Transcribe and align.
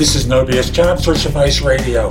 This 0.00 0.16
is 0.16 0.24
No 0.26 0.46
BS 0.46 0.72
Job 0.72 0.98
Search 0.98 1.26
Advice 1.26 1.60
Radio, 1.60 2.08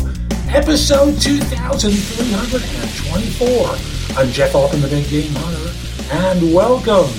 episode 0.49 1.19
2324. 1.19 4.15
I'm 4.15 4.31
Jeff 4.31 4.53
Altman, 4.53 4.81
the 4.81 4.87
Big 4.89 5.09
Game 5.09 5.33
Hunter, 5.33 5.73
and 6.11 6.53
welcome. 6.53 7.09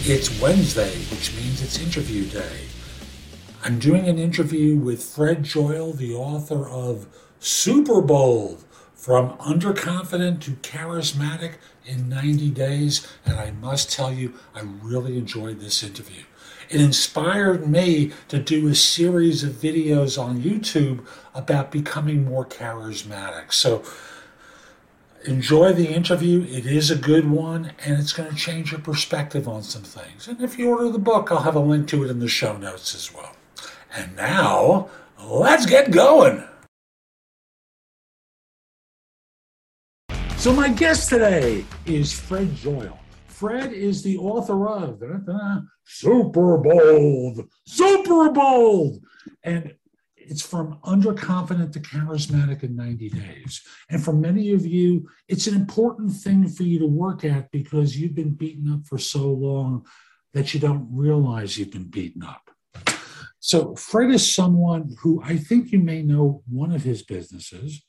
It's 0.00 0.40
Wednesday, 0.40 0.92
which 1.12 1.32
means 1.36 1.62
it's 1.62 1.78
interview 1.78 2.24
day. 2.24 2.62
I'm 3.62 3.78
doing 3.78 4.08
an 4.08 4.18
interview 4.18 4.76
with 4.76 5.04
Fred 5.04 5.44
Joyal, 5.44 5.92
the 5.92 6.16
author 6.16 6.68
of 6.68 7.06
Super 7.38 8.00
Bold 8.00 8.64
From 8.96 9.38
Underconfident 9.38 10.40
to 10.40 10.50
Charismatic 10.68 11.58
in 11.84 12.08
90 12.08 12.50
Days. 12.50 13.06
And 13.24 13.38
I 13.38 13.52
must 13.52 13.92
tell 13.92 14.12
you, 14.12 14.34
I 14.52 14.62
really 14.82 15.16
enjoyed 15.16 15.60
this 15.60 15.84
interview. 15.84 16.24
It 16.68 16.80
inspired 16.80 17.66
me 17.66 18.12
to 18.28 18.38
do 18.38 18.68
a 18.68 18.74
series 18.74 19.44
of 19.44 19.52
videos 19.52 20.20
on 20.20 20.42
YouTube 20.42 21.06
about 21.34 21.70
becoming 21.70 22.24
more 22.24 22.44
charismatic. 22.44 23.52
So 23.52 23.82
enjoy 25.24 25.72
the 25.72 25.88
interview. 25.88 26.42
It 26.42 26.66
is 26.66 26.90
a 26.90 26.96
good 26.96 27.30
one, 27.30 27.72
and 27.84 27.98
it's 27.98 28.12
going 28.12 28.30
to 28.30 28.36
change 28.36 28.72
your 28.72 28.80
perspective 28.80 29.48
on 29.48 29.62
some 29.62 29.82
things. 29.82 30.28
And 30.28 30.40
if 30.40 30.58
you 30.58 30.70
order 30.70 30.88
the 30.90 30.98
book, 30.98 31.30
I'll 31.30 31.42
have 31.42 31.56
a 31.56 31.60
link 31.60 31.88
to 31.88 32.04
it 32.04 32.10
in 32.10 32.18
the 32.18 32.28
show 32.28 32.56
notes 32.56 32.94
as 32.94 33.14
well. 33.14 33.34
And 33.94 34.16
now, 34.16 34.88
let's 35.22 35.66
get 35.66 35.90
going. 35.90 36.44
So, 40.36 40.52
my 40.52 40.68
guest 40.68 41.08
today 41.08 41.64
is 41.86 42.12
Fred 42.12 42.54
Joyal. 42.54 42.98
Fred 43.36 43.74
is 43.74 44.02
the 44.02 44.16
author 44.16 44.66
of 44.66 45.02
Super 45.84 46.56
Bold, 46.56 47.46
Super 47.66 48.30
Bold. 48.30 49.04
And 49.42 49.74
it's 50.16 50.40
from 50.40 50.78
underconfident 50.84 51.74
to 51.74 51.80
charismatic 51.80 52.62
in 52.62 52.74
90 52.74 53.10
days. 53.10 53.60
And 53.90 54.02
for 54.02 54.14
many 54.14 54.52
of 54.52 54.64
you, 54.64 55.06
it's 55.28 55.46
an 55.46 55.54
important 55.54 56.12
thing 56.12 56.48
for 56.48 56.62
you 56.62 56.78
to 56.78 56.86
work 56.86 57.26
at 57.26 57.50
because 57.50 57.94
you've 57.94 58.14
been 58.14 58.32
beaten 58.32 58.72
up 58.72 58.86
for 58.86 58.96
so 58.96 59.30
long 59.30 59.84
that 60.32 60.54
you 60.54 60.60
don't 60.60 60.88
realize 60.90 61.58
you've 61.58 61.70
been 61.70 61.90
beaten 61.90 62.22
up. 62.22 62.50
So, 63.38 63.76
Fred 63.76 64.12
is 64.12 64.34
someone 64.34 64.96
who 65.02 65.22
I 65.22 65.36
think 65.36 65.72
you 65.72 65.78
may 65.78 66.00
know 66.00 66.42
one 66.48 66.72
of 66.72 66.84
his 66.84 67.02
businesses, 67.02 67.84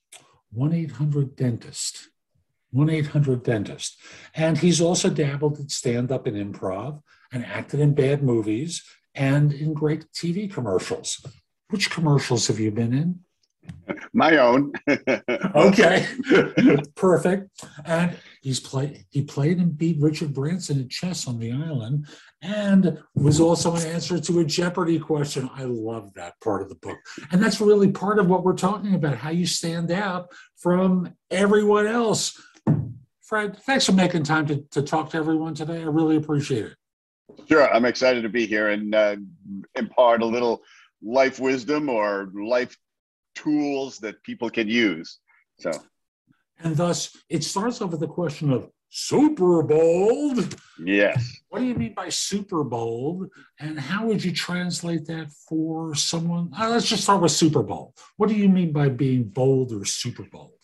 1 0.52 0.74
800 0.74 1.38
Dentist. 1.38 2.10
1 2.72 2.90
800 2.90 3.44
Dentist. 3.44 4.00
And 4.36 4.58
he's 4.58 4.82
also 4.82 5.10
dabbled 5.10 5.60
in 5.60 5.70
stand 5.70 6.12
up 6.12 6.28
and 6.28 6.36
improv 6.36 7.02
and 7.32 7.46
acted 7.46 7.80
in 7.80 7.94
bad 7.94 8.24
movies 8.24 8.84
and 9.16 9.54
in 9.54 9.74
great 9.74 10.06
TV 10.14 10.52
commercials. 10.52 11.26
Which 11.70 11.90
commercials 11.90 12.48
have 12.48 12.60
you 12.60 12.72
been 12.72 12.94
in? 12.94 13.20
My 14.14 14.38
own. 14.38 14.74
okay, 15.56 16.08
perfect. 16.96 17.50
And 17.86 18.18
he's 18.42 18.60
played. 18.60 19.06
He 19.10 19.24
played 19.24 19.58
and 19.58 19.78
beat 19.78 20.02
Richard 20.02 20.34
Branson 20.34 20.82
at 20.82 20.90
chess 20.90 21.28
on 21.28 21.40
the 21.40 21.52
island, 21.52 22.08
and 22.42 22.98
was 23.16 23.40
also 23.40 23.76
an 23.76 23.86
answer 23.86 24.20
to 24.20 24.40
a 24.40 24.46
Jeopardy 24.46 25.00
question. 25.00 25.50
I 25.54 25.64
love 25.64 26.14
that 26.16 26.40
part 26.42 26.62
of 26.62 26.70
the 26.70 26.76
book, 26.76 26.98
and 27.32 27.42
that's 27.42 27.62
really 27.62 27.92
part 27.92 28.20
of 28.20 28.28
what 28.28 28.44
we're 28.44 28.54
talking 28.54 28.96
about: 28.96 29.18
how 29.18 29.30
you 29.30 29.46
stand 29.46 29.92
out 29.92 30.32
from 30.58 31.14
everyone 31.30 31.88
else. 31.88 32.42
Fred, 33.28 33.58
thanks 33.64 33.86
for 33.86 33.92
making 33.92 34.24
time 34.24 34.48
to, 34.48 34.64
to 34.72 34.82
talk 34.82 35.10
to 35.10 35.18
everyone 35.18 35.54
today. 35.54 35.82
I 35.82 35.88
really 35.88 36.16
appreciate 36.16 36.64
it. 36.64 36.76
Sure, 37.50 37.70
I'm 37.74 37.84
excited 37.84 38.22
to 38.22 38.30
be 38.30 38.46
here 38.46 38.70
and 38.70 38.96
uh, 38.96 39.18
impart 39.76 40.22
a 40.22 40.26
little 40.26 40.62
life 41.04 41.38
wisdom 41.38 41.90
or 41.90 42.30
life 42.34 42.78
tools 43.36 43.98
that 43.98 44.24
people 44.24 44.50
can 44.50 44.70
use. 44.70 45.20
So, 45.60 45.72
and 46.60 46.78
thus 46.78 47.18
it 47.30 47.44
starts 47.44 47.82
off 47.82 47.92
with 47.92 48.00
the 48.00 48.08
question 48.08 48.50
of 48.50 48.70
super 48.88 49.62
bold. 49.62 50.56
Yes. 50.80 51.42
What 51.50 51.60
do 51.60 51.66
you 51.66 51.76
mean 51.76 51.96
by 51.96 52.08
super 52.08 52.64
bold? 52.64 53.28
And 53.60 53.78
how 53.78 54.06
would 54.06 54.24
you 54.24 54.32
translate 54.32 55.06
that 55.08 55.32
for 55.50 55.94
someone? 55.96 56.50
Uh, 56.58 56.70
let's 56.70 56.88
just 56.88 57.04
start 57.04 57.22
with 57.22 57.34
super 57.34 57.62
bold. 57.62 57.92
What 58.16 58.30
do 58.30 58.36
you 58.36 58.48
mean 58.48 58.72
by 58.72 58.88
being 58.88 59.24
bold 59.24 59.74
or 59.74 59.84
super 59.84 60.24
bold? 60.24 60.57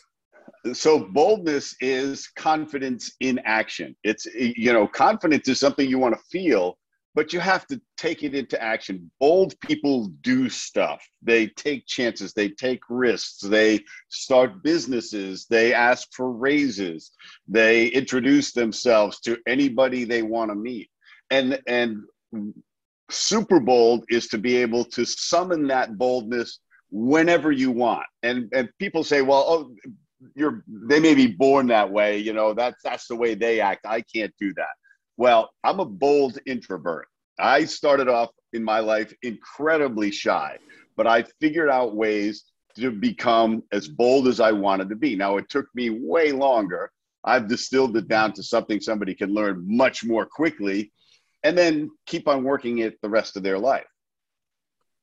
So 0.71 0.99
boldness 0.99 1.75
is 1.81 2.29
confidence 2.29 3.11
in 3.19 3.39
action. 3.43 3.95
It's 4.03 4.25
you 4.25 4.71
know, 4.71 4.87
confidence 4.87 5.47
is 5.49 5.59
something 5.59 5.89
you 5.89 5.99
want 5.99 6.15
to 6.15 6.23
feel, 6.31 6.77
but 7.15 7.33
you 7.33 7.41
have 7.41 7.67
to 7.67 7.81
take 7.97 8.23
it 8.23 8.33
into 8.33 8.61
action. 8.61 9.11
Bold 9.19 9.59
people 9.59 10.07
do 10.21 10.49
stuff. 10.49 11.05
They 11.21 11.47
take 11.47 11.85
chances, 11.85 12.33
they 12.33 12.49
take 12.49 12.81
risks, 12.89 13.41
they 13.41 13.81
start 14.07 14.63
businesses, 14.63 15.45
they 15.49 15.73
ask 15.73 16.07
for 16.13 16.31
raises, 16.31 17.11
they 17.47 17.87
introduce 17.87 18.53
themselves 18.53 19.19
to 19.21 19.37
anybody 19.45 20.05
they 20.05 20.23
want 20.23 20.49
to 20.49 20.55
meet. 20.55 20.89
And 21.29 21.59
and 21.67 22.03
super 23.09 23.59
bold 23.59 24.05
is 24.09 24.27
to 24.27 24.37
be 24.37 24.55
able 24.57 24.85
to 24.85 25.05
summon 25.05 25.67
that 25.67 25.97
boldness 25.97 26.59
whenever 26.89 27.51
you 27.51 27.69
want. 27.69 28.05
And 28.23 28.49
and 28.53 28.69
people 28.79 29.03
say, 29.03 29.21
well, 29.21 29.45
oh, 29.47 29.75
you're 30.35 30.63
they 30.67 30.99
may 30.99 31.15
be 31.15 31.27
born 31.27 31.67
that 31.67 31.89
way, 31.89 32.17
you 32.17 32.33
know, 32.33 32.53
that's 32.53 32.81
that's 32.83 33.07
the 33.07 33.15
way 33.15 33.35
they 33.35 33.59
act. 33.59 33.85
I 33.85 34.01
can't 34.01 34.33
do 34.39 34.53
that 34.55 34.75
well, 35.17 35.51
I'm 35.63 35.79
a 35.79 35.85
bold 35.85 36.39
introvert. 36.45 37.07
I 37.39 37.65
started 37.65 38.07
off 38.07 38.29
in 38.53 38.63
my 38.63 38.79
life 38.79 39.13
incredibly 39.23 40.11
shy, 40.11 40.57
but 40.95 41.07
I 41.07 41.23
figured 41.39 41.69
out 41.69 41.95
ways 41.95 42.45
to 42.75 42.91
become 42.91 43.63
as 43.71 43.87
bold 43.87 44.27
as 44.27 44.39
I 44.39 44.51
wanted 44.51 44.89
to 44.89 44.95
be. 44.95 45.15
Now, 45.15 45.37
it 45.37 45.49
took 45.49 45.67
me 45.75 45.89
way 45.89 46.31
longer. 46.31 46.91
I've 47.23 47.47
distilled 47.47 47.95
it 47.97 48.07
down 48.07 48.33
to 48.33 48.43
something 48.43 48.79
somebody 48.79 49.13
can 49.13 49.33
learn 49.33 49.63
much 49.65 50.03
more 50.03 50.25
quickly 50.25 50.91
and 51.43 51.57
then 51.57 51.91
keep 52.05 52.27
on 52.27 52.43
working 52.43 52.79
it 52.79 52.99
the 53.01 53.09
rest 53.09 53.37
of 53.37 53.43
their 53.43 53.59
life. 53.59 53.85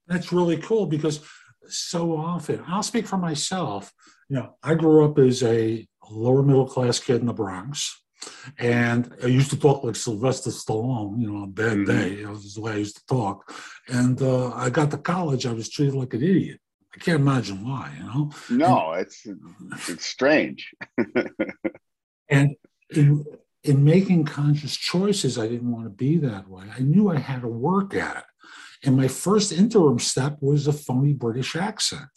That's 0.07 0.33
really 0.33 0.57
cool 0.57 0.87
because 0.87 1.21
so 1.69 2.17
often, 2.17 2.65
I'll 2.67 2.83
speak 2.83 3.07
for 3.07 3.19
myself. 3.19 3.93
You 4.31 4.37
know, 4.37 4.57
I 4.63 4.75
grew 4.75 5.05
up 5.05 5.19
as 5.19 5.43
a 5.43 5.87
lower 6.09 6.45
middle 6.45 6.67
class 6.67 7.01
kid 7.01 7.21
in 7.21 7.27
the 7.27 7.33
Bronx. 7.33 8.01
And 8.59 9.13
I 9.25 9.27
used 9.27 9.51
to 9.51 9.59
talk 9.59 9.83
like 9.83 9.97
Sylvester 9.97 10.51
Stallone, 10.51 11.21
you 11.21 11.29
know, 11.29 11.39
on 11.39 11.45
a 11.45 11.47
bad 11.49 11.79
mm-hmm. 11.79 11.85
day. 11.85 12.23
That 12.23 12.31
was 12.31 12.55
the 12.55 12.61
way 12.61 12.73
I 12.73 12.77
used 12.77 12.97
to 12.97 13.07
talk. 13.07 13.53
And 13.89 14.23
uh, 14.23 14.53
I 14.53 14.71
got 14.71 14.93
to 14.93 14.99
college, 14.99 15.47
I 15.47 15.53
was 15.53 15.69
treated 15.69 15.95
like 15.95 16.15
an 16.15 16.23
idiot. 16.23 16.61
I 16.95 16.99
can't 16.99 17.21
imagine 17.21 17.65
why, 17.65 17.93
you 17.99 18.05
know? 18.05 18.31
No, 18.51 18.93
and, 18.93 19.03
it's 19.03 19.27
it's 19.89 20.07
strange. 20.07 20.73
and 22.29 22.55
in, 22.91 23.25
in 23.65 23.85
making 23.85 24.27
conscious 24.27 24.77
choices, 24.77 25.39
I 25.39 25.49
didn't 25.49 25.73
want 25.73 25.87
to 25.87 25.91
be 25.91 26.19
that 26.19 26.49
way. 26.49 26.67
I 26.77 26.81
knew 26.81 27.11
I 27.11 27.19
had 27.19 27.41
to 27.41 27.49
work 27.49 27.95
at 27.95 28.19
it. 28.19 28.25
And 28.85 28.97
my 28.97 29.09
first 29.09 29.53
interim 29.53 29.99
step 29.99 30.39
was 30.41 30.67
a 30.67 30.73
phony 30.73 31.13
British 31.13 31.55
accent. 31.55 32.11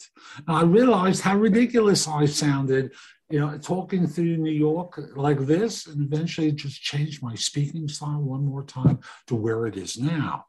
And 0.46 0.56
I 0.56 0.62
realized 0.62 1.22
how 1.22 1.36
ridiculous 1.36 2.08
I 2.08 2.24
sounded 2.24 2.92
you 3.30 3.40
know, 3.40 3.56
talking 3.58 4.06
through 4.06 4.36
New 4.36 4.52
York 4.52 5.00
like 5.16 5.40
this, 5.40 5.86
and 5.86 6.02
eventually 6.02 6.52
just 6.52 6.82
changed 6.82 7.22
my 7.22 7.34
speaking 7.34 7.88
style 7.88 8.20
one 8.20 8.44
more 8.44 8.62
time 8.62 9.00
to 9.26 9.34
where 9.34 9.66
it 9.66 9.76
is 9.76 9.98
now. 9.98 10.44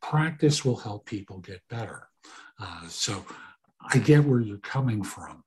Practice 0.00 0.64
will 0.64 0.76
help 0.76 1.06
people 1.06 1.38
get 1.38 1.62
better. 1.68 2.08
Uh, 2.60 2.86
so 2.88 3.24
I 3.92 3.98
get 3.98 4.24
where 4.24 4.40
you're 4.40 4.58
coming 4.58 5.02
from 5.02 5.44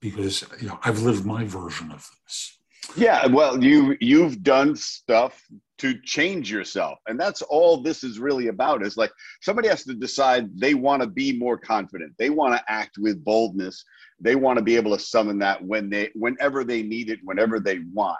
because 0.00 0.44
you 0.60 0.68
know 0.68 0.78
I've 0.82 1.02
lived 1.02 1.24
my 1.24 1.44
version 1.44 1.92
of 1.92 2.08
this. 2.24 2.58
Yeah, 2.96 3.26
well, 3.26 3.62
you 3.62 3.96
you've 4.00 4.42
done 4.42 4.76
stuff 4.76 5.42
to 5.78 6.00
change 6.02 6.50
yourself, 6.50 6.98
and 7.08 7.18
that's 7.18 7.42
all 7.42 7.82
this 7.82 8.04
is 8.04 8.18
really 8.18 8.48
about. 8.48 8.84
Is 8.84 8.96
like 8.96 9.10
somebody 9.40 9.68
has 9.68 9.84
to 9.84 9.94
decide 9.94 10.48
they 10.58 10.74
want 10.74 11.02
to 11.02 11.08
be 11.08 11.36
more 11.36 11.58
confident. 11.58 12.14
They 12.18 12.30
want 12.30 12.54
to 12.56 12.72
act 12.72 12.96
with 12.98 13.24
boldness. 13.24 13.84
They 14.20 14.36
want 14.36 14.58
to 14.58 14.64
be 14.64 14.76
able 14.76 14.96
to 14.96 15.02
summon 15.02 15.38
that 15.40 15.62
when 15.64 15.90
they, 15.90 16.10
whenever 16.14 16.62
they 16.62 16.82
need 16.82 17.10
it, 17.10 17.18
whenever 17.24 17.58
they 17.58 17.80
want. 17.92 18.18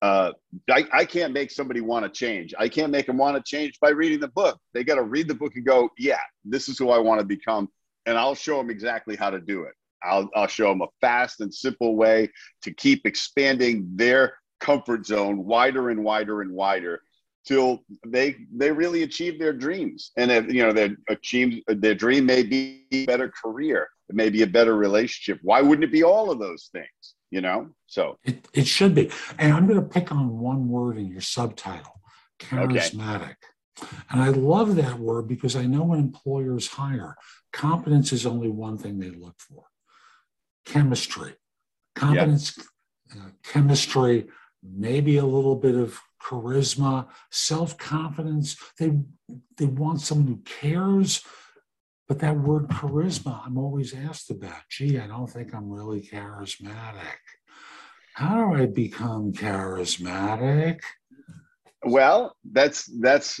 Uh, 0.00 0.32
I, 0.70 0.84
I 0.92 1.04
can't 1.04 1.32
make 1.32 1.50
somebody 1.50 1.80
want 1.80 2.04
to 2.04 2.10
change. 2.10 2.54
I 2.58 2.68
can't 2.68 2.90
make 2.90 3.06
them 3.06 3.18
want 3.18 3.36
to 3.36 3.42
change 3.42 3.78
by 3.80 3.90
reading 3.90 4.20
the 4.20 4.28
book. 4.28 4.58
They 4.72 4.82
got 4.82 4.96
to 4.96 5.02
read 5.02 5.28
the 5.28 5.34
book 5.34 5.54
and 5.54 5.64
go, 5.64 5.90
yeah, 5.98 6.20
this 6.44 6.68
is 6.68 6.78
who 6.78 6.90
I 6.90 6.98
want 6.98 7.20
to 7.20 7.26
become, 7.26 7.68
and 8.06 8.18
I'll 8.18 8.34
show 8.34 8.56
them 8.56 8.70
exactly 8.70 9.14
how 9.14 9.30
to 9.30 9.40
do 9.40 9.62
it. 9.62 9.74
I'll, 10.04 10.30
I'll 10.34 10.46
show 10.46 10.68
them 10.68 10.82
a 10.82 10.88
fast 11.00 11.40
and 11.40 11.52
simple 11.52 11.96
way 11.96 12.30
to 12.62 12.72
keep 12.72 13.06
expanding 13.06 13.88
their 13.94 14.34
comfort 14.60 15.06
zone 15.06 15.44
wider 15.44 15.90
and 15.90 16.04
wider 16.04 16.42
and 16.42 16.52
wider 16.52 17.02
till 17.44 17.82
they 18.06 18.36
they 18.54 18.70
really 18.70 19.02
achieve 19.02 19.38
their 19.38 19.52
dreams. 19.52 20.12
And 20.16 20.30
if 20.30 20.52
you 20.52 20.62
know 20.62 20.72
their 20.72 20.96
achieve 21.08 21.62
their 21.66 21.94
dream 21.94 22.26
may 22.26 22.42
be 22.42 22.86
a 22.92 23.06
better 23.06 23.30
career 23.30 23.88
it 24.08 24.14
may 24.14 24.30
be 24.30 24.42
a 24.42 24.46
better 24.46 24.76
relationship. 24.76 25.40
Why 25.42 25.62
wouldn't 25.62 25.84
it 25.84 25.92
be 25.92 26.04
all 26.04 26.30
of 26.30 26.38
those 26.38 26.68
things 26.72 27.14
you 27.32 27.40
know? 27.40 27.70
So 27.86 28.18
it, 28.24 28.46
it 28.52 28.66
should 28.68 28.94
be. 28.94 29.10
And 29.38 29.52
i'm 29.52 29.66
going 29.66 29.80
to 29.80 29.88
pick 29.88 30.12
on 30.12 30.38
one 30.38 30.68
word 30.68 30.98
in 30.98 31.08
your 31.08 31.20
subtitle 31.20 32.00
charismatic. 32.38 33.36
Okay. 33.82 33.88
And 34.10 34.22
I 34.22 34.28
love 34.28 34.76
that 34.76 34.98
word 34.98 35.26
because 35.26 35.56
I 35.56 35.64
know 35.64 35.82
when 35.82 35.98
employers 35.98 36.68
hire, 36.68 37.16
competence 37.52 38.12
is 38.12 38.26
only 38.26 38.48
one 38.48 38.76
thing 38.78 38.98
they 38.98 39.10
look 39.10 39.34
for 39.38 39.64
chemistry. 40.64 41.34
Competence, 41.94 42.58
yep. 43.14 43.24
uh, 43.24 43.28
chemistry, 43.42 44.26
maybe 44.62 45.18
a 45.18 45.24
little 45.24 45.56
bit 45.56 45.74
of 45.74 46.00
charisma, 46.22 47.08
self 47.30 47.76
confidence. 47.76 48.56
They, 48.78 48.92
they 49.56 49.66
want 49.66 50.00
someone 50.00 50.26
who 50.28 50.40
cares. 50.44 51.22
But 52.08 52.18
that 52.20 52.36
word 52.36 52.68
charisma, 52.68 53.46
I'm 53.46 53.56
always 53.56 53.94
asked 53.94 54.30
about. 54.30 54.68
Gee, 54.68 54.98
I 54.98 55.06
don't 55.06 55.28
think 55.28 55.54
I'm 55.54 55.70
really 55.70 56.00
charismatic. 56.02 57.20
How 58.14 58.50
do 58.50 58.62
I 58.62 58.66
become 58.66 59.32
charismatic? 59.32 60.80
Well, 61.84 62.36
that's 62.52 62.84
that's 63.00 63.40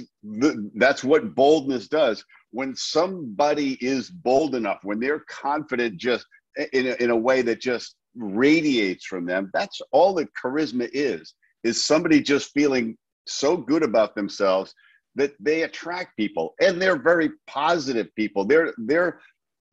that's 0.74 1.04
what 1.04 1.34
boldness 1.34 1.88
does. 1.88 2.24
When 2.50 2.74
somebody 2.74 3.74
is 3.80 4.10
bold 4.10 4.54
enough, 4.54 4.80
when 4.82 4.98
they're 4.98 5.24
confident, 5.28 5.96
just 5.98 6.26
in 6.72 6.86
a, 6.88 7.02
in 7.02 7.10
a 7.10 7.16
way 7.16 7.42
that 7.42 7.60
just 7.60 7.96
radiates 8.14 9.06
from 9.06 9.26
them, 9.26 9.50
that's 9.52 9.80
all 9.90 10.14
that 10.14 10.28
charisma 10.42 10.88
is. 10.92 11.34
Is 11.64 11.84
somebody 11.84 12.20
just 12.20 12.50
feeling 12.52 12.96
so 13.26 13.56
good 13.56 13.82
about 13.82 14.14
themselves 14.14 14.74
that 15.14 15.32
they 15.38 15.62
attract 15.62 16.16
people, 16.16 16.54
and 16.60 16.80
they're 16.80 17.00
very 17.00 17.30
positive 17.46 18.08
people. 18.16 18.44
They're 18.44 18.74
they're 18.78 19.20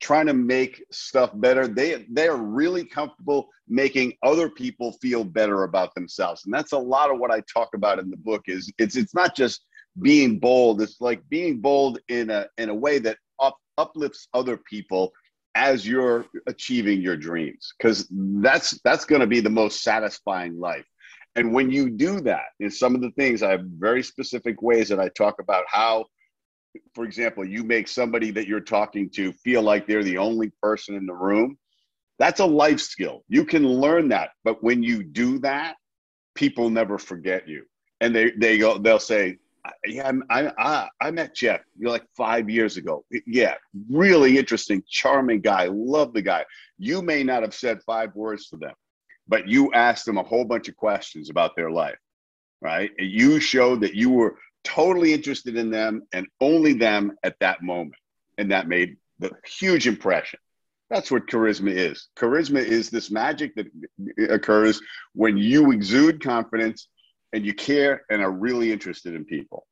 trying 0.02 0.28
to 0.28 0.34
make 0.34 0.84
stuff 0.92 1.32
better. 1.36 1.68
They 1.68 2.06
they 2.10 2.28
are 2.28 2.38
really 2.38 2.86
comfortable 2.86 3.50
making 3.68 4.14
other 4.24 4.50
people 4.50 4.94
feel 5.02 5.24
better 5.24 5.64
about 5.64 5.94
themselves. 5.96 6.46
And 6.46 6.54
that's 6.54 6.72
a 6.72 6.78
lot 6.78 7.12
of 7.12 7.20
what 7.20 7.32
I 7.32 7.42
talk 7.52 7.70
about 7.74 8.00
in 8.00 8.10
the 8.10 8.18
book 8.18 8.44
is 8.48 8.72
it's 8.78 8.96
it's 8.96 9.16
not 9.16 9.36
just 9.36 9.66
being 10.02 10.40
bold, 10.40 10.82
it's 10.82 11.02
like 11.02 11.28
being 11.30 11.60
bold 11.60 12.00
in 12.08 12.30
a 12.30 12.48
in 12.58 12.70
a 12.70 12.76
way 12.76 13.00
that 13.00 13.18
up, 13.40 13.58
uplifts 13.78 14.28
other 14.34 14.58
people 14.58 15.12
as 15.60 15.86
you're 15.86 16.26
achieving 16.48 17.02
your 17.02 17.18
dreams 17.18 17.74
because 17.78 18.08
that's 18.12 18.80
that's 18.86 19.04
going 19.04 19.20
to 19.20 19.28
be 19.28 19.42
the 19.42 19.50
most 19.50 19.84
satisfying 19.84 20.58
life. 20.58 20.86
And 21.36 21.54
when 21.54 21.70
you 21.70 21.90
do 21.90 22.22
that, 22.22 22.46
in 22.60 22.72
some 22.72 22.96
of 22.96 23.02
the 23.02 23.12
things 23.12 23.44
I 23.44 23.52
have 23.52 23.66
very 23.78 24.02
specific 24.02 24.62
ways 24.62 24.88
that 24.90 25.00
I 25.00 25.10
talk 25.10 25.36
about 25.40 25.66
how 25.68 26.06
for 26.94 27.04
example, 27.04 27.44
you 27.44 27.64
make 27.64 27.88
somebody 27.88 28.32
that 28.32 28.48
you're 28.48 28.60
talking 28.60 29.10
to 29.12 29.34
feel 29.34 29.62
like 29.62 29.88
they're 29.88 30.04
the 30.04 30.18
only 30.18 30.52
person 30.62 30.96
in 30.96 31.06
the 31.06 31.14
room, 31.14 31.58
that's 32.20 32.40
a 32.40 32.46
life 32.46 32.80
skill. 32.80 33.24
You 33.28 33.46
can 33.46 33.68
learn 33.68 34.10
that. 34.10 34.30
But 34.44 34.64
when 34.64 34.84
you 34.84 35.04
do 35.04 35.40
that, 35.40 35.76
people 36.36 36.70
never 36.70 36.98
forget 36.98 37.48
you. 37.48 37.64
And 38.02 38.16
they, 38.16 38.32
they 38.32 38.58
go, 38.58 38.78
they'll 38.78 39.00
say, 39.00 39.38
yeah, 39.86 40.12
I, 40.30 40.52
I, 40.58 40.88
I 41.02 41.12
met 41.12 41.36
Jeff 41.36 41.62
you're 41.78 41.92
like 41.92 42.06
five 42.16 42.50
years 42.50 42.78
ago. 42.78 43.06
Yeah, 43.26 43.56
really 43.90 44.38
interesting, 44.38 44.84
charming 44.90 45.42
guy. 45.42 45.70
Love 45.72 46.14
the 46.14 46.22
guy. 46.22 46.46
You 46.78 47.02
may 47.02 47.24
not 47.24 47.44
have 47.44 47.54
said 47.54 47.82
five 47.84 48.16
words 48.16 48.50
to 48.50 48.58
them, 48.58 48.74
but 49.28 49.48
you 49.48 49.72
asked 49.74 50.06
them 50.06 50.18
a 50.18 50.24
whole 50.24 50.46
bunch 50.46 50.68
of 50.68 50.76
questions 50.76 51.30
about 51.30 51.56
their 51.56 51.72
life, 51.72 51.98
right? 52.62 52.92
And 52.98 53.10
you 53.10 53.40
showed 53.40 53.82
that 53.82 53.96
you 53.96 54.10
were 54.10 54.38
totally 54.64 55.14
interested 55.14 55.56
in 55.56 55.70
them 55.72 56.04
and 56.14 56.28
only 56.42 56.74
them 56.74 57.18
at 57.24 57.36
that 57.40 57.62
moment. 57.62 57.96
And 58.38 58.52
that 58.52 58.68
made 58.68 58.98
the 59.20 59.32
huge 59.46 59.88
impression. 59.88 60.40
That's 60.90 61.12
what 61.12 61.28
charisma 61.28 61.72
is. 61.72 62.08
Charisma 62.18 62.64
is 62.64 62.90
this 62.90 63.12
magic 63.12 63.54
that 63.56 63.68
occurs 64.30 64.82
when 65.14 65.38
you 65.38 65.72
exude 65.72 66.24
confidence 66.24 66.88
and 67.34 67.46
you 67.46 67.54
care 67.54 68.04
and 68.10 68.22
are 68.22 68.32
really 68.32 68.72
interested 68.72 69.14
in 69.14 69.26
people. 69.26 69.66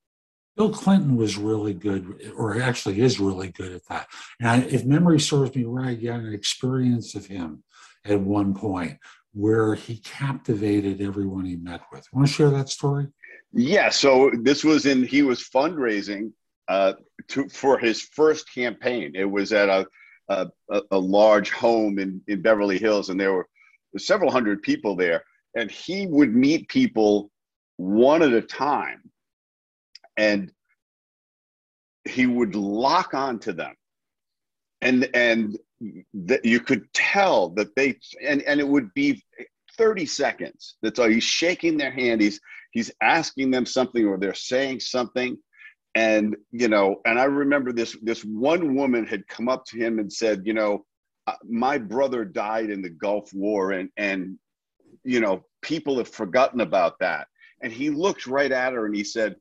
Bill 0.56 0.71
Clinton 0.71 1.18
was 1.18 1.38
really 1.38 1.74
good, 1.74 2.33
or 2.36 2.59
actually 2.59 3.00
is 3.00 3.19
really 3.19 3.50
good 3.50 3.74
at 3.74 3.86
that. 3.89 4.07
And 4.42 4.65
if 4.65 4.86
memory 4.86 5.19
serves 5.19 5.56
me 5.56 5.65
right, 5.65 5.98
you 5.98 6.12
had 6.12 6.21
an 6.21 6.33
experience 6.33 7.13
of 7.13 7.27
him 7.27 7.63
at 8.04 8.19
one 8.19 8.56
point 8.56 8.98
where 9.33 9.75
he 9.75 9.98
captivated 9.98 11.00
everyone 11.00 11.45
he 11.45 11.56
met 11.56 11.81
with. 11.92 12.07
Want 12.12 12.27
to 12.27 12.33
share 12.33 12.50
that 12.50 12.69
story? 12.69 13.07
Yeah, 13.54 13.89
so 13.89 14.31
this 14.42 14.63
was 14.63 14.88
in 14.88 15.04
he 15.04 15.21
was 15.21 15.48
fundraising 15.48 16.31
uh, 16.68 16.94
to 17.30 17.48
for 17.50 17.77
his 17.77 18.01
first 18.01 18.51
campaign. 18.51 19.12
It 19.15 19.30
was 19.30 19.54
at 19.54 19.69
a 19.69 19.86
a, 20.30 20.48
a 20.92 20.98
large 20.98 21.51
home 21.51 22.00
in 22.00 22.21
in 22.27 22.42
Beverly 22.42 22.80
Hills, 22.80 23.09
and 23.09 23.19
there 23.19 23.33
were 23.33 23.48
several 23.98 24.31
hundred 24.31 24.62
people 24.63 24.95
there. 24.95 25.24
And 25.56 25.71
he 25.71 26.07
would 26.07 26.36
meet 26.36 26.68
people 26.68 27.31
one 27.77 28.21
at 28.21 28.33
a 28.33 28.41
time, 28.41 29.09
and 30.18 30.51
he 32.06 32.25
would 32.25 32.56
lock 32.56 33.13
onto 33.13 33.53
them, 33.53 33.75
and 34.81 35.09
and 35.13 35.57
that 36.13 36.44
you 36.44 36.59
could 36.59 36.91
tell 36.94 37.50
that 37.50 37.75
they 37.75 37.97
and 38.24 38.41
and 38.44 38.59
it 38.59 38.68
would 38.68 38.94
be 38.94 39.24
30 39.77 40.06
seconds. 40.06 40.75
That's 40.81 41.00
all. 41.00 41.07
He's 41.07 41.24
shaking 41.24 41.77
their 41.77 41.91
hand. 41.91 42.21
He's 42.21 42.39
he's 42.71 42.91
asking 43.01 43.51
them 43.51 43.65
something 43.65 44.06
or 44.06 44.18
they're 44.18 44.33
saying 44.33 44.80
something. 44.80 45.38
And 45.95 46.35
you 46.51 46.68
know, 46.68 47.01
and 47.06 47.19
I 47.19 47.25
remember 47.25 47.71
this 47.71 47.95
this 48.01 48.23
one 48.23 48.75
woman 48.75 49.06
had 49.06 49.27
come 49.27 49.50
up 49.50 49.65
to 49.65 49.77
him 49.77 50.00
and 50.00 50.12
said, 50.12 50.44
you 50.45 50.53
know, 50.53 50.85
uh, 51.27 51.33
my 51.47 51.77
brother 51.77 52.23
died 52.25 52.69
in 52.69 52.81
the 52.81 52.89
Gulf 52.89 53.33
War, 53.33 53.71
and 53.71 53.89
and 53.97 54.38
you 55.03 55.19
know, 55.19 55.44
people 55.62 55.97
have 55.97 56.09
forgotten 56.09 56.62
about 56.62 57.00
that. 57.00 57.27
And 57.62 57.71
he 57.71 57.89
looked 57.89 58.27
right 58.27 58.51
at 58.51 58.74
her 58.74 58.86
and 58.86 58.95
he 58.95 59.04
said, 59.04 59.36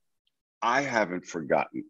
I 0.62 0.82
haven't 0.82 1.26
forgotten. 1.26 1.84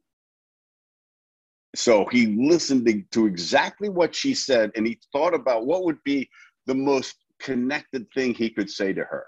So 1.74 2.06
he 2.06 2.26
listened 2.26 3.06
to, 3.12 3.26
exactly 3.26 3.88
what 3.88 4.14
she 4.14 4.34
said 4.34 4.72
and 4.74 4.86
he 4.86 4.98
thought 5.12 5.34
about 5.34 5.66
what 5.66 5.84
would 5.84 6.02
be 6.04 6.28
the 6.66 6.74
most 6.74 7.16
connected 7.38 8.06
thing 8.14 8.34
he 8.34 8.50
could 8.50 8.70
say 8.70 8.92
to 8.92 9.04
her. 9.04 9.26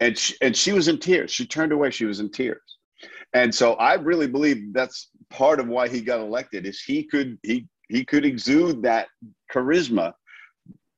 And 0.00 0.16
she, 0.16 0.34
and 0.40 0.56
she 0.56 0.72
was 0.72 0.88
in 0.88 0.98
tears. 0.98 1.30
She 1.30 1.46
turned 1.46 1.72
away. 1.72 1.90
She 1.90 2.06
was 2.06 2.20
in 2.20 2.30
tears. 2.30 2.78
And 3.34 3.54
so 3.54 3.74
I 3.74 3.94
really 3.94 4.26
believe 4.26 4.72
that's 4.72 5.10
part 5.30 5.60
of 5.60 5.68
why 5.68 5.88
he 5.88 6.00
got 6.00 6.20
elected 6.20 6.66
is 6.66 6.80
he 6.80 7.04
could 7.04 7.38
he 7.42 7.66
he 7.88 8.04
could 8.04 8.24
exude 8.24 8.82
that 8.82 9.08
charisma 9.52 10.12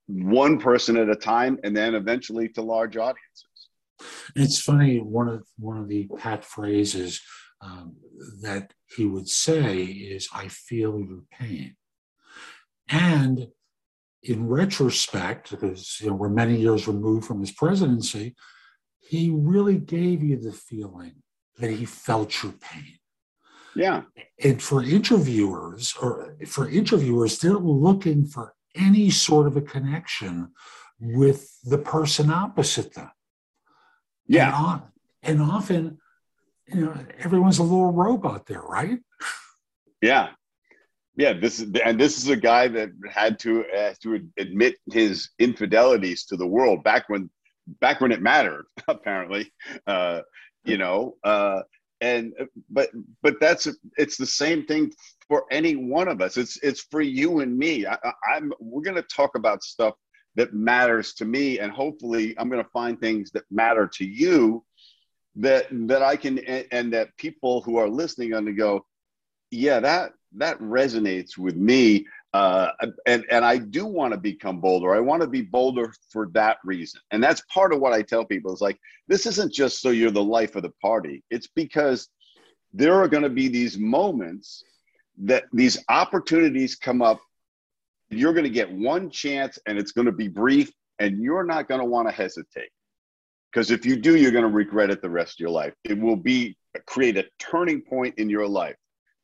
one 0.07 0.59
person 0.59 0.97
at 0.97 1.09
a 1.09 1.15
time 1.15 1.59
and 1.63 1.77
then 1.77 1.95
eventually 1.95 2.49
to 2.49 2.63
large 2.63 2.97
audiences. 2.97 3.47
It's 4.37 4.61
funny 4.61 4.99
one 4.99 5.29
of 5.29 5.45
one 5.59 5.79
of 5.79 5.89
the 5.89 6.09
pat 6.19 6.45
phrases 6.45 7.21
um, 7.61 7.97
that 8.43 8.73
he 8.97 9.05
would 9.05 9.29
say 9.29 9.83
is 9.85 10.29
I 10.33 10.49
feel 10.49 11.01
your 11.01 11.23
pain. 11.31 11.77
And 12.89 13.49
in 14.23 14.49
retrospect, 14.49 15.51
because 15.51 15.99
you 16.01 16.09
know, 16.09 16.15
we're 16.15 16.29
many 16.29 16.57
years 16.57 16.89
removed 16.89 17.27
from 17.27 17.41
his 17.41 17.53
presidency, 17.53 18.35
he 19.01 19.31
really 19.31 19.79
gave 19.79 20.23
you 20.23 20.37
the 20.37 20.53
feeling 20.53 21.15
that 21.59 21.71
he 21.71 21.85
felt 21.85 22.43
your 22.43 22.53
pain. 22.53 22.99
Yeah. 23.75 24.03
And 24.43 24.63
for 24.63 24.83
interviewers, 24.83 25.95
or 26.01 26.37
for 26.47 26.69
interviewers, 26.69 27.39
they're 27.39 27.53
looking 27.53 28.27
for 28.27 28.55
any 28.75 29.11
sort 29.11 29.47
of 29.47 29.57
a 29.57 29.63
connection 29.63 30.51
with 31.01 31.49
the 31.65 31.79
person 31.79 32.31
opposite 32.31 32.95
them. 32.95 33.11
Yeah. 34.31 34.81
And, 35.23 35.41
and 35.41 35.51
often, 35.51 35.99
you 36.67 36.87
know, 36.87 36.95
everyone's 37.19 37.59
a 37.59 37.63
little 37.63 37.93
robot 37.93 38.47
there, 38.47 38.63
right? 38.63 38.99
Yeah 40.01 40.31
yeah, 41.21 41.35
this 41.35 41.61
is 41.61 41.71
and 41.85 42.01
this 42.01 42.17
is 42.17 42.29
a 42.29 42.37
guy 42.37 42.67
that 42.69 42.91
had 43.11 43.39
to 43.41 43.65
uh, 43.77 43.93
to 44.03 44.27
admit 44.39 44.77
his 44.91 45.31
infidelities 45.39 46.25
to 46.27 46.37
the 46.37 46.47
world 46.47 46.83
back 46.83 47.09
when 47.09 47.29
back 47.81 48.01
when 48.01 48.11
it 48.11 48.23
mattered, 48.23 48.65
apparently. 48.89 49.53
Uh, 49.87 50.23
you 50.65 50.79
know, 50.79 51.17
uh, 51.25 51.61
and 52.01 52.33
but 52.71 52.89
but 53.23 53.35
that's 53.39 53.69
it's 53.99 54.17
the 54.17 54.27
same 54.27 54.65
thing 54.65 54.93
for 55.29 55.45
any 55.51 55.77
one 55.77 56.09
of 56.09 56.23
us. 56.23 56.39
It's 56.39 56.57
it's 56.63 56.87
for 56.91 57.03
you 57.03 57.41
and 57.41 57.57
me. 57.57 57.87
I, 57.87 57.99
I'm 58.35 58.53
we're 58.59 58.83
going 58.83 58.97
to 58.97 59.03
talk 59.03 59.35
about 59.35 59.63
stuff 59.63 59.95
that 60.37 60.55
matters 60.55 61.15
to 61.15 61.25
me, 61.25 61.59
and 61.59 61.73
hopefully, 61.73 62.35
I'm 62.39 62.49
going 62.49 62.63
to 62.63 62.71
find 62.71 63.01
things 63.01 63.31
that 63.33 63.45
matter 63.51 63.87
to 63.95 64.05
you 64.05 64.65
that 65.37 65.67
that 65.71 66.03
I 66.03 66.17
can 66.17 66.39
and, 66.41 66.67
and 66.73 66.93
that 66.93 67.17
people 67.17 67.63
who 67.63 67.77
are 67.77 67.89
listening 67.89 68.35
on 68.35 68.45
to 68.47 68.53
go, 68.53 68.87
yeah, 69.51 69.81
that 69.81 70.13
that 70.37 70.59
resonates 70.61 71.37
with 71.37 71.57
me. 71.57 72.07
Uh, 72.33 72.71
and 73.07 73.25
and 73.31 73.45
I 73.45 73.59
do 73.59 73.87
want 73.87 74.13
to 74.13 74.19
become 74.19 74.61
bolder. 74.61 74.95
I 74.95 75.01
want 75.01 75.23
to 75.23 75.29
be 75.29 75.43
bolder 75.43 75.93
for 76.11 76.29
that 76.33 76.59
reason. 76.65 77.01
And 77.11 77.23
that's 77.23 77.43
part 77.53 77.73
of 77.73 77.81
what 77.81 77.93
I 77.93 78.03
tell 78.03 78.25
people 78.25 78.53
is 78.53 78.61
like 78.61 78.79
this 79.09 79.27
isn't 79.27 79.53
just 79.53 79.81
so 79.81 79.91
you're 79.91 80.13
the 80.13 80.23
life 80.23 80.55
of 80.55 80.63
the 80.63 80.73
party. 80.81 81.25
It's 81.31 81.49
because 81.49 82.09
there 82.73 82.95
are 82.95 83.09
going 83.09 83.25
to 83.25 83.29
be 83.29 83.49
these 83.49 83.79
moments 83.79 84.63
that 85.19 85.45
these 85.53 85.83
opportunities 85.89 86.77
come 86.77 87.03
up. 87.03 87.21
You're 88.11 88.33
going 88.33 88.45
to 88.45 88.51
get 88.51 88.71
one 88.71 89.11
chance, 89.11 89.59
and 89.67 89.79
it's 89.79 89.93
going 89.93 90.07
to 90.07 90.13
be 90.13 90.29
brief, 90.29 90.71
and 90.99 91.23
you're 91.23 91.45
not 91.45 91.69
going 91.69 91.81
to 91.81 91.87
want 91.87 92.09
to 92.09 92.15
hesitate. 92.15 92.71
Because 93.53 93.71
if 93.71 93.85
you 93.85 93.97
do, 93.97 94.17
you're 94.17 94.31
going 94.33 94.45
to 94.45 94.51
regret 94.51 94.91
it 94.91 95.03
the 95.03 95.11
rest 95.11 95.35
of 95.35 95.41
your 95.41 95.51
life. 95.51 95.75
It 95.85 95.99
will 95.99 96.17
be 96.17 96.57
create 96.87 97.17
a 97.17 97.27
turning 97.39 97.83
point 97.83 98.15
in 98.19 98.29
your 98.29 98.47
life 98.47 98.77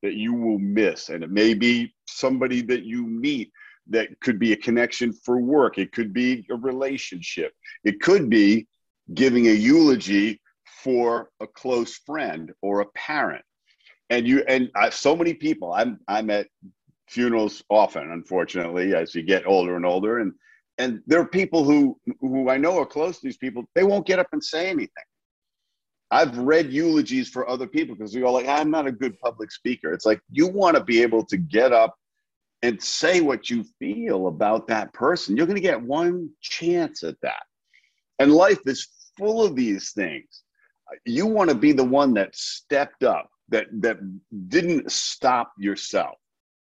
that 0.03 0.15
you 0.15 0.35
will 0.35 0.59
miss. 0.59 1.09
And 1.09 1.23
it 1.23 1.31
may 1.31 1.55
be 1.55 1.95
somebody 2.09 2.63
that 2.63 2.85
you 2.85 3.07
meet 3.07 3.51
that 3.89 4.09
could 4.21 4.39
be 4.39 4.53
a 4.53 4.57
connection 4.57 5.13
for 5.13 5.39
work, 5.41 5.79
it 5.79 5.93
could 5.93 6.13
be 6.13 6.45
a 6.51 6.57
relationship, 6.57 7.53
it 7.85 8.01
could 8.01 8.29
be 8.29 8.67
giving 9.15 9.47
a 9.47 9.53
eulogy 9.53 10.41
for 10.83 11.31
a 11.41 11.47
close 11.47 11.97
friend 11.99 12.53
or 12.63 12.81
a 12.81 12.87
parent. 12.97 13.45
And 14.11 14.27
you 14.27 14.45
and 14.49 14.71
I, 14.75 14.91
so 14.91 15.17
many 15.17 15.35
people, 15.35 15.73
I'm 15.73 16.01
I'm 16.09 16.31
at 16.31 16.49
funerals 17.09 17.63
often, 17.71 18.11
unfortunately, 18.11 18.95
as 18.95 19.15
you 19.15 19.23
get 19.23 19.47
older 19.47 19.77
and 19.77 19.87
older, 19.87 20.19
and 20.19 20.33
and 20.79 21.01
there 21.07 21.21
are 21.21 21.27
people 21.27 21.65
who 21.65 21.99
who 22.21 22.51
I 22.51 22.59
know 22.59 22.79
are 22.79 22.87
close 22.87 23.19
to 23.19 23.27
these 23.27 23.37
people. 23.37 23.65
They 23.75 23.85
won't 23.85 24.07
get 24.07 24.19
up 24.19 24.29
and 24.33 24.43
say 24.43 24.69
anything. 24.69 25.05
I've 26.11 26.39
read 26.39 26.73
eulogies 26.73 27.29
for 27.29 27.49
other 27.49 27.67
people 27.67 27.97
because 27.97 28.15
we 28.15 28.23
all 28.23 28.33
like, 28.33 28.47
I'm 28.47 28.71
not 28.71 28.87
a 28.87 28.93
good 28.93 29.19
public 29.19 29.51
speaker. 29.51 29.93
It's 29.93 30.07
like 30.07 30.21
you 30.31 30.47
want 30.47 30.77
to 30.77 30.85
be 30.85 31.03
able 31.03 31.25
to 31.27 31.37
get 31.37 31.73
up 31.73 31.97
and 32.63 32.83
say 32.83 33.21
what 33.21 33.51
you 33.51 33.65
feel 33.79 34.29
about 34.29 34.69
that 34.69 34.93
person. 34.93 35.37
You're 35.37 35.47
going 35.47 35.57
to 35.57 35.63
get 35.63 35.81
one 35.81 36.31
chance 36.41 37.03
at 37.03 37.21
that. 37.23 37.43
And 38.19 38.33
life 38.33 38.61
is 38.67 38.89
full 39.19 39.45
of 39.45 39.57
these 39.57 39.93
things. 39.93 40.43
You 41.05 41.27
want 41.27 41.51
to 41.51 41.57
be 41.57 41.73
the 41.73 41.85
one 41.85 42.15
that 42.15 42.37
stepped 42.37 43.03
up, 43.03 43.29
that 43.49 43.67
that 43.81 43.99
didn't 44.49 44.91
stop 44.91 45.53
yourself. 45.59 46.17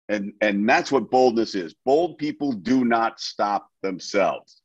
And 0.08 0.32
and 0.40 0.68
that's 0.68 0.90
what 0.90 1.10
boldness 1.10 1.54
is. 1.54 1.74
Bold 1.84 2.18
people 2.18 2.52
do 2.52 2.84
not 2.84 3.20
stop 3.20 3.68
themselves. 3.82 4.62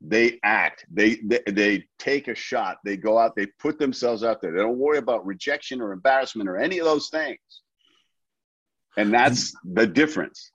They 0.00 0.38
act. 0.42 0.86
They, 0.92 1.16
they 1.16 1.40
they 1.46 1.84
take 1.98 2.28
a 2.28 2.34
shot. 2.34 2.78
They 2.84 2.96
go 2.96 3.18
out. 3.18 3.36
They 3.36 3.46
put 3.58 3.78
themselves 3.78 4.22
out 4.24 4.40
there. 4.40 4.52
They 4.52 4.60
don't 4.60 4.78
worry 4.78 4.98
about 4.98 5.26
rejection 5.26 5.80
or 5.80 5.92
embarrassment 5.92 6.48
or 6.48 6.56
any 6.56 6.78
of 6.78 6.86
those 6.86 7.08
things. 7.08 7.38
And 8.96 9.12
that's 9.12 9.54
the 9.64 9.86
difference. 9.86 10.52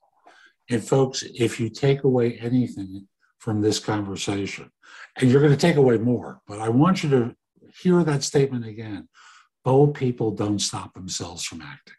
And 0.70 0.84
folks 0.84 1.24
if 1.36 1.60
you 1.60 1.70
take 1.70 2.04
away 2.04 2.38
anything 2.40 3.08
from 3.40 3.62
this 3.62 3.80
conversation 3.80 4.72
and 5.18 5.30
you're 5.30 5.42
going 5.42 5.54
to 5.54 5.58
take 5.58 5.76
away 5.76 5.98
more 5.98 6.40
but 6.48 6.60
i 6.60 6.70
want 6.70 7.04
you 7.04 7.10
to 7.10 7.36
hear 7.82 8.04
that 8.04 8.24
statement 8.24 8.66
again. 8.66 9.08
Bold 9.64 9.96
people 9.96 10.32
don't 10.32 10.60
stop 10.60 10.94
themselves 10.94 11.44
from 11.44 11.62
acting 11.62 11.96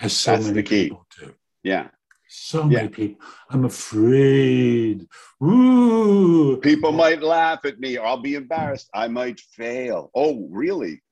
as 0.00 0.16
so 0.16 0.32
that's 0.32 0.46
many 0.46 0.62
people 0.62 1.06
do 1.18 1.34
yeah 1.62 1.88
so 2.32 2.62
many 2.62 2.82
yeah. 2.82 2.88
people. 2.88 3.26
I'm 3.50 3.64
afraid. 3.64 5.06
Ooh. 5.42 6.58
People 6.62 6.92
might 6.92 7.22
laugh 7.22 7.64
at 7.64 7.80
me 7.80 7.98
or 7.98 8.06
I'll 8.06 8.22
be 8.22 8.36
embarrassed. 8.36 8.88
I 8.94 9.08
might 9.08 9.40
fail. 9.40 10.12
Oh, 10.14 10.46
really? 10.48 11.02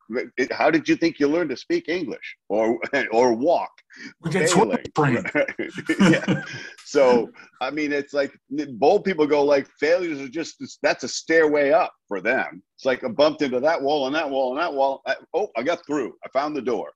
How 0.52 0.70
did 0.70 0.88
you 0.88 0.94
think 0.94 1.18
you 1.18 1.26
learned 1.26 1.50
to 1.50 1.56
speak 1.56 1.88
English 1.88 2.36
or 2.48 2.78
or 3.12 3.34
walk? 3.34 3.70
yeah. 6.00 6.42
So 6.84 7.30
I 7.60 7.70
mean, 7.70 7.92
it's 7.92 8.14
like 8.14 8.32
bold 8.74 9.04
people 9.04 9.26
go 9.26 9.44
like 9.44 9.68
failures 9.78 10.20
are 10.20 10.28
just 10.28 10.56
that's 10.82 11.04
a 11.04 11.08
stairway 11.08 11.72
up 11.72 11.92
for 12.06 12.20
them. 12.22 12.62
It's 12.76 12.86
like 12.86 13.04
I 13.04 13.08
bumped 13.08 13.42
into 13.42 13.60
that 13.60 13.82
wall 13.82 14.06
and 14.06 14.14
that 14.14 14.30
wall 14.30 14.52
and 14.52 14.60
that 14.60 14.72
wall. 14.72 15.02
I, 15.06 15.16
oh, 15.34 15.48
I 15.56 15.62
got 15.62 15.84
through. 15.86 16.14
I 16.24 16.28
found 16.30 16.56
the 16.56 16.62
door. 16.62 16.92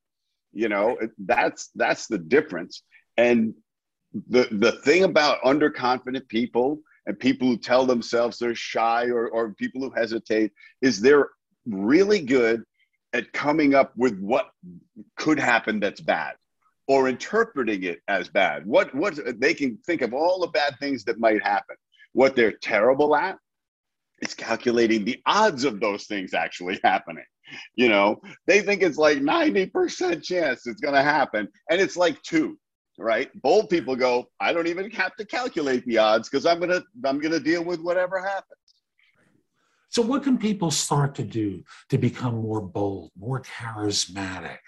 You 0.53 0.69
know, 0.69 0.99
that's 1.19 1.71
that's 1.75 2.07
the 2.07 2.19
difference. 2.19 2.83
And 3.17 3.55
the 4.29 4.49
the 4.53 4.73
thing 4.73 5.05
about 5.05 5.43
underconfident 5.43 6.29
people 6.29 6.81
and 7.07 7.19
people 7.19 7.49
who 7.49 7.57
tell 7.57 7.87
themselves 7.87 8.39
they're 8.39 8.55
shy 8.55 9.07
or, 9.07 9.29
or 9.29 9.55
people 9.55 9.81
who 9.81 9.91
hesitate 9.91 10.53
is 10.83 11.01
they're 11.01 11.31
really 11.67 12.21
good 12.21 12.63
at 13.13 13.33
coming 13.33 13.75
up 13.75 13.93
with 13.97 14.19
what 14.21 14.51
could 15.17 15.39
happen 15.39 15.81
that's 15.81 16.01
bad 16.01 16.35
or 16.89 17.09
interpreting 17.09 17.85
it 17.85 18.01
as 18.09 18.29
bad 18.29 18.67
what 18.67 18.95
what 18.95 19.19
they 19.41 19.55
can 19.55 19.79
think 19.87 20.03
of 20.03 20.13
all 20.13 20.41
the 20.41 20.47
bad 20.49 20.77
things 20.79 21.05
that 21.05 21.19
might 21.19 21.43
happen 21.43 21.77
what 22.13 22.35
they're 22.35 22.53
terrible 22.53 23.15
at 23.15 23.39
is 24.23 24.35
calculating 24.35 25.05
the 25.05 25.21
odds 25.27 25.65
of 25.65 25.81
those 25.81 26.07
things 26.07 26.33
actually 26.35 26.81
happening 26.85 27.25
you 27.75 27.89
know 27.89 28.21
they 28.47 28.63
think 28.63 28.83
it's 28.83 28.99
like 28.99 29.19
90% 29.19 30.23
chance 30.23 30.67
it's 30.67 30.81
going 30.81 30.95
to 30.95 31.03
happen 31.03 31.49
and 31.71 31.81
it's 31.81 31.97
like 31.97 32.21
2 32.23 32.57
right? 32.99 33.31
Bold 33.43 33.69
people 33.69 33.97
go, 33.97 34.27
I 34.41 34.53
don't 34.53 34.67
even 34.67 34.91
have 34.93 35.17
to 35.17 35.25
calculate 35.25 35.85
the 35.87 35.99
odds 35.99 36.29
because 36.29 36.47
I'm 36.47 36.61
gonna 36.61 36.83
I'm 37.05 37.21
gonna 37.21 37.41
deal 37.41 37.65
with 37.65 37.81
whatever 37.81 38.21
happens. 38.21 38.59
So, 39.91 40.01
what 40.01 40.23
can 40.23 40.39
people 40.39 40.71
start 40.71 41.15
to 41.17 41.23
do 41.23 41.63
to 41.91 41.99
become 41.99 42.37
more 42.37 42.63
bold, 42.63 43.11
more 43.19 43.43
charismatic? 43.43 44.59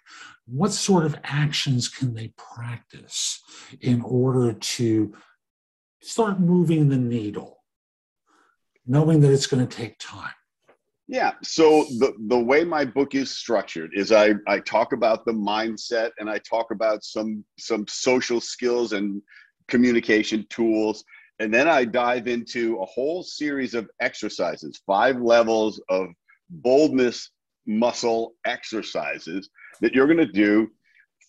What 0.47 0.73
sort 0.73 1.07
of 1.07 1.17
actions 1.25 1.89
can 1.89 2.13
they 2.13 2.35
practice 2.37 3.41
in 3.81 4.03
order 4.03 4.53
to 4.53 5.15
start 6.03 6.41
moving 6.41 6.89
the 6.89 6.99
needle, 6.99 7.64
knowing 8.87 9.21
that 9.21 9.33
it's 9.33 9.47
going 9.47 9.67
to 9.67 9.77
take 9.77 9.99
time? 9.99 10.33
Yeah. 11.07 11.33
So 11.43 11.85
the 11.99 12.15
the 12.29 12.39
way 12.39 12.65
my 12.65 12.85
book 12.85 13.15
is 13.15 13.31
structured 13.31 13.91
is 13.95 14.11
I 14.11 14.35
I 14.49 14.61
talk 14.61 14.93
about 14.95 15.27
the 15.27 15.33
mindset 15.33 16.13
and 16.19 16.31
I 16.31 16.39
talk 16.39 16.71
about 16.71 17.05
some 17.05 17.45
some 17.59 17.87
social 17.87 18.41
skills 18.41 18.95
and 18.95 19.21
communication 19.69 20.47
tools 20.49 21.05
and 21.41 21.53
then 21.53 21.69
I 21.69 21.85
dive 21.85 22.29
into 22.29 22.79
a 22.79 22.87
whole 22.87 23.23
series 23.23 23.75
of 23.75 23.91
exercises, 24.01 24.81
five 24.87 25.21
levels 25.21 25.81
of 25.89 26.09
boldness 26.49 27.31
muscle 27.67 28.35
exercises 28.45 29.49
that 29.81 29.95
you're 29.95 30.07
going 30.07 30.19
to 30.19 30.27
do 30.27 30.71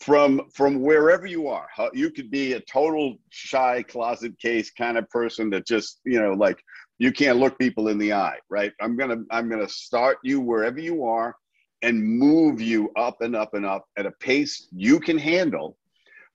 from 0.02 0.42
from 0.54 0.82
wherever 0.82 1.26
you 1.26 1.48
are 1.48 1.70
you 1.94 2.12
could 2.12 2.30
be 2.30 2.52
a 2.52 2.60
total 2.60 3.16
shy 3.30 3.82
closet 3.84 4.38
case 4.38 4.70
kind 4.72 4.98
of 4.98 5.10
person 5.10 5.50
that 5.50 5.66
just 5.66 6.02
you 6.04 6.22
know 6.22 6.34
like 6.34 6.62
you 6.98 7.12
can't 7.12 7.40
look 7.40 7.58
people 7.60 7.90
in 7.90 7.98
the 7.98 8.14
eye 8.14 8.38
right? 8.50 8.74
I'm 8.82 8.96
gonna 8.98 9.24
i'm 9.32 9.50
gonna 9.50 9.70
start 9.70 10.18
you 10.24 10.40
wherever 10.40 10.80
you 10.80 11.06
are 11.06 11.36
and 11.82 12.04
move 12.04 12.62
you 12.62 12.92
up 12.96 13.22
and 13.22 13.36
up 13.36 13.54
and 13.54 13.66
up 13.66 13.86
at 13.98 14.06
a 14.06 14.12
pace 14.12 14.68
you 14.72 15.00
can 15.00 15.18
handle 15.18 15.78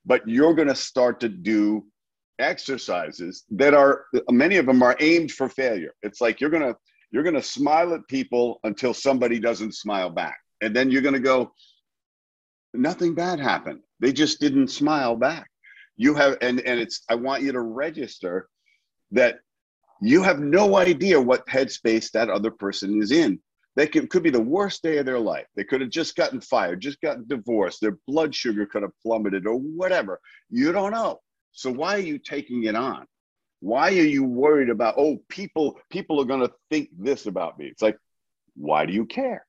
but 0.07 0.27
you're 0.29 0.55
gonna 0.55 0.75
start 0.75 1.21
to 1.21 1.29
do 1.29 1.85
exercises 2.41 3.45
that 3.51 3.75
are 3.75 4.07
many 4.31 4.57
of 4.57 4.67
them 4.67 4.83
are 4.83 4.97
aimed 5.01 5.31
for 5.31 5.49
failure. 5.49 5.95
It's 6.03 6.21
like 6.21 6.41
you're 6.41 6.51
gonna 6.51 6.75
you're 7.11 7.23
gonna 7.23 7.43
smile 7.43 7.95
at 7.95 8.07
people 8.09 8.61
until 8.65 8.95
somebody 8.95 9.39
doesn't 9.39 9.75
smile 9.75 10.11
back. 10.11 10.39
And 10.61 10.75
then 10.75 10.91
you're 10.91 11.03
gonna 11.03 11.21
go 11.21 11.53
nothing 12.75 13.15
bad 13.15 13.39
happened. 13.39 13.81
They 14.01 14.13
just 14.13 14.41
didn't 14.41 14.69
smile 14.69 15.17
back. 15.17 15.49
You 15.97 16.15
have 16.15 16.39
and 16.41 16.61
and 16.61 16.81
it's 16.81 17.03
i 17.11 17.15
want 17.15 17.43
you 17.43 17.53
to 17.53 17.61
register 17.61 18.49
that 19.13 19.41
you 20.01 20.23
have 20.23 20.41
no 20.41 20.77
idea 20.77 21.21
what 21.21 21.47
headspace 21.47 22.11
that 22.13 22.31
other 22.31 22.51
person 22.51 23.03
is 23.03 23.13
in. 23.13 23.39
They 23.77 23.87
could, 23.87 24.11
could 24.11 24.23
be 24.23 24.31
the 24.31 24.41
worst 24.41 24.83
day 24.83 24.99
of 24.99 25.07
their 25.07 25.19
life. 25.19 25.47
They 25.55 25.65
could 25.65 25.81
have 25.81 25.91
just 25.91 26.17
gotten 26.17 26.41
fired, 26.41 26.81
just 26.81 27.01
gotten 27.01 27.27
divorced. 27.29 27.81
Their 27.81 27.99
blood 28.07 28.35
sugar 28.35 28.67
could 28.67 28.83
have 28.83 28.99
plummeted 29.03 29.47
or 29.47 29.57
whatever. 29.57 30.21
You 30.51 30.73
don't 30.73 30.93
know. 30.93 31.21
So 31.53 31.71
why 31.71 31.95
are 31.97 32.01
you 32.01 32.19
taking 32.19 32.65
it 32.65 32.75
on? 32.75 33.07
Why 33.61 33.89
are 33.89 33.93
you 33.93 34.25
worried 34.25 34.71
about, 34.71 34.95
oh, 34.97 35.19
people, 35.29 35.79
people 35.91 36.21
are 36.21 36.25
going 36.25 36.41
to 36.41 36.53
think 36.71 36.89
this 36.99 37.27
about 37.27 37.59
me? 37.59 37.67
It's 37.67 37.83
like, 37.83 37.99
why 38.57 38.87
do 38.87 38.93
you 38.93 39.07
care? 39.07 39.47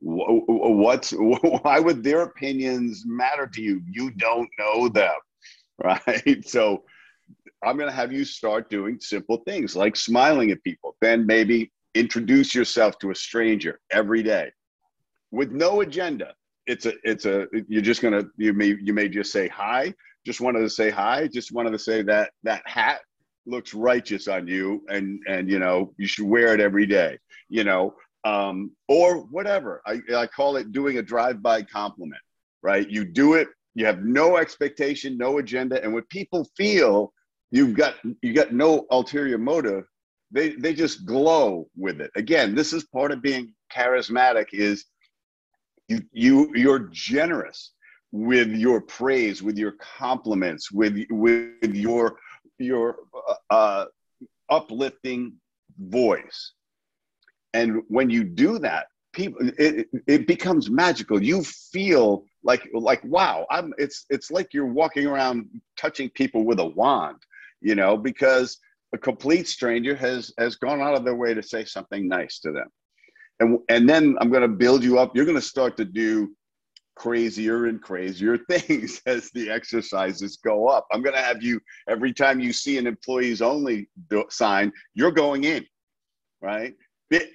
What's, 0.00 1.10
why 1.16 1.78
would 1.78 2.02
their 2.02 2.22
opinions 2.22 3.04
matter 3.06 3.46
to 3.46 3.62
you? 3.62 3.80
You 3.88 4.10
don't 4.10 4.50
know 4.58 4.88
them, 4.88 5.14
right? 5.82 6.46
So 6.46 6.84
I'm 7.64 7.76
going 7.76 7.88
to 7.88 7.94
have 7.94 8.12
you 8.12 8.24
start 8.24 8.70
doing 8.70 8.98
simple 9.00 9.42
things 9.46 9.76
like 9.76 9.96
smiling 9.96 10.50
at 10.50 10.62
people. 10.64 10.96
Then 11.00 11.26
maybe 11.26 11.70
introduce 11.94 12.54
yourself 12.54 12.98
to 12.98 13.10
a 13.10 13.14
stranger 13.14 13.78
every 13.90 14.22
day 14.22 14.50
with 15.30 15.52
no 15.52 15.80
agenda. 15.80 16.34
It's 16.66 16.86
a, 16.86 16.94
it's 17.04 17.26
a, 17.26 17.46
you're 17.68 17.82
just 17.82 18.02
going 18.02 18.14
to, 18.14 18.28
you 18.36 18.52
may, 18.52 18.76
you 18.82 18.92
may 18.92 19.08
just 19.08 19.32
say 19.32 19.48
hi. 19.48 19.94
Just 20.24 20.40
wanted 20.40 20.60
to 20.60 20.70
say 20.70 20.90
hi. 20.90 21.28
Just 21.28 21.52
wanted 21.52 21.70
to 21.70 21.78
say 21.78 22.02
that 22.02 22.30
that 22.44 22.62
hat 22.66 23.00
looks 23.46 23.74
righteous 23.74 24.28
on 24.28 24.46
you 24.46 24.84
and, 24.88 25.20
and, 25.28 25.50
you 25.50 25.58
know, 25.58 25.92
you 25.98 26.06
should 26.06 26.26
wear 26.26 26.54
it 26.54 26.60
every 26.60 26.86
day, 26.86 27.18
you 27.48 27.64
know, 27.64 27.94
um, 28.24 28.70
or 28.88 29.18
whatever. 29.18 29.82
I, 29.84 30.00
I 30.16 30.26
call 30.28 30.56
it 30.56 30.70
doing 30.70 30.98
a 30.98 31.02
drive-by 31.02 31.62
compliment, 31.62 32.22
right? 32.62 32.88
You 32.88 33.04
do 33.04 33.34
it, 33.34 33.48
you 33.74 33.84
have 33.86 34.04
no 34.04 34.36
expectation, 34.36 35.18
no 35.18 35.38
agenda. 35.38 35.82
And 35.82 35.92
when 35.92 36.04
people 36.04 36.48
feel 36.56 37.12
you've 37.52 37.76
got 37.76 37.94
you 38.22 38.32
got 38.32 38.52
no 38.52 38.86
ulterior 38.90 39.38
motive. 39.38 39.84
They 40.32 40.56
they 40.56 40.74
just 40.74 41.06
glow 41.06 41.68
with 41.76 42.00
it. 42.00 42.10
Again 42.16 42.54
this 42.56 42.72
is 42.72 42.84
part 42.84 43.12
of 43.12 43.22
being 43.22 43.54
charismatic 43.72 44.46
is 44.52 44.86
you 45.88 46.00
you 46.12 46.50
you're 46.54 46.88
generous 46.90 47.72
with 48.10 48.48
your 48.48 48.80
praise 48.80 49.42
with 49.42 49.56
your 49.56 49.72
compliments 49.72 50.72
with 50.72 50.98
with 51.10 51.74
your 51.74 52.18
your 52.58 52.96
uh, 53.50 53.86
uplifting 54.50 55.34
voice. 55.78 56.52
And 57.54 57.82
when 57.88 58.08
you 58.10 58.24
do 58.24 58.58
that 58.58 58.86
people 59.12 59.50
it, 59.58 59.88
it 60.06 60.26
becomes 60.26 60.70
magical. 60.70 61.22
You 61.22 61.42
feel 61.44 62.24
like 62.44 62.68
like 62.74 63.00
wow 63.04 63.46
i'm 63.50 63.72
it's 63.78 64.04
it's 64.10 64.30
like 64.30 64.52
you're 64.52 64.66
walking 64.66 65.06
around 65.06 65.48
touching 65.76 66.10
people 66.10 66.44
with 66.44 66.58
a 66.58 66.66
wand 66.66 67.18
you 67.62 67.74
know 67.74 67.96
because 67.96 68.58
a 68.94 68.98
complete 68.98 69.48
stranger 69.48 69.94
has 69.94 70.32
has 70.38 70.56
gone 70.56 70.80
out 70.80 70.94
of 70.94 71.04
their 71.04 71.16
way 71.16 71.34
to 71.34 71.42
say 71.42 71.64
something 71.64 72.08
nice 72.08 72.38
to 72.40 72.52
them. 72.52 72.68
And 73.40 73.58
and 73.68 73.88
then 73.88 74.16
i'm 74.20 74.30
going 74.30 74.42
to 74.42 74.48
build 74.48 74.84
you 74.84 74.98
up. 74.98 75.16
You're 75.16 75.24
going 75.24 75.36
to 75.36 75.42
start 75.42 75.76
to 75.78 75.84
do 75.84 76.34
crazier 76.94 77.66
and 77.66 77.80
crazier 77.80 78.36
things 78.50 79.00
as 79.06 79.30
the 79.30 79.50
exercises 79.50 80.38
go 80.44 80.68
up. 80.68 80.86
I'm 80.92 81.02
going 81.02 81.16
to 81.16 81.22
have 81.22 81.42
you 81.42 81.60
every 81.88 82.12
time 82.12 82.38
you 82.38 82.52
see 82.52 82.76
an 82.78 82.86
employees 82.86 83.40
only 83.40 83.88
sign 84.28 84.72
you're 84.94 85.10
going 85.10 85.44
in 85.44 85.64
right? 86.42 86.74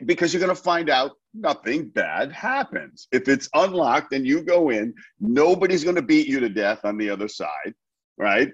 Because 0.05 0.34
you're 0.34 0.41
going 0.41 0.55
to 0.55 0.62
find 0.62 0.89
out 0.89 1.12
nothing 1.34 1.89
bad 1.89 2.31
happens. 2.31 3.07
If 3.12 3.27
it's 3.27 3.48
unlocked 3.53 4.13
and 4.13 4.25
you 4.25 4.41
go 4.43 4.69
in 4.69 4.93
nobody's 5.19 5.84
going 5.84 5.96
to 5.96 6.01
beat 6.01 6.27
you 6.27 6.39
to 6.39 6.50
death 6.50 6.81
on 6.84 6.98
the 6.98 7.10
other 7.10 7.27
side 7.27 7.74
right? 8.17 8.51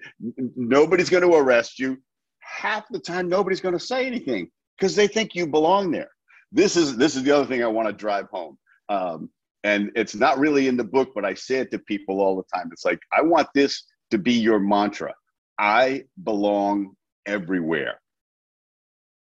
Nobody's 0.56 1.10
going 1.10 1.24
to 1.24 1.36
arrest 1.36 1.80
you. 1.80 1.98
Half 2.40 2.86
the 2.90 3.00
time 3.00 3.30
nobody's 3.30 3.62
going 3.62 3.74
to 3.74 3.80
say 3.80 4.06
anything 4.06 4.50
because 4.78 4.96
they 4.96 5.08
think 5.08 5.36
you 5.36 5.48
belong 5.48 5.92
there. 5.92 6.10
This 6.52 6.76
is 6.76 6.98
this 6.98 7.16
is 7.16 7.24
the 7.24 7.32
other 7.32 7.46
thing 7.46 7.64
i 7.64 7.68
want 7.68 7.88
to 7.88 7.94
drive 7.94 8.28
home. 8.32 8.58
Um, 8.90 9.30
and 9.64 9.92
it's 9.96 10.14
not 10.14 10.38
really 10.40 10.68
in 10.68 10.76
the 10.76 10.84
book 10.84 11.14
but 11.16 11.24
i 11.24 11.34
say 11.34 11.56
it 11.56 11.72
to 11.72 11.80
people 11.80 12.22
all 12.22 12.36
the 12.36 12.44
time. 12.54 12.70
It's 12.72 12.86
like 12.86 13.00
i 13.12 13.22
want 13.22 13.48
this 13.56 13.84
to 14.12 14.18
be 14.18 14.34
your 14.34 14.60
mantra. 14.60 15.14
I 15.58 16.04
belong 16.24 16.96
everywhere. 17.26 18.00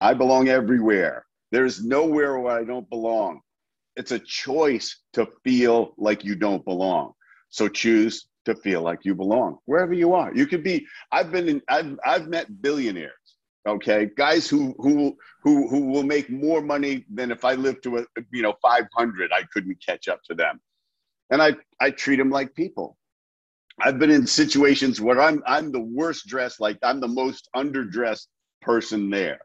I 0.01 0.13
belong 0.13 0.49
everywhere. 0.49 1.25
There's 1.51 1.83
nowhere 1.83 2.37
where 2.39 2.59
i 2.59 2.63
don't 2.63 2.89
belong. 2.89 3.41
It's 3.95 4.11
a 4.11 4.19
choice 4.19 4.99
to 5.13 5.27
feel 5.43 5.93
like 5.97 6.23
you 6.23 6.35
don't 6.35 6.63
belong. 6.63 7.13
So 7.49 7.67
choose 7.67 8.27
to 8.47 8.55
feel 8.55 8.81
like 8.81 9.03
you 9.03 9.13
belong 9.13 9.57
wherever 9.65 9.93
you 9.93 10.13
are. 10.13 10.33
You 10.33 10.47
could 10.47 10.63
be. 10.63 10.87
I've 11.11 11.31
been 11.31 11.49
in. 11.49 11.61
I've 11.69 11.99
I've 12.05 12.27
met 12.27 12.61
billionaires. 12.61 13.13
Okay, 13.67 14.09
guys 14.17 14.47
who 14.47 14.73
who 14.79 15.17
who 15.43 15.67
who 15.67 15.87
will 15.87 16.03
make 16.03 16.29
more 16.29 16.61
money 16.61 17.05
than 17.13 17.29
if 17.29 17.43
I 17.43 17.53
lived 17.53 17.83
to 17.83 17.97
a 17.97 18.05
you 18.31 18.41
know 18.41 18.55
500. 18.61 19.31
I 19.33 19.43
couldn't 19.51 19.77
catch 19.85 20.07
up 20.07 20.21
to 20.23 20.33
them, 20.33 20.61
and 21.29 21.41
I 21.41 21.55
I 21.81 21.91
treat 21.91 22.15
them 22.15 22.29
like 22.29 22.55
people. 22.55 22.97
I've 23.81 23.99
been 23.99 24.11
in 24.11 24.25
situations 24.25 25.01
where 25.01 25.21
I'm 25.21 25.43
I'm 25.45 25.71
the 25.73 25.81
worst 25.81 26.25
dressed, 26.27 26.61
like 26.61 26.77
I'm 26.81 27.01
the 27.01 27.07
most 27.09 27.49
underdressed 27.55 28.27
person 28.61 29.09
there. 29.09 29.39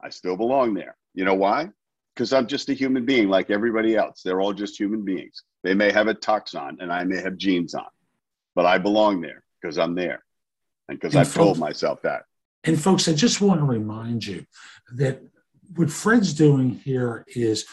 I 0.00 0.10
still 0.10 0.36
belong 0.36 0.74
there. 0.74 0.96
You 1.14 1.24
know 1.24 1.34
why? 1.34 1.70
Because 2.14 2.32
I'm 2.32 2.46
just 2.46 2.68
a 2.68 2.74
human 2.74 3.04
being 3.04 3.28
like 3.28 3.50
everybody 3.50 3.96
else. 3.96 4.22
They're 4.22 4.40
all 4.40 4.52
just 4.52 4.78
human 4.78 5.04
beings. 5.04 5.42
They 5.64 5.74
may 5.74 5.90
have 5.90 6.06
a 6.06 6.14
tux 6.14 6.54
on 6.54 6.78
and 6.80 6.92
I 6.92 7.04
may 7.04 7.20
have 7.20 7.36
jeans 7.36 7.74
on 7.74 7.86
but 8.54 8.66
I 8.66 8.78
belong 8.78 9.20
there 9.20 9.42
because 9.60 9.78
I'm 9.78 9.94
there 9.94 10.22
and 10.88 10.98
because 10.98 11.16
I've 11.16 11.32
told 11.32 11.58
myself 11.58 12.02
that. 12.02 12.24
And 12.64 12.80
folks, 12.80 13.08
I 13.08 13.12
just 13.12 13.40
want 13.40 13.60
to 13.60 13.64
remind 13.64 14.24
you 14.24 14.44
that 14.94 15.20
what 15.74 15.90
Fred's 15.90 16.32
doing 16.32 16.80
here 16.84 17.24
is 17.28 17.66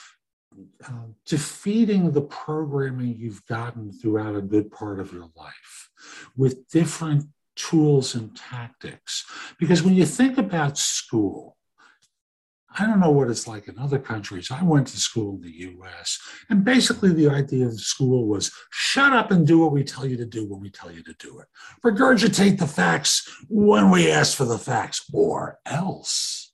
uh, 0.86 1.08
defeating 1.26 2.12
the 2.12 2.22
programming 2.22 3.16
you've 3.18 3.46
gotten 3.46 3.92
throughout 3.92 4.36
a 4.36 4.42
good 4.42 4.72
part 4.72 5.00
of 5.00 5.14
your 5.14 5.30
life 5.36 5.90
with 6.36 6.68
different 6.70 7.26
tools 7.56 8.16
and 8.16 8.36
tactics. 8.36 9.26
Because 9.60 9.84
when 9.84 9.94
you 9.94 10.06
think 10.06 10.38
about 10.38 10.78
school, 10.78 11.58
I 12.78 12.86
don't 12.86 13.00
know 13.00 13.10
what 13.10 13.30
it's 13.30 13.48
like 13.48 13.68
in 13.68 13.80
other 13.80 13.98
countries. 13.98 14.52
I 14.52 14.64
went 14.64 14.88
to 14.88 15.00
school 15.00 15.36
in 15.36 15.42
the 15.42 15.82
US, 15.82 16.20
and 16.50 16.64
basically 16.64 17.14
the 17.14 17.30
idea 17.30 17.66
of 17.66 17.80
school 17.80 18.28
was 18.28 18.52
shut 18.72 19.12
up 19.12 19.32
and 19.32 19.46
do 19.46 19.60
what 19.60 19.72
we 19.72 19.84
tell 19.84 20.06
you 20.06 20.18
to 20.18 20.26
do 20.26 20.46
when 20.46 20.60
we 20.60 20.70
tell 20.70 20.92
you 20.92 21.04
to 21.04 21.14
do 21.20 21.40
it. 21.40 21.48
Regurgitate 21.84 22.60
the 22.60 22.68
facts 22.68 23.28
when 23.48 23.90
we 23.90 24.12
ask 24.12 24.38
for 24.38 24.46
the 24.46 24.60
facts, 24.60 25.04
or 25.12 25.60
else, 25.66 26.52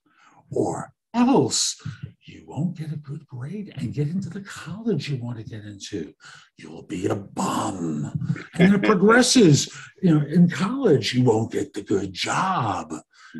or 0.50 0.92
else 1.14 1.80
you 2.26 2.44
won't 2.46 2.76
get 2.76 2.92
a 2.92 2.96
good 2.96 3.26
grade 3.26 3.72
and 3.76 3.94
get 3.94 4.08
into 4.08 4.28
the 4.28 4.40
college 4.40 5.08
you 5.08 5.22
want 5.22 5.38
to 5.38 5.44
get 5.44 5.64
into. 5.64 6.12
You'll 6.56 6.82
be 6.82 7.06
a 7.06 7.14
bum. 7.14 8.12
And 8.54 8.74
it 8.74 8.82
progresses. 8.82 9.72
You 10.02 10.18
know, 10.18 10.26
in 10.26 10.50
college, 10.50 11.14
you 11.14 11.24
won't 11.24 11.52
get 11.52 11.72
the 11.72 11.82
good 11.82 12.12
job 12.12 12.92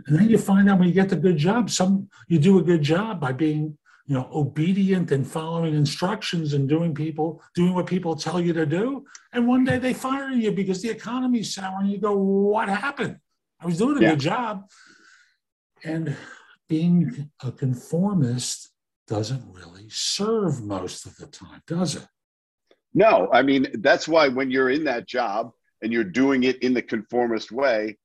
and 0.07 0.19
then 0.19 0.29
you 0.29 0.39
find 0.39 0.69
out 0.69 0.79
when 0.79 0.89
you 0.89 0.95
get 0.95 1.09
the 1.09 1.17
good 1.17 1.37
job, 1.37 1.71
some 1.71 2.09
you 2.29 2.39
do 2.39 2.59
a 2.59 2.63
good 2.63 2.83
job 2.83 3.21
by 3.21 3.33
being, 3.33 3.77
you 4.07 4.15
know, 4.15 4.29
obedient 4.33 5.11
and 5.13 5.27
following 5.27 5.75
instructions 5.75 6.53
and 6.53 6.69
doing 6.69 6.95
people 6.95 7.43
doing 7.55 7.75
what 7.75 7.87
people 7.87 8.15
tell 8.15 8.41
you 8.41 8.53
to 8.53 8.67
do. 8.67 9.05
And 9.33 9.47
one 9.47 9.65
day 9.65 9.79
they 9.79 9.95
fire 9.95 10.31
you 10.31 10.53
because 10.53 10.83
the 10.83 10.91
economy's 10.91 11.55
sour, 11.55 11.81
and 11.81 11.91
you 11.91 11.99
go, 11.99 12.17
"What 12.17 12.69
happened? 12.69 13.19
I 13.61 13.67
was 13.67 13.79
doing 13.79 13.99
a 13.99 14.01
yeah. 14.01 14.11
good 14.11 14.21
job." 14.21 14.71
And 15.85 16.17
being 16.69 17.31
a 17.43 17.53
conformist 17.53 18.71
doesn't 19.07 19.45
really 19.53 19.89
serve 19.89 20.63
most 20.63 21.07
of 21.07 21.17
the 21.17 21.27
time, 21.27 21.63
does 21.67 21.95
it? 21.95 22.07
No, 22.93 23.29
I 23.33 23.43
mean 23.43 23.67
that's 23.75 24.09
why 24.09 24.29
when 24.29 24.51
you're 24.51 24.71
in 24.71 24.85
that 24.85 25.07
job 25.07 25.53
and 25.83 25.93
you're 25.93 26.05
doing 26.05 26.45
it 26.45 26.63
in 26.63 26.75
the 26.75 26.83
conformist 26.83 27.53
way, 27.53 27.99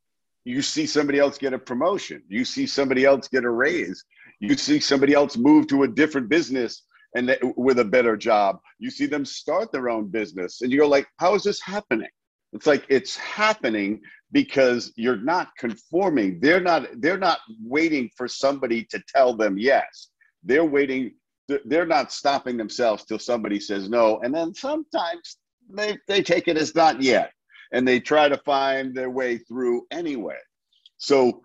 you 0.43 0.62
see 0.62 0.86
somebody 0.86 1.19
else 1.19 1.38
get 1.38 1.54
a 1.54 1.60
promotion. 1.60 2.23
You 2.27 2.45
see 2.45 2.65
somebody 2.65 3.06
else 3.06 3.27
get 3.27 3.43
a 3.43 3.49
raise. 3.49 4.04
You 4.39 4.56
see 4.58 4.80
somebody 4.80 5.13
else 5.13 5.38
move 5.38 5.67
to 5.67 5.84
a 5.84 5.88
different 5.88 6.30
business 6.30 6.84
and 7.15 7.30
they, 7.30 7.38
with 7.58 7.80
a 7.80 7.86
better 7.86 8.17
job. 8.17 8.60
You 8.80 8.89
see 8.89 9.06
them 9.06 9.25
start 9.25 9.71
their 9.71 9.89
own 9.89 10.08
business 10.08 10.62
and 10.62 10.71
you 10.71 10.80
go 10.80 10.88
like 10.88 11.08
how 11.17 11.36
is 11.36 11.43
this 11.43 11.62
happening? 11.62 12.10
It's 12.54 12.65
like 12.65 12.86
it's 12.89 13.15
happening 13.17 14.01
because 14.32 14.91
you're 14.95 15.17
not 15.17 15.49
conforming. 15.58 16.39
They're 16.39 16.60
not 16.60 16.88
they're 16.97 17.17
not 17.17 17.39
waiting 17.63 18.10
for 18.17 18.27
somebody 18.27 18.84
to 18.86 19.01
tell 19.13 19.36
them 19.36 19.58
yes. 19.58 20.10
They're 20.43 20.65
waiting 20.65 21.13
they're 21.65 21.86
not 21.86 22.12
stopping 22.12 22.58
themselves 22.58 23.06
till 23.06 23.19
somebody 23.19 23.60
says 23.60 23.89
no. 23.89 24.19
And 24.23 24.34
then 24.34 24.54
sometimes 24.56 25.38
they, 25.69 25.97
they 26.08 26.23
take 26.23 26.47
it 26.47 26.58
as 26.58 26.73
not 26.73 27.01
yet 27.01 27.32
and 27.72 27.88
they 27.88 28.00
try 28.00 28.30
to 28.30 28.38
find 28.38 28.94
their 28.94 29.10
way 29.10 29.38
through 29.38 29.86
anyway. 29.92 30.38
So, 30.98 31.42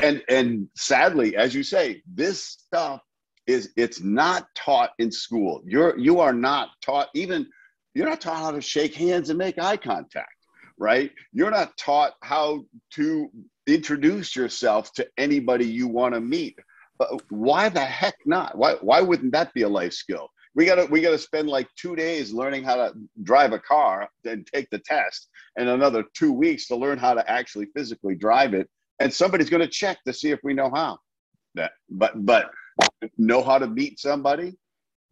and 0.00 0.22
and 0.28 0.68
sadly, 0.76 1.36
as 1.36 1.54
you 1.54 1.62
say, 1.62 2.02
this 2.12 2.42
stuff 2.42 3.00
is 3.46 3.70
it's 3.76 4.00
not 4.00 4.46
taught 4.54 4.90
in 4.98 5.10
school. 5.10 5.62
You're 5.64 5.98
you 5.98 6.20
are 6.20 6.32
not 6.32 6.70
taught 6.82 7.08
even 7.14 7.46
you're 7.94 8.08
not 8.08 8.20
taught 8.20 8.38
how 8.38 8.50
to 8.52 8.60
shake 8.60 8.94
hands 8.94 9.30
and 9.30 9.38
make 9.38 9.58
eye 9.58 9.76
contact, 9.76 10.46
right? 10.78 11.10
You're 11.32 11.50
not 11.50 11.76
taught 11.76 12.12
how 12.22 12.64
to 12.92 13.30
introduce 13.66 14.36
yourself 14.36 14.92
to 14.94 15.06
anybody 15.18 15.66
you 15.66 15.88
want 15.88 16.14
to 16.14 16.20
meet. 16.20 16.58
But 16.98 17.22
why 17.30 17.68
the 17.68 17.80
heck 17.80 18.14
not? 18.26 18.56
Why 18.56 18.74
why 18.74 19.00
wouldn't 19.00 19.32
that 19.32 19.52
be 19.54 19.62
a 19.62 19.68
life 19.68 19.94
skill? 19.94 20.28
We 20.54 20.66
gotta 20.66 20.86
we 20.86 21.00
gotta 21.00 21.18
spend 21.18 21.48
like 21.48 21.68
two 21.76 21.94
days 21.94 22.32
learning 22.32 22.64
how 22.64 22.76
to 22.76 22.92
drive 23.22 23.52
a 23.52 23.58
car 23.58 24.08
and 24.24 24.46
take 24.46 24.68
the 24.70 24.78
test 24.80 25.28
and 25.56 25.68
another 25.68 26.04
two 26.14 26.32
weeks 26.32 26.66
to 26.68 26.76
learn 26.76 26.98
how 26.98 27.14
to 27.14 27.28
actually 27.30 27.66
physically 27.76 28.14
drive 28.14 28.54
it. 28.54 28.68
And 28.98 29.12
somebody's 29.12 29.48
to 29.48 29.68
check 29.68 29.98
to 30.06 30.12
see 30.12 30.30
if 30.30 30.40
we 30.42 30.54
know 30.54 30.70
how. 30.74 30.98
That 31.54 31.72
but 31.88 32.24
but 32.24 32.50
know 33.18 33.42
how 33.42 33.58
to 33.58 33.66
meet 33.66 33.98
somebody 33.98 34.54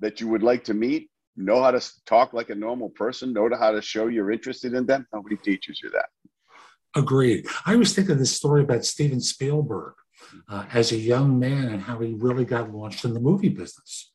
that 0.01 0.21
you 0.21 0.29
would 0.29 0.43
like 0.43 0.65
to 0.65 0.75
meet 0.75 1.11
know 1.39 1.63
how 1.63 1.71
to 1.71 1.81
talk 2.05 2.33
like 2.33 2.51
a 2.51 2.55
normal 2.55 2.91
person 2.91 3.33
know 3.33 3.49
how 3.59 3.71
to 3.71 3.81
show 3.81 4.09
you're 4.09 4.33
interested 4.33 4.75
in 4.75 4.87
them. 4.87 5.07
Nobody 5.15 5.37
teaches 5.37 5.81
you 5.83 5.91
that. 5.91 6.09
Agreed. 6.97 7.47
I 7.65 7.77
was 7.77 7.95
thinking 7.95 8.19
this 8.19 8.35
story 8.35 8.63
about 8.63 8.85
steven 8.85 9.21
spielberg 9.21 9.95
uh, 10.49 10.65
as 10.73 10.91
a 10.91 10.97
young 10.97 11.39
man 11.39 11.69
and 11.69 11.83
how 11.83 12.01
he 12.01 12.15
really 12.15 12.45
got 12.45 12.73
launched 12.73 13.05
in 13.05 13.15
the 13.15 13.21
movie 13.21 13.51
business 13.51 14.11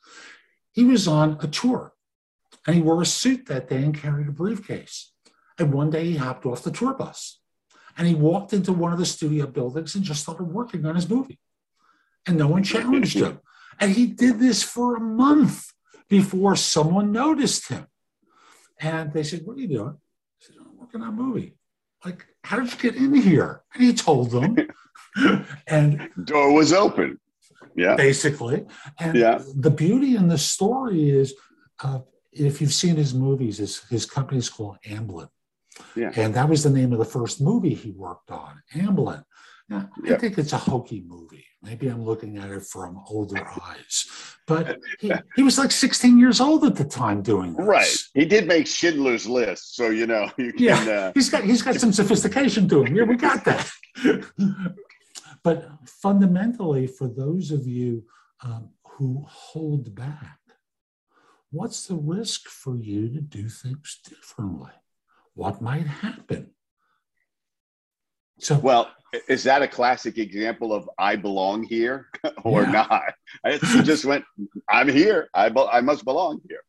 he 0.74 0.84
was 0.84 1.08
on 1.08 1.38
a 1.42 1.48
tour 1.48 1.94
and 2.66 2.76
he 2.76 2.82
wore 2.82 3.02
a 3.02 3.06
suit 3.06 3.46
that 3.46 3.70
day 3.70 3.84
and 3.84 3.98
carried 3.98 4.28
a 4.28 4.32
briefcase. 4.32 5.12
And 5.58 5.72
one 5.72 5.92
day 5.92 6.06
he 6.06 6.18
hopped 6.18 6.46
off 6.46 6.64
the 6.64 6.72
tour 6.72 6.94
bus 6.94 7.40
and 7.98 8.08
he 8.08 8.16
walked 8.16 8.54
into 8.54 8.74
one 8.74 8.92
of 8.92 9.00
the 9.00 9.06
studio 9.06 9.46
buildings 9.46 9.94
and 9.96 10.04
just 10.04 10.24
started 10.24 10.46
working 10.46 10.86
on 10.86 10.96
his 10.96 11.10
movie. 11.10 11.40
And 12.26 12.38
no 12.38 12.48
one 12.48 12.64
challenged 12.64 13.18
him. 13.18 13.40
And 13.80 13.92
he 13.92 14.06
did 14.06 14.40
this 14.40 14.62
for 14.62 14.96
a 14.96 15.00
month 15.00 15.74
before 16.08 16.56
someone 16.56 17.12
noticed 17.12 17.70
him. 17.70 17.88
And 18.80 19.12
they 19.12 19.24
said, 19.24 19.42
What 19.46 19.58
are 19.58 19.62
you 19.62 19.68
doing? 19.68 19.98
He 20.38 20.46
said, 20.46 20.58
I'm 20.60 20.78
working 20.78 21.02
on 21.02 21.10
a 21.10 21.12
movie. 21.12 21.58
Like, 22.06 22.28
how 22.44 22.60
did 22.60 22.72
you 22.72 22.78
get 22.78 23.02
in 23.02 23.16
here? 23.16 23.64
And 23.74 23.84
he 23.84 23.94
told 23.96 24.30
them. 24.30 24.58
and 25.68 26.08
door 26.24 26.54
was 26.54 26.72
open 26.72 27.20
yeah 27.76 27.96
basically 27.96 28.66
and 29.00 29.16
yeah. 29.18 29.42
the 29.56 29.72
beauty 29.72 30.16
in 30.16 30.28
the 30.28 30.38
story 30.38 31.10
is 31.10 31.34
uh, 31.84 32.00
if 32.32 32.62
you've 32.62 32.74
seen 32.74 32.96
his 32.96 33.14
movies 33.14 33.58
his, 33.58 33.84
his 33.90 34.06
company 34.06 34.40
is 34.40 34.50
called 34.50 34.78
amblin 34.88 35.30
yeah. 35.96 36.12
and 36.16 36.34
that 36.34 36.48
was 36.48 36.64
the 36.64 36.70
name 36.70 36.94
of 36.94 37.00
the 37.00 37.06
first 37.06 37.42
movie 37.42 37.74
he 37.74 37.92
worked 37.92 38.32
on 38.32 38.62
amblin 38.76 39.24
Yeah, 40.04 40.16
I 40.16 40.18
think 40.18 40.38
it's 40.38 40.54
a 40.54 40.58
hokey 40.58 41.04
movie. 41.08 41.46
Maybe 41.62 41.88
I'm 41.88 42.04
looking 42.04 42.38
at 42.38 42.50
it 42.50 42.64
from 42.64 43.02
older 43.08 43.48
eyes. 43.62 44.06
But 44.46 44.80
he, 45.00 45.12
he 45.38 45.44
was 45.44 45.58
like 45.58 45.72
16 45.72 46.20
years 46.20 46.42
old 46.42 46.66
at 46.66 46.76
the 46.76 46.84
time 46.84 47.22
doing 47.22 47.56
this. 47.56 47.66
Right. 47.66 47.96
He 48.14 48.26
did 48.26 48.46
make 48.46 48.68
Schindler's 48.68 49.26
List, 49.26 49.76
so 49.76 49.90
you 49.90 50.06
know 50.06 50.30
you 50.38 50.52
can. 50.52 50.62
Yeah, 50.62 50.92
Uh, 50.92 51.12
he's 51.16 51.30
got 51.30 51.44
he's 51.46 51.62
got 51.62 51.76
some 51.76 51.94
sophistication 51.94 52.68
to 52.70 52.84
him. 52.84 52.96
Yeah, 52.96 53.04
we 53.04 53.16
got 53.16 53.46
that. 53.46 53.72
But 55.44 55.70
fundamentally, 55.86 56.88
for 56.88 57.08
those 57.08 57.52
of 57.52 57.68
you 57.68 58.06
um, 58.42 58.70
who 58.86 59.26
hold 59.28 59.94
back, 59.94 60.40
what's 61.52 61.88
the 61.88 61.96
risk 61.96 62.48
for 62.48 62.78
you 62.78 63.10
to 63.10 63.22
do 63.22 63.50
things 63.50 64.00
differently? 64.08 64.72
What 65.34 65.62
might 65.62 65.88
happen? 65.88 66.52
So, 68.40 68.58
well, 68.58 68.92
is 69.28 69.44
that 69.44 69.62
a 69.62 69.68
classic 69.68 70.18
example 70.18 70.74
of 70.74 70.90
I 70.98 71.16
belong 71.16 71.64
here 71.64 72.08
or 72.44 72.64
Yeah. 72.64 72.72
not? 72.90 73.14
I 73.46 73.58
just 73.84 74.06
went. 74.06 74.24
I'm 74.70 74.90
here. 74.90 75.30
I 75.34 75.50
be- 75.50 75.68
I 75.72 75.82
must 75.82 76.06
belong 76.06 76.40
here. 76.50 76.62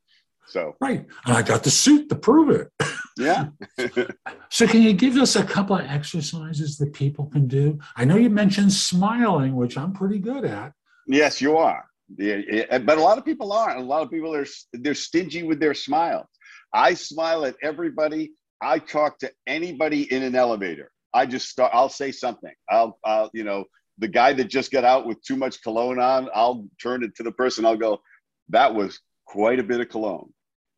So 0.47 0.75
right, 0.81 1.05
and 1.27 1.37
I 1.37 1.43
got 1.43 1.65
the 1.65 1.71
suit 1.71 2.09
to 2.11 2.17
prove 2.17 2.51
it. 2.51 2.71
yeah. 3.19 3.49
So, 4.51 4.69
can 4.69 4.83
you 4.83 4.93
give 4.93 5.17
us 5.17 5.35
a 5.35 5.43
couple 5.43 5.77
of 5.77 5.85
exercises 5.87 6.79
that 6.79 6.93
people 6.93 7.27
can 7.27 7.49
do? 7.49 7.81
I 7.97 8.05
know 8.05 8.15
you 8.15 8.31
mentioned 8.31 8.73
smiling, 8.73 9.57
which 9.57 9.77
I'm 9.77 9.93
pretty 9.93 10.21
good 10.21 10.45
at. 10.45 10.73
Yes, 11.09 11.41
you 11.41 11.57
are. 11.57 11.85
Yeah, 12.17 12.41
yeah, 12.49 12.79
but 12.79 12.99
a 12.99 13.01
lot 13.01 13.19
of 13.19 13.25
people 13.25 13.53
aren't. 13.53 13.81
A 13.81 13.83
lot 13.85 14.03
of 14.03 14.11
people 14.11 14.33
are 14.35 14.47
they're 14.73 14.95
stingy 14.95 15.43
with 15.43 15.59
their 15.59 15.75
smile. 15.75 16.29
I 16.73 16.95
smile 16.95 17.45
at 17.47 17.57
everybody. 17.63 18.33
I 18.63 18.79
talk 18.79 19.19
to 19.21 19.33
anybody 19.47 20.13
in 20.13 20.23
an 20.23 20.37
elevator. 20.37 20.91
I 21.13 21.27
just 21.27 21.49
start. 21.49 21.73
I'll 21.75 21.89
say 21.89 22.13
something. 22.13 22.53
I'll, 22.69 22.99
I'll, 23.05 23.31
you 23.33 23.45
know, 23.45 23.65
the 23.99 24.09
guy 24.09 24.33
that 24.35 24.45
just 24.45 24.71
got 24.71 24.85
out 24.85 25.07
with 25.07 25.23
too 25.23 25.37
much 25.37 25.63
cologne 25.63 25.99
on. 25.99 26.29
I'll 26.35 26.67
turn 26.81 27.03
it 27.03 27.15
to 27.17 27.23
the 27.23 27.33
person. 27.33 27.65
I'll 27.65 27.77
go, 27.77 28.01
"That 28.49 28.75
was 28.75 29.01
quite 29.27 29.59
a 29.59 29.65
bit 29.65 29.81
of 29.81 29.89
cologne," 29.89 30.33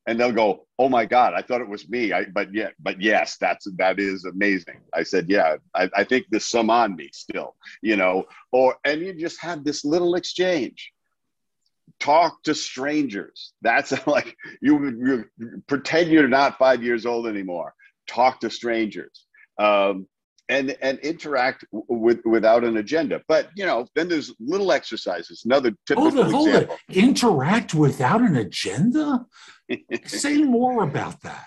and 0.07 0.19
they'll 0.19 0.33
go, 0.33 0.67
"Oh 0.79 0.89
my 0.89 1.05
god, 1.07 1.35
I 1.35 1.43
thought 1.43 1.61
it 1.61 1.69
was 1.69 1.89
me." 1.89 2.13
I, 2.13 2.25
but 2.27 2.53
yeah, 2.53 2.71
but 2.81 3.01
yes, 3.01 3.37
that's 3.39 3.67
that 3.79 3.99
is 3.99 4.25
amazing. 4.25 4.81
I 4.93 5.03
said, 5.03 5.27
"Yeah, 5.29 5.57
I, 5.75 5.89
I 5.97 6.05
think 6.05 6.27
there's 6.31 6.45
some 6.45 6.71
on 6.71 6.97
me 6.97 7.11
still," 7.13 7.57
you 7.83 7.97
know. 7.97 8.25
Or 8.53 8.77
and 8.85 9.01
you 9.01 9.15
just 9.15 9.41
have 9.41 9.65
this 9.65 9.85
little 9.85 10.15
exchange 10.15 10.93
talk 12.01 12.43
to 12.45 12.55
strangers. 12.55 13.53
That's 13.63 13.93
like 14.07 14.37
you, 14.61 15.25
you 15.41 15.61
pretend 15.67 16.11
you're 16.11 16.29
not 16.29 16.59
five 16.59 16.83
years 16.83 17.07
old 17.07 17.27
anymore. 17.27 17.75
Talk 18.07 18.41
to 18.41 18.51
strangers. 18.51 19.27
Um, 19.59 20.07
and 20.49 20.77
and 20.81 20.99
interact 21.01 21.65
with 21.73 22.21
without 22.25 22.65
an 22.65 22.77
agenda. 22.77 23.21
But 23.29 23.51
you 23.57 23.67
know, 23.67 23.87
then 23.95 24.09
there's 24.09 24.33
little 24.39 24.73
exercises. 24.73 25.43
Another 25.45 25.73
typical 25.87 26.11
Hold 26.11 26.27
it, 26.27 26.33
hold 26.33 26.49
example. 26.49 26.77
it. 26.89 26.97
Interact 26.97 27.75
without 27.75 28.21
an 28.21 28.37
agenda? 28.37 29.27
Say 30.07 30.43
more 30.43 30.85
about 30.85 31.21
that. 31.23 31.47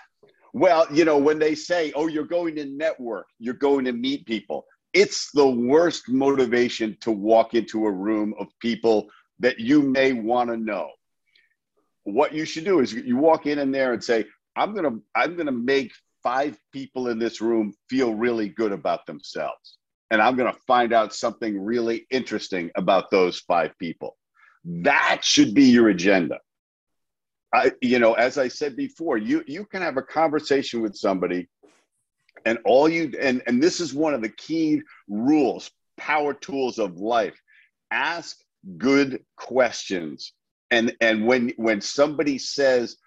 Well, 0.53 0.87
you 0.91 1.05
know, 1.05 1.17
when 1.17 1.39
they 1.39 1.55
say, 1.55 1.91
"Oh, 1.95 2.07
you're 2.07 2.25
going 2.25 2.55
to 2.55 2.65
network, 2.65 3.27
you're 3.39 3.53
going 3.53 3.85
to 3.85 3.93
meet 3.93 4.25
people," 4.25 4.65
it's 4.93 5.29
the 5.33 5.47
worst 5.47 6.09
motivation 6.09 6.97
to 7.01 7.11
walk 7.11 7.53
into 7.53 7.85
a 7.85 7.91
room 7.91 8.33
of 8.39 8.47
people 8.59 9.09
that 9.39 9.59
you 9.59 9.81
may 9.81 10.11
want 10.11 10.49
to 10.49 10.57
know. 10.57 10.89
What 12.03 12.33
you 12.33 12.45
should 12.45 12.65
do 12.65 12.79
is 12.79 12.93
you 12.93 13.17
walk 13.17 13.45
in 13.45 13.59
in 13.59 13.71
there 13.71 13.93
and 13.93 14.03
say, 14.03 14.25
"I'm 14.55 14.73
gonna, 14.73 14.97
I'm 15.15 15.37
gonna 15.37 15.51
make 15.51 15.91
five 16.23 16.57
people 16.71 17.07
in 17.07 17.19
this 17.19 17.41
room 17.41 17.73
feel 17.89 18.13
really 18.13 18.49
good 18.49 18.71
about 18.71 19.05
themselves, 19.05 19.77
and 20.11 20.21
I'm 20.21 20.35
gonna 20.35 20.57
find 20.67 20.93
out 20.93 21.13
something 21.13 21.63
really 21.63 22.07
interesting 22.09 22.71
about 22.75 23.11
those 23.11 23.39
five 23.39 23.77
people." 23.79 24.17
That 24.65 25.21
should 25.23 25.53
be 25.53 25.65
your 25.65 25.89
agenda. 25.89 26.39
I, 27.53 27.71
you 27.81 27.99
know, 27.99 28.13
as 28.13 28.37
I 28.37 28.47
said 28.47 28.75
before, 28.75 29.17
you 29.17 29.43
you 29.47 29.65
can 29.65 29.81
have 29.81 29.97
a 29.97 30.03
conversation 30.03 30.81
with 30.81 30.95
somebody, 30.95 31.47
and 32.45 32.59
all 32.65 32.87
you 32.87 33.11
and 33.19 33.41
and 33.47 33.61
this 33.61 33.79
is 33.79 33.93
one 33.93 34.13
of 34.13 34.21
the 34.21 34.29
key 34.29 34.81
rules, 35.07 35.71
power 35.97 36.33
tools 36.33 36.77
of 36.77 36.97
life. 36.97 37.39
Ask 37.91 38.37
good 38.77 39.23
questions, 39.35 40.33
and 40.69 40.95
and 41.01 41.25
when 41.25 41.49
when 41.57 41.81
somebody 41.81 42.37
says 42.37 42.97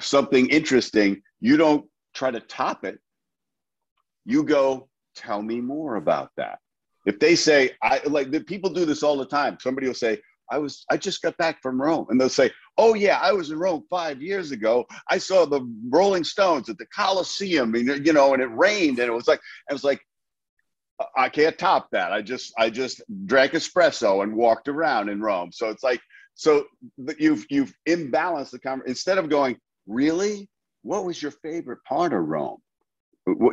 something 0.00 0.48
interesting, 0.50 1.22
you 1.44 1.58
don't 1.58 1.84
try 2.14 2.30
to 2.30 2.40
top 2.40 2.86
it. 2.86 2.98
You 4.24 4.44
go, 4.44 4.88
tell 5.14 5.42
me 5.42 5.60
more 5.60 5.96
about 5.96 6.30
that. 6.38 6.58
If 7.04 7.20
they 7.20 7.36
say, 7.36 7.72
I 7.82 8.00
like 8.06 8.30
the 8.30 8.40
people 8.40 8.70
do 8.70 8.86
this 8.86 9.02
all 9.02 9.18
the 9.18 9.26
time. 9.26 9.58
Somebody 9.60 9.86
will 9.86 9.94
say, 9.94 10.18
I 10.50 10.56
was 10.56 10.86
I 10.90 10.96
just 10.96 11.20
got 11.20 11.36
back 11.36 11.60
from 11.60 11.78
Rome. 11.78 12.06
And 12.08 12.18
they'll 12.18 12.30
say, 12.30 12.50
Oh 12.78 12.94
yeah, 12.94 13.18
I 13.20 13.32
was 13.32 13.50
in 13.50 13.58
Rome 13.58 13.84
five 13.90 14.22
years 14.22 14.52
ago. 14.52 14.86
I 15.10 15.18
saw 15.18 15.44
the 15.44 15.60
Rolling 15.90 16.24
Stones 16.24 16.70
at 16.70 16.78
the 16.78 16.86
Coliseum, 16.86 17.74
and 17.74 18.06
you 18.06 18.14
know, 18.14 18.32
and 18.32 18.42
it 18.42 18.46
rained, 18.46 18.98
and 18.98 19.08
it 19.08 19.14
was 19.14 19.28
like 19.28 19.40
I 19.68 19.74
was 19.74 19.84
like, 19.84 20.00
I 21.14 21.28
can't 21.28 21.58
top 21.58 21.90
that. 21.92 22.10
I 22.10 22.22
just 22.22 22.54
I 22.56 22.70
just 22.70 23.02
drank 23.26 23.52
espresso 23.52 24.22
and 24.22 24.34
walked 24.34 24.68
around 24.68 25.10
in 25.10 25.20
Rome. 25.20 25.52
So 25.52 25.68
it's 25.68 25.82
like 25.82 26.00
so 26.36 26.64
you've 27.18 27.44
you've 27.50 27.74
imbalanced 27.86 28.52
the 28.52 28.60
conversation 28.60 28.88
instead 28.88 29.18
of 29.18 29.28
going, 29.28 29.58
really? 29.86 30.48
What 30.84 31.06
was 31.06 31.20
your 31.20 31.32
favorite 31.32 31.82
part 31.84 32.12
of 32.12 32.20
Rome? 32.20 32.58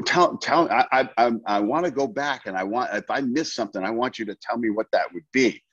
Tell 0.06 0.38
tell 0.38 0.70
I 0.70 0.86
I 0.92 1.10
I, 1.18 1.32
I 1.48 1.60
want 1.62 1.86
to 1.86 1.92
go 1.92 2.06
back 2.06 2.46
and 2.46 2.58
I 2.58 2.64
want 2.64 2.94
if 2.94 3.10
I 3.10 3.22
miss 3.22 3.56
something, 3.56 3.84
I 3.84 3.90
want 3.90 4.20
you 4.20 4.26
to 4.26 4.36
tell 4.36 4.58
me 4.58 4.70
what 4.70 4.88
that 4.92 5.12
would 5.14 5.24
be. 5.32 5.64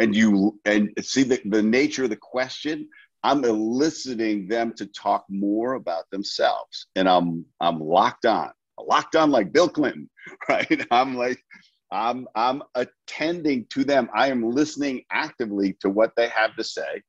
And 0.00 0.16
you 0.16 0.58
and 0.64 0.90
see 1.02 1.22
the, 1.22 1.38
the 1.44 1.62
nature 1.62 2.04
of 2.04 2.10
the 2.10 2.16
question? 2.16 2.88
I'm 3.22 3.44
eliciting 3.44 4.48
them 4.48 4.72
to 4.78 4.86
talk 4.86 5.26
more 5.28 5.74
about 5.74 6.10
themselves. 6.10 6.86
And 6.96 7.06
i'm 7.06 7.44
i'm 7.60 7.78
locked 7.78 8.24
on 8.24 8.50
locked 8.80 9.14
on 9.14 9.30
like 9.30 9.52
bill 9.52 9.68
clinton 9.68 10.08
right? 10.48 10.86
I'm 10.90 11.14
like 11.14 11.44
i'm 11.90 12.26
i'm 12.34 12.62
attending 12.74 13.66
to 13.74 13.84
them. 13.84 14.08
I 14.14 14.28
am 14.28 14.42
listening 14.42 15.02
actively 15.10 15.76
to 15.80 15.90
what 15.90 16.12
they 16.16 16.28
have 16.28 16.56
to 16.56 16.64
say. 16.64 17.02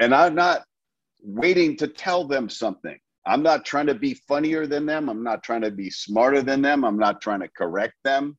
And 0.00 0.14
i'm 0.14 0.34
not 0.34 0.62
waiting 1.22 1.76
to 1.76 1.86
tell 1.86 2.26
them 2.26 2.48
something 2.48 2.98
i'm 3.26 3.42
not 3.42 3.64
trying 3.64 3.86
to 3.86 3.94
be 3.94 4.14
funnier 4.14 4.66
than 4.66 4.86
them 4.86 5.08
i'm 5.08 5.22
not 5.22 5.42
trying 5.42 5.62
to 5.62 5.70
be 5.70 5.90
smarter 5.90 6.42
than 6.42 6.62
them 6.62 6.84
i'm 6.84 6.98
not 6.98 7.20
trying 7.20 7.40
to 7.40 7.48
correct 7.48 7.94
them 8.04 8.36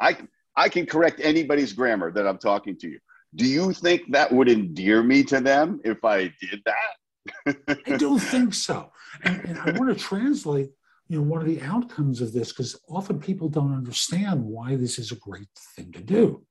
i 0.00 0.16
I 0.58 0.68
can 0.68 0.86
correct 0.86 1.20
anybody's 1.22 1.72
grammar 1.72 2.10
that 2.10 2.26
I'm 2.26 2.38
talking 2.38 2.76
to 2.78 2.88
you. 2.88 2.98
Do 3.36 3.46
you 3.46 3.72
think 3.72 4.10
that 4.10 4.32
would 4.32 4.48
endear 4.48 5.04
me 5.04 5.22
to 5.24 5.40
them 5.40 5.80
if 5.84 6.04
I 6.04 6.32
did 6.40 6.62
that? 6.66 7.76
I 7.86 7.96
don't 7.96 8.18
think 8.18 8.54
so. 8.54 8.90
And, 9.22 9.40
and 9.44 9.58
I 9.58 9.70
want 9.78 9.96
to 9.96 10.04
translate, 10.04 10.70
you 11.08 11.18
know, 11.18 11.22
one 11.22 11.40
of 11.40 11.46
the 11.46 11.62
outcomes 11.62 12.20
of 12.20 12.32
this, 12.32 12.48
because 12.48 12.74
often 12.88 13.20
people 13.20 13.48
don't 13.48 13.72
understand 13.72 14.42
why 14.42 14.74
this 14.74 14.98
is 14.98 15.12
a 15.12 15.16
great 15.16 15.48
thing 15.76 15.92
to 15.92 16.02
do. 16.02 16.44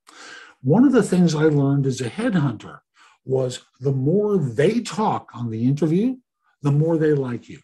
One 0.62 0.86
of 0.86 0.94
the 0.94 1.04
things 1.04 1.36
I 1.36 1.44
learned 1.44 1.86
as 1.86 2.00
a 2.00 2.10
headhunter 2.10 2.80
was 3.26 3.60
the 3.82 3.92
more 3.92 4.38
they 4.38 4.80
talk 4.80 5.32
on 5.34 5.50
the 5.50 5.66
interview, 5.66 6.16
the 6.62 6.72
more 6.72 6.98
they 6.98 7.14
like 7.14 7.50
you. 7.50 7.60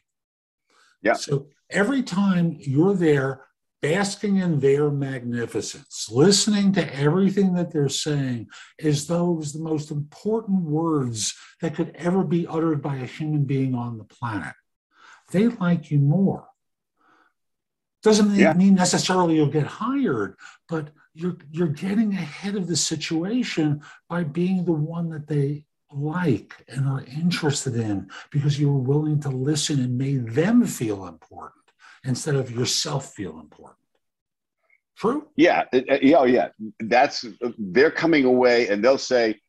Yeah. 1.02 1.14
So 1.14 1.48
every 1.70 2.04
time 2.04 2.56
you're 2.60 2.94
there 2.94 3.46
basking 3.82 4.38
in 4.38 4.60
their 4.62 4.90
magnificence, 4.90 6.08
listening 6.10 6.72
to 6.74 6.96
everything 6.96 7.54
that 7.56 7.72
they're 7.74 7.90
saying 7.90 8.48
as 8.82 9.08
though 9.08 9.32
it 9.34 9.38
was 9.38 9.52
the 9.54 9.60
most 9.64 9.92
important 9.92 10.62
words 10.64 11.34
that 11.62 11.76
could 11.76 11.94
ever 11.96 12.24
be 12.24 12.48
uttered 12.48 12.82
by 12.82 12.96
a 12.96 13.06
human 13.06 13.44
being 13.44 13.76
on 13.76 13.98
the 13.98 14.06
planet. 14.06 14.54
They 15.32 15.48
like 15.48 15.92
you 15.92 16.00
more. 16.00 16.48
Doesn't 18.04 18.30
mean- 18.32 18.40
Yeah. 18.40 18.54
mean 18.54 18.76
necessarily 18.76 19.36
you'll 19.36 19.48
get 19.50 19.68
hired, 19.68 20.38
but 20.70 20.92
you're 21.14 21.38
you're 21.52 21.68
getting 21.68 22.14
ahead 22.14 22.56
of 22.56 22.68
the 22.68 22.76
situation 22.76 23.82
by 24.10 24.24
being 24.24 24.66
the 24.66 24.74
one 24.74 25.10
that 25.10 25.28
they 25.28 25.66
like 25.96 26.54
and 26.68 26.88
are 26.88 27.04
interested 27.06 27.76
in 27.76 28.10
because 28.32 28.60
you 28.60 28.72
were 28.72 28.80
willing 28.80 29.20
to 29.22 29.30
listen 29.30 29.80
and 29.80 29.98
made 29.98 30.30
them 30.32 30.66
feel 30.66 31.06
important 31.08 31.64
instead 32.04 32.36
of 32.36 32.52
yourself 32.52 33.14
feel 33.14 33.40
important. 33.40 33.78
True? 34.98 35.28
Yeah, 35.36 35.66
it- 35.74 35.86
it- 35.90 36.04
yeah, 36.04 36.18
oh, 36.18 36.26
yeah. 36.26 36.50
That's 36.80 37.26
uh, 37.26 37.52
they're 37.58 37.92
coming 37.92 38.26
away 38.26 38.68
and 38.68 38.84
they'll 38.84 38.98
say, 38.98 39.40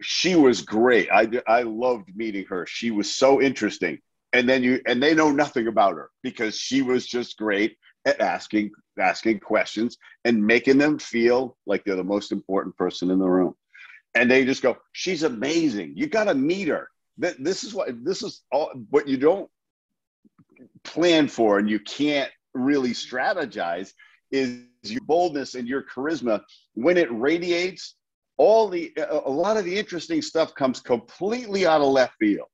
"She 0.00 0.34
was 0.34 0.62
great. 0.62 1.08
I 1.12 1.28
I 1.46 1.62
loved 1.62 2.14
meeting 2.16 2.46
her. 2.46 2.66
She 2.66 2.90
was 2.90 3.14
so 3.14 3.40
interesting." 3.40 3.98
And 4.32 4.48
then 4.48 4.62
you 4.62 4.80
and 4.86 5.02
they 5.02 5.14
know 5.14 5.30
nothing 5.30 5.66
about 5.66 5.94
her 5.96 6.10
because 6.22 6.56
she 6.56 6.82
was 6.82 7.06
just 7.06 7.36
great 7.36 7.76
at 8.06 8.20
asking 8.20 8.70
asking 8.98 9.40
questions 9.40 9.98
and 10.24 10.44
making 10.44 10.78
them 10.78 10.98
feel 10.98 11.56
like 11.66 11.84
they're 11.84 11.96
the 11.96 12.04
most 12.04 12.32
important 12.32 12.76
person 12.76 13.10
in 13.10 13.18
the 13.18 13.28
room. 13.28 13.54
And 14.14 14.30
they 14.30 14.44
just 14.44 14.62
go, 14.62 14.76
"She's 14.92 15.22
amazing. 15.22 15.94
You 15.96 16.06
got 16.06 16.24
to 16.24 16.34
meet 16.34 16.68
her." 16.68 16.88
This 17.16 17.64
is 17.64 17.74
what 17.74 18.04
this 18.04 18.22
is 18.22 18.42
all 18.50 18.70
what 18.90 19.06
you 19.06 19.16
don't 19.16 19.48
plan 20.84 21.28
for 21.28 21.58
and 21.58 21.68
you 21.68 21.78
can't 21.80 22.30
really 22.54 22.90
strategize 22.90 23.92
is 24.30 24.60
your 24.82 25.00
boldness 25.02 25.54
and 25.54 25.68
your 25.68 25.82
charisma 25.82 26.42
when 26.74 26.96
it 26.96 27.08
radiates 27.12 27.96
all 28.36 28.68
the 28.68 28.92
a 29.10 29.30
lot 29.30 29.56
of 29.56 29.64
the 29.64 29.76
interesting 29.76 30.22
stuff 30.22 30.54
comes 30.54 30.80
completely 30.80 31.66
out 31.66 31.80
of 31.80 31.88
left 31.88 32.14
field 32.18 32.48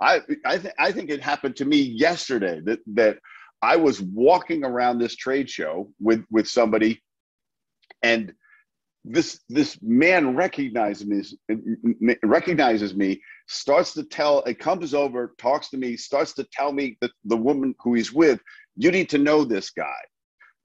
i 0.00 0.20
i, 0.46 0.58
th- 0.58 0.74
I 0.78 0.92
think 0.92 1.10
it 1.10 1.20
happened 1.20 1.56
to 1.56 1.64
me 1.64 1.78
yesterday 1.78 2.60
that 2.64 2.80
that 2.94 3.18
i 3.62 3.76
was 3.76 4.00
walking 4.00 4.64
around 4.64 4.98
this 4.98 5.16
trade 5.16 5.50
show 5.50 5.90
with 6.00 6.24
with 6.30 6.46
somebody 6.46 7.02
and 8.02 8.32
this 9.04 9.40
this 9.48 9.78
man 9.82 10.34
recognizes 10.34 11.06
me 11.06 11.22
recognizes 12.22 12.94
me 12.94 13.20
starts 13.46 13.92
to 13.92 14.02
tell 14.02 14.42
it 14.42 14.58
comes 14.58 14.94
over 14.94 15.34
talks 15.38 15.68
to 15.68 15.76
me 15.76 15.96
starts 15.96 16.32
to 16.32 16.46
tell 16.52 16.72
me 16.72 16.96
that 17.00 17.10
the 17.24 17.36
woman 17.36 17.74
who 17.80 17.94
he's 17.94 18.12
with 18.12 18.40
you 18.76 18.90
need 18.90 19.10
to 19.10 19.18
know 19.18 19.44
this 19.44 19.70
guy 19.70 19.92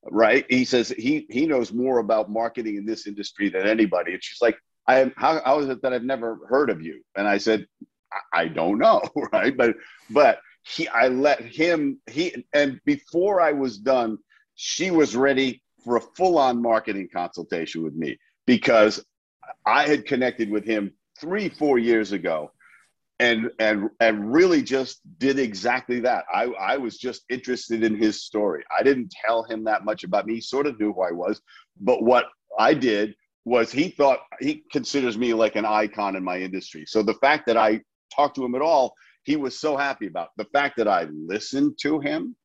right? 0.04 0.46
He 0.50 0.66
says 0.66 0.90
he 0.90 1.26
he 1.30 1.46
knows 1.46 1.74
more 1.74 2.00
about 2.00 2.32
marketing 2.32 2.76
in 2.76 2.86
this 2.86 3.08
industry 3.08 3.50
than 3.50 3.68
anybody. 3.68 4.14
And 4.14 4.24
she's 4.24 4.42
like 4.42 4.58
i 4.88 5.00
am 5.00 5.14
how, 5.18 5.42
how 5.44 5.60
is 5.60 5.70
it 5.70 5.82
that 5.82 5.94
i've 5.94 6.04
never 6.04 6.40
heard 6.48 6.70
of 6.70 6.82
you? 6.82 7.02
And 7.16 7.28
i 7.28 7.38
said 7.38 7.68
i, 8.12 8.42
I 8.42 8.48
don't 8.48 8.80
know 8.80 9.02
right? 9.34 9.56
But 9.56 9.76
but 10.10 10.40
he 10.64 10.88
i 10.90 11.08
let 11.08 11.42
him 11.42 12.00
he 12.10 12.46
and 12.54 12.80
before 12.86 13.40
i 13.42 13.52
was 13.52 13.78
done 13.78 14.18
she 14.56 14.92
was 14.92 15.16
ready 15.16 15.64
for 15.86 15.96
a 15.96 16.02
full-on 16.02 16.62
marketing 16.62 17.08
consultation 17.14 17.82
with 17.82 17.96
me 17.96 18.18
because 18.50 19.06
i 19.66 19.88
had 19.88 20.06
connected 20.06 20.50
with 20.50 20.66
him 20.66 20.92
three 21.20 21.50
four 21.50 21.78
years 21.78 22.12
ago 22.12 22.52
and 23.20 23.52
and 23.60 23.90
and 24.00 24.34
really 24.34 24.62
just 24.62 25.02
did 25.18 25.40
exactly 25.40 26.00
that. 26.00 26.24
I 26.34 26.46
I 26.60 26.78
was 26.78 26.98
just 26.98 27.24
interested 27.30 27.84
in 27.84 27.96
his 27.96 28.24
story. 28.24 28.64
I 28.78 28.82
didn't 28.82 29.14
tell 29.26 29.44
him 29.44 29.64
that 29.66 29.84
much 29.84 30.04
about 30.04 30.26
me. 30.26 30.36
He 30.36 30.42
sort 30.42 30.68
of 30.68 30.80
knew 30.80 30.94
who 30.94 31.02
I 31.02 31.12
was, 31.12 31.42
but 31.82 32.02
what 32.02 32.26
I 32.58 32.74
did 32.74 33.16
was 33.46 33.72
he 33.72 33.90
thought 33.90 34.20
he 34.40 34.64
considers 34.72 35.18
me 35.18 35.34
like 35.34 35.56
an 35.56 35.66
icon 35.66 36.16
in 36.16 36.24
my 36.24 36.40
industry. 36.40 36.86
So 36.88 37.04
the 37.04 37.16
fact 37.16 37.46
that 37.48 37.58
I 37.58 37.82
talked 38.16 38.36
to 38.36 38.46
him 38.46 38.56
at 38.56 38.62
all, 38.62 38.94
he 39.24 39.36
was 39.36 39.60
so 39.60 39.76
happy 39.76 40.08
about. 40.08 40.30
The 40.38 40.46
fact 40.46 40.78
that 40.78 40.88
I 40.88 41.08
listened 41.12 41.78
to 41.82 42.00
him 42.00 42.36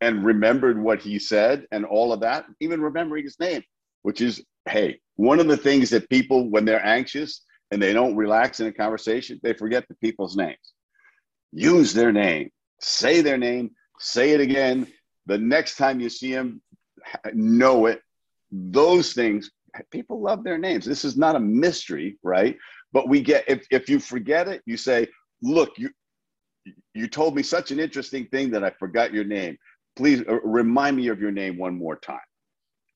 and 0.00 0.24
remembered 0.24 0.82
what 0.82 1.00
he 1.00 1.18
said 1.18 1.66
and 1.72 1.84
all 1.84 2.12
of 2.12 2.20
that, 2.20 2.46
even 2.60 2.80
remembering 2.80 3.24
his 3.24 3.38
name, 3.38 3.62
which 4.02 4.20
is 4.20 4.42
hey, 4.68 5.00
one 5.16 5.40
of 5.40 5.48
the 5.48 5.56
things 5.56 5.90
that 5.90 6.08
people 6.10 6.50
when 6.50 6.64
they're 6.64 6.84
anxious 6.84 7.42
and 7.70 7.82
they 7.82 7.92
don't 7.92 8.16
relax 8.16 8.60
in 8.60 8.66
a 8.66 8.72
conversation, 8.72 9.40
they 9.42 9.52
forget 9.52 9.86
the 9.88 9.94
people's 9.96 10.36
names. 10.36 10.74
Use 11.52 11.92
their 11.92 12.12
name, 12.12 12.50
say 12.80 13.20
their 13.20 13.38
name, 13.38 13.70
say 13.98 14.30
it 14.30 14.40
again. 14.40 14.86
The 15.26 15.38
next 15.38 15.76
time 15.76 16.00
you 16.00 16.08
see 16.08 16.32
them, 16.32 16.60
know 17.32 17.86
it. 17.86 18.00
Those 18.52 19.12
things, 19.12 19.50
people 19.90 20.20
love 20.20 20.44
their 20.44 20.58
names. 20.58 20.84
This 20.84 21.04
is 21.04 21.16
not 21.16 21.36
a 21.36 21.40
mystery, 21.40 22.18
right? 22.22 22.56
But 22.92 23.08
we 23.08 23.20
get, 23.20 23.44
if, 23.48 23.66
if 23.70 23.88
you 23.88 23.98
forget 23.98 24.48
it, 24.48 24.62
you 24.66 24.76
say, 24.76 25.08
look, 25.42 25.70
you, 25.76 25.90
you 26.94 27.08
told 27.08 27.34
me 27.34 27.42
such 27.42 27.70
an 27.70 27.80
interesting 27.80 28.26
thing 28.26 28.50
that 28.52 28.64
I 28.64 28.70
forgot 28.70 29.12
your 29.12 29.24
name. 29.24 29.56
Please 29.96 30.22
uh, 30.28 30.40
remind 30.40 30.96
me 30.96 31.08
of 31.08 31.20
your 31.20 31.32
name 31.32 31.58
one 31.58 31.76
more 31.76 31.96
time. 31.96 32.20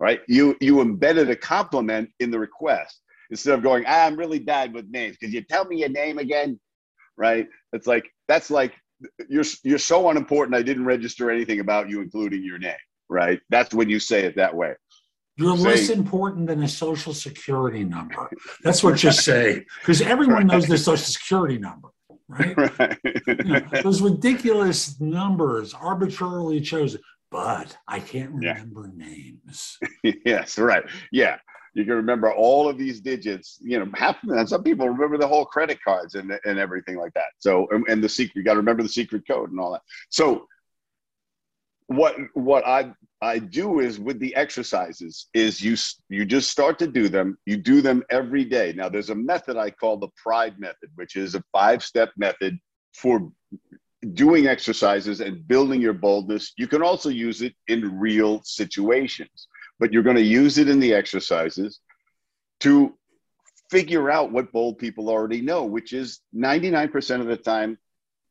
Right? 0.01 0.21
You 0.27 0.57
you 0.61 0.81
embedded 0.81 1.31
a 1.31 1.37
compliment 1.37 2.11
in 2.19 2.31
the 2.31 2.39
request 2.39 3.03
instead 3.31 3.55
of 3.55 3.63
going, 3.63 3.85
ah, 3.87 4.07
I'm 4.07 4.17
really 4.17 4.39
bad 4.39 4.73
with 4.73 4.91
names. 4.91 5.17
Could 5.19 5.33
you 5.33 5.43
tell 5.43 5.65
me 5.67 5.77
your 5.77 5.91
name 5.91 6.19
again? 6.19 6.59
Right? 7.17 7.47
It's 7.73 7.87
like 7.87 8.11
that's 8.27 8.51
like 8.51 8.73
you're 9.29 9.45
you're 9.63 9.79
so 9.79 10.09
unimportant. 10.09 10.57
I 10.57 10.63
didn't 10.63 10.85
register 10.85 11.31
anything 11.31 11.61
about 11.61 11.89
you, 11.89 12.01
including 12.01 12.43
your 12.43 12.59
name. 12.59 12.73
Right? 13.09 13.41
That's 13.51 13.75
when 13.75 13.89
you 13.89 14.01
say 14.01 14.25
it 14.25 14.37
that 14.37 14.55
way. 14.55 14.75
You're 15.37 15.57
say, 15.57 15.63
less 15.65 15.89
important 15.91 16.47
than 16.47 16.63
a 16.63 16.69
social 16.69 17.15
security 17.15 17.85
number. 17.85 18.31
That's 18.63 18.83
what 18.83 19.03
you 19.03 19.13
say 19.31 19.65
because 19.81 20.01
everyone 20.01 20.35
right. 20.35 20.47
knows 20.47 20.67
their 20.67 20.77
social 20.77 21.05
security 21.05 21.59
number. 21.59 21.89
Right? 22.29 22.57
right. 22.79 22.99
You 23.27 23.35
know, 23.45 23.63
those 23.83 24.01
ridiculous 24.01 25.01
numbers 25.01 25.75
arbitrarily 25.75 26.61
chosen 26.61 27.01
but 27.31 27.77
I 27.87 28.01
can't 28.01 28.33
remember 28.33 28.90
yeah. 28.97 29.07
names. 29.07 29.79
yes, 30.25 30.59
right. 30.59 30.85
Yeah 31.12 31.38
you 31.75 31.85
can 31.85 31.95
remember 31.95 32.33
all 32.33 32.69
of 32.69 32.79
these 32.79 33.01
digits 33.01 33.59
you 33.61 33.79
know 33.79 33.90
half 33.95 34.16
some 34.47 34.62
people 34.62 34.88
remember 34.88 35.19
the 35.19 35.27
whole 35.27 35.45
credit 35.45 35.79
cards 35.83 36.14
and, 36.14 36.38
and 36.45 36.59
everything 36.59 36.97
like 36.97 37.12
that 37.14 37.31
so 37.38 37.66
and, 37.71 37.85
and 37.88 38.03
the 38.03 38.09
secret 38.09 38.37
you 38.37 38.43
got 38.43 38.55
to 38.55 38.61
remember 38.61 38.83
the 38.83 38.88
secret 38.88 39.23
code 39.27 39.51
and 39.51 39.61
all 39.61 39.73
that 39.73 39.83
so 40.09 40.47
what 41.87 42.16
what 42.35 42.66
i 42.66 42.90
i 43.21 43.38
do 43.38 43.81
is 43.81 43.99
with 43.99 44.19
the 44.21 44.35
exercises 44.35 45.27
is 45.35 45.61
you 45.61 45.77
you 46.09 46.25
just 46.25 46.51
start 46.51 46.79
to 46.79 46.87
do 46.87 47.09
them 47.09 47.37
you 47.47 47.57
do 47.57 47.81
them 47.81 48.03
every 48.11 48.45
day 48.45 48.73
now 48.77 48.88
there's 48.88 49.11
a 49.11 49.14
method 49.14 49.57
i 49.57 49.71
call 49.71 49.97
the 49.97 50.09
pride 50.16 50.59
method 50.59 50.90
which 50.95 51.16
is 51.16 51.35
a 51.35 51.43
five 51.53 51.83
step 51.83 52.11
method 52.16 52.59
for 52.95 53.31
doing 54.15 54.47
exercises 54.47 55.21
and 55.21 55.47
building 55.47 55.81
your 55.81 55.93
boldness 55.93 56.53
you 56.57 56.67
can 56.67 56.83
also 56.83 57.09
use 57.11 57.43
it 57.43 57.55
in 57.69 57.99
real 57.99 58.41
situations 58.45 59.49
but 59.79 59.93
you're 59.93 60.03
going 60.03 60.17
to 60.17 60.23
use 60.23 60.59
it 60.59 60.69
in 60.69 60.81
the 60.81 60.95
exercises 60.95 61.81
to 62.61 62.95
figure 63.71 64.11
out 64.11 64.33
what 64.33 64.53
bold 64.53 64.79
people 64.79 65.09
already 65.09 65.41
know, 65.41 65.65
which 65.65 65.93
is 65.93 66.21
99% 66.37 67.21
of 67.21 67.27
the 67.27 67.37
time, 67.37 67.79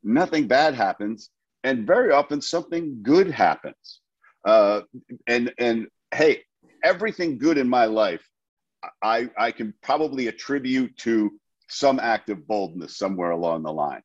nothing 0.02 0.46
bad 0.46 0.74
happens. 0.74 1.30
And 1.64 1.86
very 1.86 2.12
often 2.12 2.40
something 2.40 3.00
good 3.02 3.30
happens. 3.30 4.00
Uh, 4.46 4.82
and, 5.26 5.52
and 5.58 5.88
hey, 6.14 6.42
everything 6.82 7.38
good 7.38 7.58
in 7.58 7.68
my 7.68 7.86
life, 7.86 8.26
I, 9.02 9.28
I 9.36 9.50
can 9.50 9.74
probably 9.82 10.28
attribute 10.28 10.96
to 10.98 11.32
some 11.68 12.00
act 12.00 12.30
of 12.30 12.46
boldness 12.46 12.96
somewhere 12.96 13.30
along 13.30 13.62
the 13.62 13.72
line. 13.72 14.02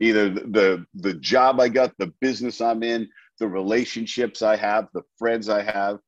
Either 0.00 0.28
the, 0.28 0.86
the, 0.94 1.14
job 1.14 1.60
I 1.60 1.68
got, 1.68 1.96
the 1.98 2.12
business 2.20 2.60
I'm 2.60 2.82
in, 2.82 3.08
the 3.38 3.48
relationships 3.48 4.42
I 4.42 4.56
have, 4.56 4.88
the 4.92 5.02
friends 5.18 5.48
I 5.48 5.62
have, 5.62 5.98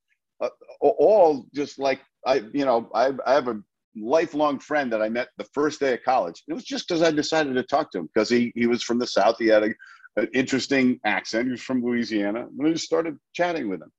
uh, 0.41 0.49
all 0.81 1.47
just 1.55 1.79
like 1.79 2.01
I, 2.27 2.43
you 2.53 2.65
know, 2.65 2.91
I, 2.95 3.13
I 3.27 3.35
have 3.35 3.49
a 3.49 3.61
lifelong 3.97 4.59
friend 4.59 4.93
that 4.93 5.03
I 5.03 5.09
met 5.09 5.29
the 5.37 5.49
first 5.53 5.81
day 5.81 5.95
of 5.95 6.03
college. 6.05 6.43
It 6.49 6.55
was 6.55 6.65
just 6.65 6.87
because 6.87 7.03
I 7.03 7.11
decided 7.11 7.55
to 7.55 7.63
talk 7.63 7.91
to 7.93 7.99
him 7.99 8.09
because 8.13 8.29
he 8.29 8.53
he 8.55 8.67
was 8.67 8.83
from 8.83 8.99
the 8.99 9.07
South. 9.07 9.37
He 9.39 9.47
had 9.47 9.65
a, 9.65 9.71
an 10.17 10.29
interesting 10.35 11.01
accent. 11.05 11.47
He 11.47 11.53
was 11.53 11.63
from 11.63 11.83
Louisiana, 11.83 12.47
and 12.47 12.67
I 12.67 12.73
just 12.73 12.85
started 12.85 13.17
chatting 13.35 13.69
with 13.69 13.83
him. 13.83 13.91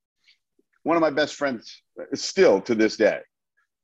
One 0.83 0.97
of 0.97 1.01
my 1.01 1.09
best 1.09 1.35
friends, 1.35 1.81
uh, 1.99 2.15
still 2.15 2.61
to 2.61 2.75
this 2.75 2.97
day, 2.97 3.19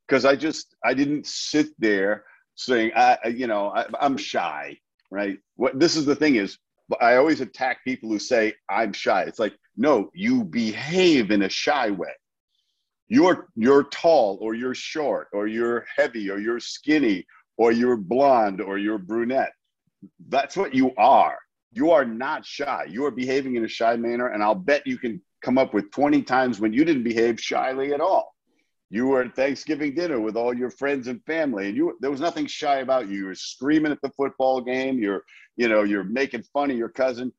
because 0.06 0.24
I 0.24 0.36
just 0.36 0.74
I 0.84 0.94
didn't 0.94 1.26
sit 1.26 1.68
there 1.78 2.24
saying 2.54 2.92
I, 2.96 3.18
you 3.28 3.46
know, 3.46 3.68
I, 3.68 3.86
I'm 4.00 4.16
shy, 4.16 4.78
right? 5.10 5.38
What 5.56 5.78
this 5.78 5.96
is 5.96 6.04
the 6.04 6.16
thing 6.16 6.36
is, 6.36 6.58
I 7.00 7.16
always 7.16 7.40
attack 7.40 7.84
people 7.84 8.08
who 8.08 8.18
say 8.18 8.54
I'm 8.70 8.92
shy. 8.92 9.22
It's 9.22 9.38
like 9.38 9.54
no, 9.76 10.10
you 10.14 10.44
behave 10.44 11.30
in 11.30 11.42
a 11.42 11.48
shy 11.48 11.90
way. 11.90 12.12
You're 13.08 13.48
you're 13.56 13.84
tall 13.84 14.38
or 14.40 14.54
you're 14.54 14.74
short 14.74 15.28
or 15.32 15.46
you're 15.46 15.86
heavy 15.96 16.30
or 16.30 16.38
you're 16.38 16.60
skinny 16.60 17.26
or 17.56 17.72
you're 17.72 17.96
blonde 17.96 18.60
or 18.60 18.78
you're 18.78 18.98
brunette. 18.98 19.52
That's 20.28 20.56
what 20.56 20.74
you 20.74 20.94
are. 20.96 21.38
You 21.72 21.90
are 21.90 22.04
not 22.04 22.44
shy. 22.44 22.86
You 22.88 23.04
are 23.04 23.10
behaving 23.10 23.56
in 23.56 23.64
a 23.64 23.68
shy 23.68 23.96
manner 23.96 24.28
and 24.28 24.42
i'll 24.42 24.54
bet 24.54 24.86
you 24.86 24.98
can 24.98 25.20
come 25.42 25.58
up 25.58 25.74
with 25.74 25.90
20 25.92 26.22
times 26.22 26.58
when 26.58 26.72
you 26.72 26.84
didn't 26.84 27.04
behave 27.04 27.40
shyly 27.40 27.92
at 27.92 28.00
all 28.00 28.35
you 28.90 29.06
were 29.06 29.22
at 29.22 29.34
thanksgiving 29.34 29.94
dinner 29.94 30.20
with 30.20 30.36
all 30.36 30.54
your 30.54 30.70
friends 30.70 31.08
and 31.08 31.22
family 31.24 31.68
and 31.68 31.76
you 31.76 31.96
there 32.00 32.10
was 32.10 32.20
nothing 32.20 32.46
shy 32.46 32.78
about 32.78 33.08
you 33.08 33.18
you 33.18 33.26
were 33.26 33.34
screaming 33.34 33.92
at 33.92 34.00
the 34.02 34.10
football 34.10 34.60
game 34.60 34.98
you're 34.98 35.22
you 35.56 35.68
know 35.68 35.82
you're 35.82 36.04
making 36.04 36.42
fun 36.52 36.70
of 36.70 36.76
your 36.76 36.88
cousin 36.88 37.32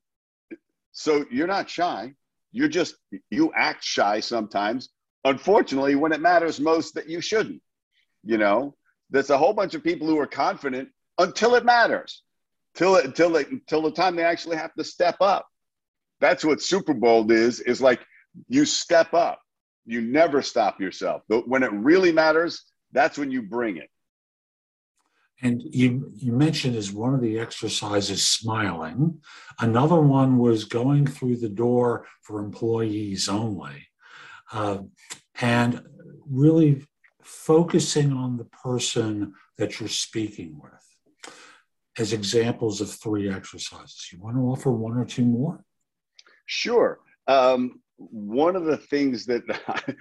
so 0.92 1.24
you're 1.30 1.46
not 1.46 1.68
shy 1.70 2.12
you're 2.52 2.68
just 2.68 2.96
you 3.30 3.52
act 3.56 3.82
shy 3.82 4.20
sometimes 4.20 4.90
unfortunately, 5.24 5.94
when 5.94 6.12
it 6.12 6.20
matters 6.20 6.60
most, 6.60 6.94
that 6.94 7.08
you 7.08 7.20
shouldn't. 7.20 7.62
You 8.24 8.38
know, 8.38 8.74
there's 9.10 9.30
a 9.30 9.38
whole 9.38 9.52
bunch 9.52 9.74
of 9.74 9.84
people 9.84 10.06
who 10.06 10.18
are 10.18 10.26
confident 10.26 10.88
until 11.18 11.54
it 11.54 11.64
matters, 11.64 12.22
till 12.74 12.96
it, 12.96 13.04
until 13.04 13.36
it, 13.36 13.50
until 13.50 13.82
the 13.82 13.90
time 13.90 14.16
they 14.16 14.24
actually 14.24 14.56
have 14.56 14.74
to 14.74 14.84
step 14.84 15.16
up. 15.20 15.46
That's 16.20 16.44
what 16.44 16.60
Super 16.60 16.94
Bold 16.94 17.30
is. 17.30 17.60
Is 17.60 17.80
like 17.80 18.00
you 18.48 18.64
step 18.64 19.14
up. 19.14 19.40
You 19.88 20.02
never 20.02 20.42
stop 20.42 20.80
yourself. 20.80 21.22
But 21.28 21.48
when 21.48 21.62
it 21.62 21.72
really 21.72 22.12
matters, 22.12 22.62
that's 22.92 23.16
when 23.16 23.30
you 23.30 23.40
bring 23.40 23.78
it. 23.78 23.88
And 25.40 25.62
you, 25.62 26.12
you 26.14 26.32
mentioned 26.32 26.76
as 26.76 26.92
one 26.92 27.14
of 27.14 27.22
the 27.22 27.38
exercises 27.38 28.28
smiling. 28.28 29.20
Another 29.60 30.00
one 30.00 30.36
was 30.36 30.64
going 30.64 31.06
through 31.06 31.36
the 31.36 31.48
door 31.48 32.06
for 32.22 32.40
employees 32.40 33.28
only 33.28 33.88
uh, 34.52 34.78
and 35.40 35.80
really 36.28 36.84
focusing 37.22 38.12
on 38.12 38.36
the 38.36 38.44
person 38.44 39.32
that 39.56 39.80
you're 39.80 39.88
speaking 39.88 40.60
with 40.62 41.32
as 41.98 42.12
examples 42.12 42.82
of 42.82 42.90
three 42.90 43.30
exercises. 43.30 44.10
You 44.12 44.20
want 44.20 44.36
to 44.36 44.42
offer 44.42 44.70
one 44.70 44.98
or 44.98 45.06
two 45.06 45.24
more? 45.24 45.64
Sure. 46.46 47.00
Um, 47.26 47.80
one 47.98 48.56
of 48.56 48.64
the 48.64 48.76
things 48.76 49.26
that, 49.26 49.42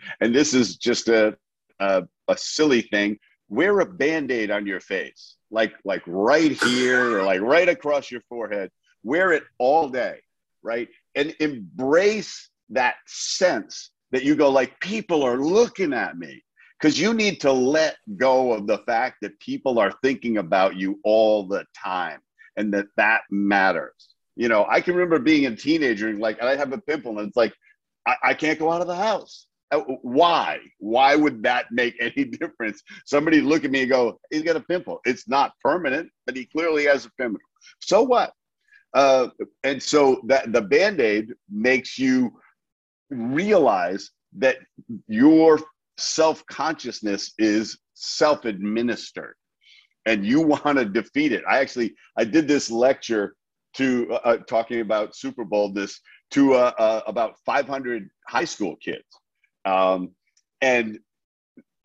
and 0.21 0.33
this 0.33 0.53
is 0.53 0.77
just 0.77 1.09
a, 1.09 1.37
a, 1.79 2.03
a 2.27 2.37
silly 2.37 2.81
thing, 2.81 3.19
wear 3.49 3.79
a 3.79 3.85
band-aid 3.85 4.51
on 4.51 4.65
your 4.65 4.79
face, 4.79 5.35
like 5.51 5.73
like 5.85 6.03
right 6.05 6.51
here 6.63 7.17
or 7.17 7.23
like 7.23 7.41
right 7.41 7.69
across 7.69 8.11
your 8.11 8.21
forehead. 8.29 8.69
Wear 9.03 9.31
it 9.31 9.43
all 9.57 9.89
day, 9.89 10.19
right? 10.61 10.89
And 11.15 11.35
embrace 11.39 12.49
that 12.69 12.95
sense 13.05 13.91
that 14.11 14.23
you 14.23 14.35
go 14.35 14.49
like 14.49 14.79
people 14.79 15.23
are 15.23 15.37
looking 15.37 15.93
at 15.93 16.17
me 16.17 16.43
because 16.79 16.99
you 16.99 17.13
need 17.13 17.39
to 17.41 17.51
let 17.51 17.97
go 18.17 18.53
of 18.53 18.67
the 18.67 18.79
fact 18.79 19.17
that 19.21 19.39
people 19.39 19.79
are 19.79 19.93
thinking 20.03 20.37
about 20.37 20.75
you 20.75 20.99
all 21.03 21.47
the 21.47 21.65
time 21.75 22.19
and 22.57 22.73
that 22.73 22.87
that 22.95 23.21
matters 23.31 24.15
you 24.35 24.47
know 24.47 24.65
i 24.69 24.79
can 24.79 24.93
remember 24.93 25.19
being 25.19 25.45
a 25.45 25.55
teenager 25.55 26.09
and 26.09 26.19
like 26.19 26.41
i 26.41 26.55
have 26.55 26.73
a 26.73 26.77
pimple 26.77 27.19
and 27.19 27.27
it's 27.27 27.37
like 27.37 27.53
I, 28.07 28.15
I 28.23 28.33
can't 28.33 28.57
go 28.57 28.71
out 28.71 28.81
of 28.81 28.87
the 28.87 28.95
house. 28.95 29.47
Uh, 29.71 29.81
why? 30.01 30.59
Why 30.79 31.15
would 31.15 31.43
that 31.43 31.65
make 31.71 31.95
any 32.01 32.25
difference? 32.25 32.81
Somebody 33.05 33.41
look 33.41 33.65
at 33.65 33.71
me 33.71 33.81
and 33.81 33.91
go 33.91 34.19
he's 34.31 34.43
got 34.43 34.55
a 34.55 34.61
pimple. 34.61 34.99
It's 35.05 35.27
not 35.27 35.53
permanent 35.63 36.09
but 36.25 36.35
he 36.35 36.45
clearly 36.45 36.85
has 36.85 37.05
a 37.05 37.11
pimple. 37.19 37.41
So 37.79 38.01
what? 38.01 38.33
Uh, 38.93 39.27
and 39.63 39.83
so 39.83 40.21
that 40.25 40.53
the 40.53 40.61
band-aid 40.61 41.33
makes 41.51 41.99
you 41.99 42.31
realize 43.09 44.11
that 44.37 44.57
your 45.07 45.59
self-consciousness 45.97 47.33
is 47.37 47.77
self-administered 47.93 49.35
and 50.05 50.25
you 50.25 50.41
want 50.63 50.77
to 50.77 50.85
defeat 50.85 51.33
it. 51.33 51.43
I 51.49 51.59
actually 51.59 51.93
i 52.17 52.23
did 52.23 52.47
this 52.47 52.71
lecture 52.71 53.35
to 53.75 54.07
uh, 54.11 54.19
uh 54.23 54.37
talking 54.37 54.81
about 54.81 55.15
super 55.15 55.43
boldness 55.43 55.99
to 56.31 56.55
uh, 56.55 56.71
uh, 56.77 57.01
about 57.07 57.35
500 57.45 58.09
high 58.27 58.45
school 58.45 58.75
kids. 58.77 59.05
Um, 59.65 60.11
and 60.61 60.99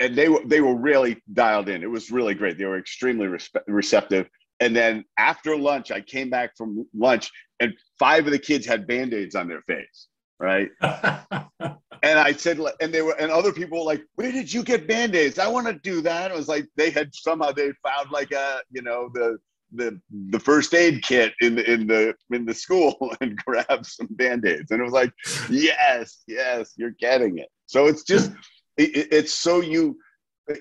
and 0.00 0.16
they 0.16 0.28
were 0.28 0.42
they 0.46 0.60
were 0.60 0.74
really 0.74 1.22
dialed 1.32 1.68
in. 1.68 1.82
It 1.82 1.90
was 1.90 2.10
really 2.10 2.34
great. 2.34 2.58
They 2.58 2.64
were 2.64 2.78
extremely 2.78 3.26
respe- 3.26 3.62
receptive. 3.66 4.28
And 4.60 4.76
then 4.76 5.04
after 5.18 5.56
lunch 5.56 5.90
i 5.90 6.00
came 6.00 6.30
back 6.30 6.56
from 6.56 6.86
lunch 6.94 7.30
and 7.58 7.74
five 7.98 8.26
of 8.26 8.32
the 8.32 8.38
kids 8.38 8.64
had 8.64 8.86
band-aids 8.86 9.34
on 9.34 9.48
their 9.48 9.62
face 9.62 10.08
right? 10.42 10.70
And 12.04 12.18
I 12.18 12.32
said, 12.32 12.58
and 12.80 12.92
they 12.92 13.00
were, 13.00 13.14
and 13.20 13.30
other 13.30 13.52
people 13.52 13.78
were 13.78 13.84
like, 13.84 14.02
"Where 14.16 14.32
did 14.32 14.52
you 14.52 14.64
get 14.64 14.88
band 14.88 15.14
aids? 15.14 15.38
I 15.38 15.46
want 15.46 15.68
to 15.68 15.74
do 15.74 16.00
that." 16.00 16.32
It 16.32 16.36
was 16.36 16.48
like 16.48 16.66
they 16.76 16.90
had 16.90 17.14
somehow 17.14 17.52
they 17.52 17.70
found 17.86 18.10
like 18.10 18.32
a, 18.32 18.58
you 18.72 18.82
know, 18.82 19.08
the 19.14 19.38
the 19.74 20.00
the 20.30 20.38
first 20.38 20.74
aid 20.74 21.02
kit 21.02 21.32
in 21.40 21.54
the 21.54 21.70
in 21.70 21.86
the 21.86 22.14
in 22.30 22.44
the 22.44 22.54
school 22.54 23.14
and 23.20 23.36
grabbed 23.36 23.86
some 23.86 24.08
band 24.10 24.46
aids, 24.46 24.70
and 24.70 24.80
it 24.80 24.84
was 24.84 24.92
like, 24.92 25.12
yes, 25.50 26.22
yes, 26.26 26.72
you're 26.76 26.94
getting 26.98 27.38
it. 27.38 27.48
So 27.66 27.86
it's 27.86 28.02
just, 28.04 28.30
it, 28.76 29.08
it's 29.12 29.32
so 29.32 29.60
you, 29.60 29.98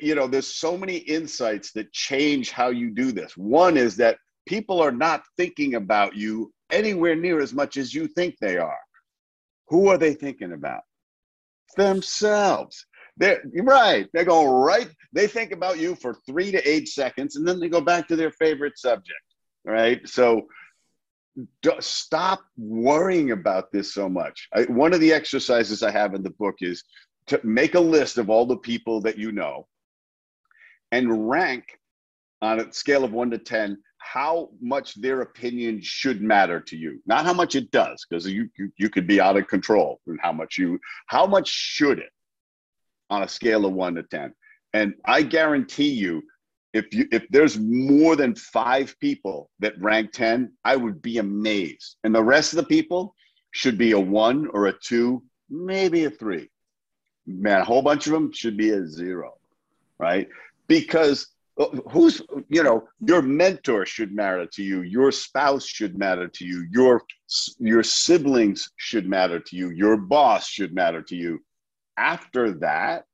you 0.02 0.16
know, 0.16 0.28
there's 0.28 0.48
so 0.48 0.78
many 0.78 0.98
insights 0.98 1.72
that 1.74 1.92
change 1.92 2.52
how 2.52 2.70
you 2.70 2.92
do 2.92 3.12
this. 3.12 3.36
One 3.36 3.78
is 3.78 3.98
that 3.98 4.18
people 4.48 4.82
are 4.82 4.92
not 4.92 5.24
thinking 5.38 5.76
about 5.76 6.16
you 6.16 6.54
anywhere 6.72 7.16
near 7.16 7.42
as 7.42 7.54
much 7.54 7.78
as 7.78 7.94
you 7.94 8.08
think 8.08 8.36
they 8.40 8.58
are. 8.58 8.80
Who 9.68 9.90
are 9.90 9.98
they 9.98 10.14
thinking 10.14 10.54
about? 10.54 10.82
themselves. 11.76 12.86
They're 13.22 13.44
right. 13.62 14.08
They 14.14 14.26
go 14.26 14.52
right. 14.52 14.90
They 15.14 15.28
think 15.28 15.52
about 15.52 15.78
you 15.78 15.94
for 15.94 16.16
three 16.26 16.52
to 16.52 16.68
eight 16.68 16.88
seconds, 16.88 17.36
and 17.36 17.48
then 17.48 17.60
they 17.60 17.70
go 17.70 17.80
back 17.80 18.08
to 18.08 18.16
their 18.16 18.32
favorite 18.32 18.80
subject. 18.80 19.22
Right. 19.64 20.08
So 20.10 20.48
stop 21.82 22.42
worrying 22.58 23.30
about 23.30 23.72
this 23.72 23.94
so 23.94 24.10
much. 24.10 24.50
I, 24.56 24.64
one 24.64 24.92
of 24.92 25.02
the 25.02 25.14
exercises 25.14 25.84
I 25.84 25.92
have 25.92 26.16
in 26.16 26.24
the 26.24 26.32
book 26.32 26.56
is 26.62 26.84
to 27.28 27.40
make 27.44 27.76
a 27.76 27.80
list 27.80 28.18
of 28.18 28.32
all 28.32 28.48
the 28.48 28.58
people 28.58 29.02
that 29.02 29.20
you 29.20 29.32
know 29.32 29.68
and 30.92 31.30
rank 31.30 31.78
on 32.42 32.60
a 32.60 32.74
scale 32.74 33.04
of 33.04 33.12
one 33.12 33.30
to 33.30 33.38
10 33.38 33.78
how 34.00 34.50
much 34.60 35.00
their 35.00 35.22
opinion 35.22 35.80
should 35.80 36.24
matter 36.24 36.60
to 36.60 36.76
you 36.76 37.00
not 37.06 37.24
how 37.24 37.34
much 37.34 37.56
it 37.56 37.70
does 37.70 38.04
because 38.10 38.26
you, 38.26 38.50
you 38.58 38.72
you 38.78 38.90
could 38.90 39.06
be 39.06 39.22
out 39.22 39.38
of 39.38 39.48
control 39.48 40.02
and 40.08 40.20
how 40.22 40.32
much 40.32 40.58
you 40.58 40.80
how 41.06 41.28
much 41.28 41.48
should 41.48 42.00
it 42.00 42.10
on 43.12 43.24
a 43.24 43.28
scale 43.28 43.66
of 43.66 43.74
1 43.74 43.96
to 43.96 44.04
10 44.04 44.34
and 44.74 44.94
i 45.06 45.22
guarantee 45.22 45.92
you 45.92 46.24
if 46.74 46.94
you 46.94 47.06
if 47.12 47.28
there's 47.30 47.60
more 47.60 48.16
than 48.16 48.34
5 48.34 48.96
people 49.00 49.50
that 49.60 49.80
rank 49.80 50.12
10 50.14 50.52
i 50.64 50.76
would 50.76 51.02
be 51.02 51.18
amazed. 51.18 51.98
And 52.04 52.16
the 52.16 52.24
rest 52.24 52.54
of 52.54 52.58
the 52.58 52.66
people 52.66 53.16
should 53.52 53.78
be 53.78 53.92
a 53.92 54.00
1 54.00 54.48
or 54.48 54.68
a 54.68 54.74
2 54.74 55.22
maybe 55.50 56.06
a 56.06 56.10
3 56.10 56.50
man 57.28 57.62
a 57.62 57.66
whole 57.66 57.82
bunch 57.82 58.08
of 58.08 58.14
them 58.14 58.32
should 58.32 58.58
be 58.58 58.72
a 58.72 58.88
0 58.88 59.34
right? 60.02 60.28
Because 60.68 61.28
uh, 61.60 61.68
who's 61.92 62.22
you 62.50 62.64
know 62.64 62.88
your 63.06 63.22
mentor 63.22 63.86
should 63.86 64.14
matter 64.14 64.46
to 64.48 64.64
you. 64.64 64.82
Your 64.82 65.12
spouse 65.12 65.66
should 65.66 65.98
matter 65.98 66.28
to 66.28 66.46
you. 66.46 66.66
Your 66.72 67.04
your 67.60 67.84
siblings 67.84 68.70
should 68.78 69.08
matter 69.08 69.40
to 69.40 69.56
you. 69.56 69.70
Your 69.70 69.98
boss 69.98 70.48
should 70.48 70.74
matter 70.74 71.02
to 71.04 71.16
you 71.16 71.40
after 71.98 72.52
that 72.52 73.06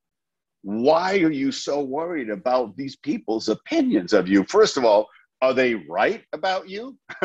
why 0.64 1.20
are 1.20 1.32
you 1.32 1.52
so 1.52 1.82
worried 1.82 2.30
about 2.30 2.76
these 2.76 2.96
people's 2.98 3.50
opinions 3.50 4.14
of 4.14 4.28
you 4.28 4.44
first 4.46 4.78
of 4.78 4.84
all 4.86 5.08
are 5.42 5.54
they 5.54 5.76
right 5.88 6.24
about 6.34 6.68
you 6.68 6.98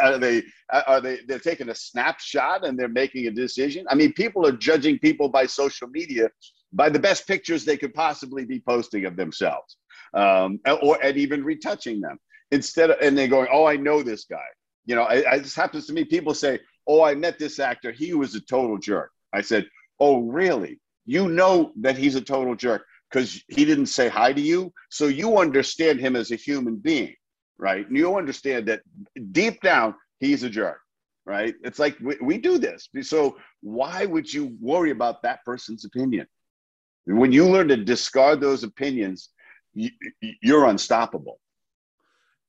are 0.00 0.18
they 0.18 0.42
are 0.70 1.00
they 1.00 1.18
they're 1.26 1.38
taking 1.38 1.68
a 1.68 1.74
snapshot 1.74 2.64
and 2.64 2.78
they're 2.78 2.88
making 2.88 3.26
a 3.26 3.30
decision 3.30 3.84
i 3.90 3.94
mean 3.94 4.12
people 4.12 4.46
are 4.46 4.52
judging 4.52 4.98
people 4.98 5.28
by 5.28 5.44
social 5.44 5.88
media 5.88 6.28
by 6.72 6.88
the 6.88 6.98
best 6.98 7.26
pictures 7.26 7.64
they 7.64 7.76
could 7.76 7.92
possibly 7.92 8.44
be 8.44 8.60
posting 8.60 9.04
of 9.04 9.16
themselves 9.16 9.76
um, 10.14 10.60
or 10.82 10.98
and 11.02 11.16
even 11.16 11.44
retouching 11.44 12.00
them 12.00 12.18
instead 12.50 12.90
of 12.90 12.96
and 13.00 13.16
they're 13.16 13.28
going, 13.28 13.48
oh, 13.52 13.66
I 13.66 13.76
know 13.76 14.02
this 14.02 14.24
guy. 14.24 14.38
You 14.86 14.96
know, 14.96 15.06
it, 15.06 15.24
it 15.26 15.42
just 15.42 15.56
happens 15.56 15.86
to 15.86 15.92
me. 15.92 16.04
People 16.04 16.34
say, 16.34 16.58
oh, 16.86 17.02
I 17.02 17.14
met 17.14 17.38
this 17.38 17.58
actor. 17.58 17.92
He 17.92 18.14
was 18.14 18.34
a 18.34 18.40
total 18.40 18.78
jerk. 18.78 19.10
I 19.32 19.40
said, 19.40 19.66
oh, 20.00 20.22
really? 20.22 20.80
You 21.06 21.28
know 21.28 21.72
that 21.80 21.96
he's 21.96 22.16
a 22.16 22.20
total 22.20 22.54
jerk 22.54 22.84
because 23.10 23.42
he 23.48 23.64
didn't 23.64 23.86
say 23.86 24.08
hi 24.08 24.32
to 24.32 24.40
you. 24.40 24.72
So 24.90 25.06
you 25.06 25.38
understand 25.38 26.00
him 26.00 26.16
as 26.16 26.30
a 26.30 26.36
human 26.36 26.76
being, 26.76 27.14
right? 27.58 27.86
And 27.86 27.96
you 27.96 28.16
understand 28.16 28.66
that 28.68 28.82
deep 29.32 29.60
down, 29.60 29.94
he's 30.18 30.42
a 30.42 30.50
jerk, 30.50 30.80
right? 31.26 31.54
It's 31.64 31.78
like 31.78 31.96
we, 32.00 32.16
we 32.22 32.38
do 32.38 32.58
this. 32.58 32.88
So 33.02 33.36
why 33.60 34.06
would 34.06 34.32
you 34.32 34.56
worry 34.60 34.90
about 34.90 35.22
that 35.22 35.44
person's 35.44 35.84
opinion? 35.84 36.26
When 37.06 37.32
you 37.32 37.48
learn 37.48 37.68
to 37.68 37.76
discard 37.76 38.40
those 38.40 38.62
opinions 38.62 39.30
you're 40.20 40.66
unstoppable. 40.66 41.40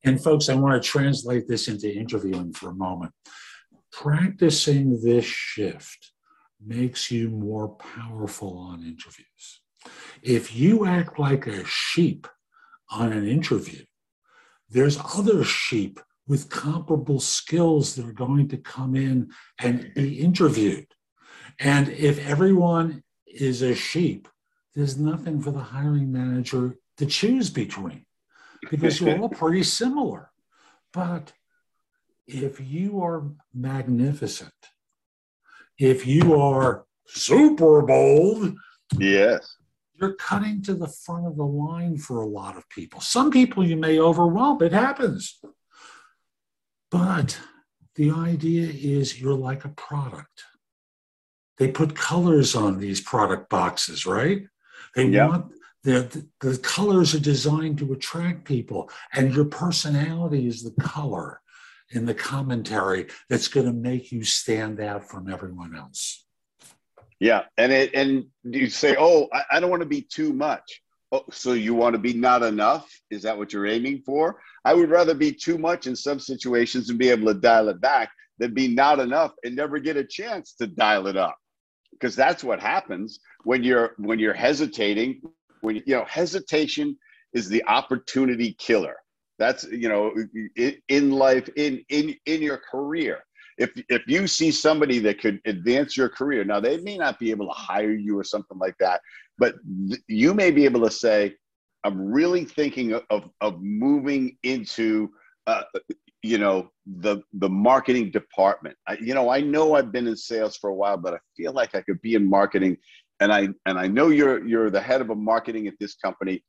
And 0.04 0.22
folks, 0.22 0.48
I 0.48 0.54
want 0.54 0.82
to 0.82 0.88
translate 0.88 1.46
this 1.46 1.68
into 1.68 1.92
interviewing 1.92 2.52
for 2.52 2.70
a 2.70 2.74
moment. 2.74 3.12
Practicing 3.92 5.00
this 5.02 5.24
shift 5.24 6.11
makes 6.64 7.10
you 7.10 7.28
more 7.28 7.68
powerful 7.68 8.56
on 8.58 8.82
interviews. 8.82 9.60
If 10.22 10.54
you 10.54 10.86
act 10.86 11.18
like 11.18 11.46
a 11.46 11.64
sheep 11.64 12.26
on 12.90 13.12
an 13.12 13.26
interview, 13.26 13.84
there's 14.68 14.98
other 15.16 15.44
sheep 15.44 16.00
with 16.26 16.48
comparable 16.48 17.20
skills 17.20 17.94
that 17.96 18.06
are 18.06 18.12
going 18.12 18.48
to 18.48 18.56
come 18.56 18.94
in 18.94 19.30
and 19.60 19.92
be 19.94 20.20
interviewed. 20.20 20.86
And 21.58 21.88
if 21.88 22.18
everyone 22.26 23.02
is 23.26 23.62
a 23.62 23.74
sheep, 23.74 24.28
there's 24.74 24.96
nothing 24.96 25.40
for 25.40 25.50
the 25.50 25.60
hiring 25.60 26.12
manager 26.12 26.76
to 26.96 27.06
choose 27.06 27.50
between 27.50 28.06
because 28.70 29.00
you're 29.00 29.18
all 29.18 29.28
pretty 29.42 29.62
similar. 29.62 30.30
But 30.92 31.32
if 32.26 32.60
you 32.60 33.02
are 33.02 33.24
magnificent, 33.52 34.52
if 35.82 36.06
you 36.06 36.40
are 36.40 36.84
super 37.06 37.82
bold, 37.82 38.54
yes, 38.98 39.56
you're 40.00 40.14
cutting 40.14 40.62
to 40.62 40.74
the 40.74 40.86
front 40.86 41.26
of 41.26 41.36
the 41.36 41.44
line 41.44 41.96
for 41.96 42.20
a 42.20 42.26
lot 42.26 42.56
of 42.56 42.68
people. 42.68 43.00
Some 43.00 43.30
people 43.30 43.66
you 43.66 43.76
may 43.76 43.98
overwhelm, 43.98 44.62
it 44.62 44.72
happens. 44.72 45.40
But 46.90 47.38
the 47.96 48.12
idea 48.12 48.68
is 48.72 49.20
you're 49.20 49.34
like 49.34 49.64
a 49.64 49.70
product. 49.70 50.44
They 51.58 51.68
put 51.68 51.96
colors 51.96 52.54
on 52.54 52.78
these 52.78 53.00
product 53.00 53.50
boxes, 53.50 54.06
right? 54.06 54.42
They 54.94 55.10
want 55.10 55.52
the, 55.84 56.26
the 56.40 56.58
colors 56.58 57.12
are 57.12 57.20
designed 57.20 57.78
to 57.78 57.92
attract 57.92 58.44
people, 58.44 58.88
and 59.14 59.34
your 59.34 59.46
personality 59.46 60.46
is 60.46 60.62
the 60.62 60.80
color 60.80 61.41
in 61.92 62.06
the 62.06 62.14
commentary 62.14 63.06
that's 63.28 63.48
going 63.48 63.66
to 63.66 63.72
make 63.72 64.12
you 64.12 64.24
stand 64.24 64.80
out 64.80 65.08
from 65.08 65.30
everyone 65.30 65.76
else. 65.76 66.24
Yeah, 67.20 67.42
and 67.56 67.70
it 67.70 67.94
and 67.94 68.24
you 68.42 68.68
say, 68.68 68.96
"Oh, 68.98 69.28
I, 69.32 69.42
I 69.52 69.60
don't 69.60 69.70
want 69.70 69.82
to 69.82 69.88
be 69.88 70.02
too 70.02 70.32
much." 70.32 70.82
Oh, 71.12 71.24
so 71.30 71.52
you 71.52 71.74
want 71.74 71.94
to 71.94 72.00
be 72.00 72.14
not 72.14 72.42
enough? 72.42 72.90
Is 73.10 73.22
that 73.22 73.36
what 73.36 73.52
you're 73.52 73.66
aiming 73.66 74.02
for? 74.04 74.40
I 74.64 74.74
would 74.74 74.90
rather 74.90 75.14
be 75.14 75.30
too 75.32 75.58
much 75.58 75.86
in 75.86 75.94
some 75.94 76.18
situations 76.18 76.88
and 76.88 76.98
be 76.98 77.10
able 77.10 77.32
to 77.32 77.38
dial 77.38 77.68
it 77.68 77.80
back 77.80 78.10
than 78.38 78.54
be 78.54 78.66
not 78.66 78.98
enough 78.98 79.32
and 79.44 79.54
never 79.54 79.78
get 79.78 79.96
a 79.96 80.04
chance 80.04 80.54
to 80.54 80.66
dial 80.66 81.06
it 81.06 81.16
up 81.16 81.36
because 81.92 82.16
that's 82.16 82.42
what 82.42 82.60
happens 82.60 83.20
when 83.44 83.62
you're 83.62 83.92
when 83.98 84.18
you're 84.18 84.34
hesitating 84.34 85.20
when 85.60 85.76
you 85.76 85.94
know 85.94 86.04
hesitation 86.08 86.96
is 87.34 87.48
the 87.48 87.64
opportunity 87.66 88.54
killer 88.58 88.96
that's 89.42 89.64
you 89.64 89.88
know 89.88 90.14
in 90.88 91.10
life 91.10 91.48
in 91.56 91.84
in 91.88 92.14
in 92.26 92.40
your 92.42 92.58
career. 92.58 93.18
If 93.58 93.70
if 93.88 94.02
you 94.06 94.26
see 94.26 94.50
somebody 94.50 94.98
that 95.00 95.20
could 95.20 95.40
advance 95.44 95.96
your 95.96 96.08
career 96.08 96.42
now 96.44 96.60
they 96.60 96.78
may 96.78 96.96
not 96.96 97.18
be 97.18 97.30
able 97.30 97.46
to 97.46 97.52
hire 97.52 97.92
you 97.92 98.18
or 98.18 98.24
something 98.24 98.58
like 98.58 98.76
that 98.78 99.00
but 99.38 99.56
th- 99.88 100.00
you 100.08 100.32
may 100.32 100.50
be 100.50 100.64
able 100.64 100.82
to 100.82 100.90
say 100.90 101.34
i'm 101.84 101.98
really 102.00 102.44
thinking 102.46 102.94
of 103.10 103.30
of 103.40 103.60
moving 103.60 104.36
into 104.42 105.10
uh, 105.46 105.64
you 106.22 106.38
know 106.38 106.70
the 107.00 107.20
the 107.34 107.48
marketing 107.48 108.10
department. 108.10 108.76
I, 108.86 108.96
you 109.00 109.14
know 109.14 109.28
i 109.28 109.40
know 109.40 109.74
i've 109.74 109.92
been 109.92 110.06
in 110.06 110.16
sales 110.16 110.56
for 110.56 110.70
a 110.70 110.74
while 110.74 110.96
but 110.96 111.14
i 111.14 111.18
feel 111.36 111.52
like 111.52 111.74
i 111.74 111.82
could 111.82 112.00
be 112.00 112.14
in 112.14 112.28
marketing 112.28 112.76
and 113.20 113.32
i 113.32 113.48
and 113.66 113.78
i 113.78 113.86
know 113.86 114.08
you're 114.08 114.46
you're 114.46 114.70
the 114.70 114.80
head 114.80 115.00
of 115.00 115.10
a 115.10 115.14
marketing 115.14 115.66
at 115.68 115.74
this 115.78 115.94
company 115.94 116.42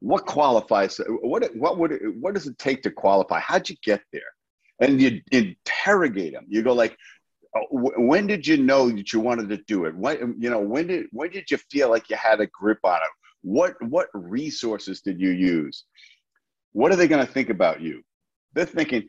what 0.00 0.26
qualifies 0.26 1.00
what 1.22 1.44
what 1.56 1.78
would 1.78 1.92
it, 1.92 2.02
what 2.20 2.34
does 2.34 2.46
it 2.46 2.58
take 2.58 2.82
to 2.82 2.90
qualify? 2.90 3.40
How'd 3.40 3.68
you 3.68 3.76
get 3.82 4.02
there? 4.12 4.22
And 4.80 5.00
you 5.00 5.20
interrogate 5.32 6.34
them. 6.34 6.46
You 6.48 6.62
go 6.62 6.72
like 6.72 6.96
oh, 7.56 7.66
when 7.96 8.26
did 8.26 8.46
you 8.46 8.56
know 8.58 8.88
that 8.90 9.12
you 9.12 9.20
wanted 9.20 9.48
to 9.48 9.56
do 9.56 9.86
it? 9.86 9.94
What 9.94 10.20
you 10.20 10.50
know 10.50 10.60
when 10.60 10.86
did 10.86 11.06
when 11.10 11.30
did 11.30 11.50
you 11.50 11.58
feel 11.70 11.90
like 11.90 12.08
you 12.10 12.16
had 12.16 12.40
a 12.40 12.46
grip 12.46 12.78
on 12.84 12.96
it? 12.96 13.10
What 13.42 13.74
what 13.82 14.08
resources 14.14 15.00
did 15.00 15.20
you 15.20 15.30
use? 15.30 15.84
What 16.72 16.92
are 16.92 16.96
they 16.96 17.08
going 17.08 17.26
to 17.26 17.32
think 17.32 17.50
about 17.50 17.80
you? 17.80 18.02
They're 18.54 18.66
thinking, 18.66 19.08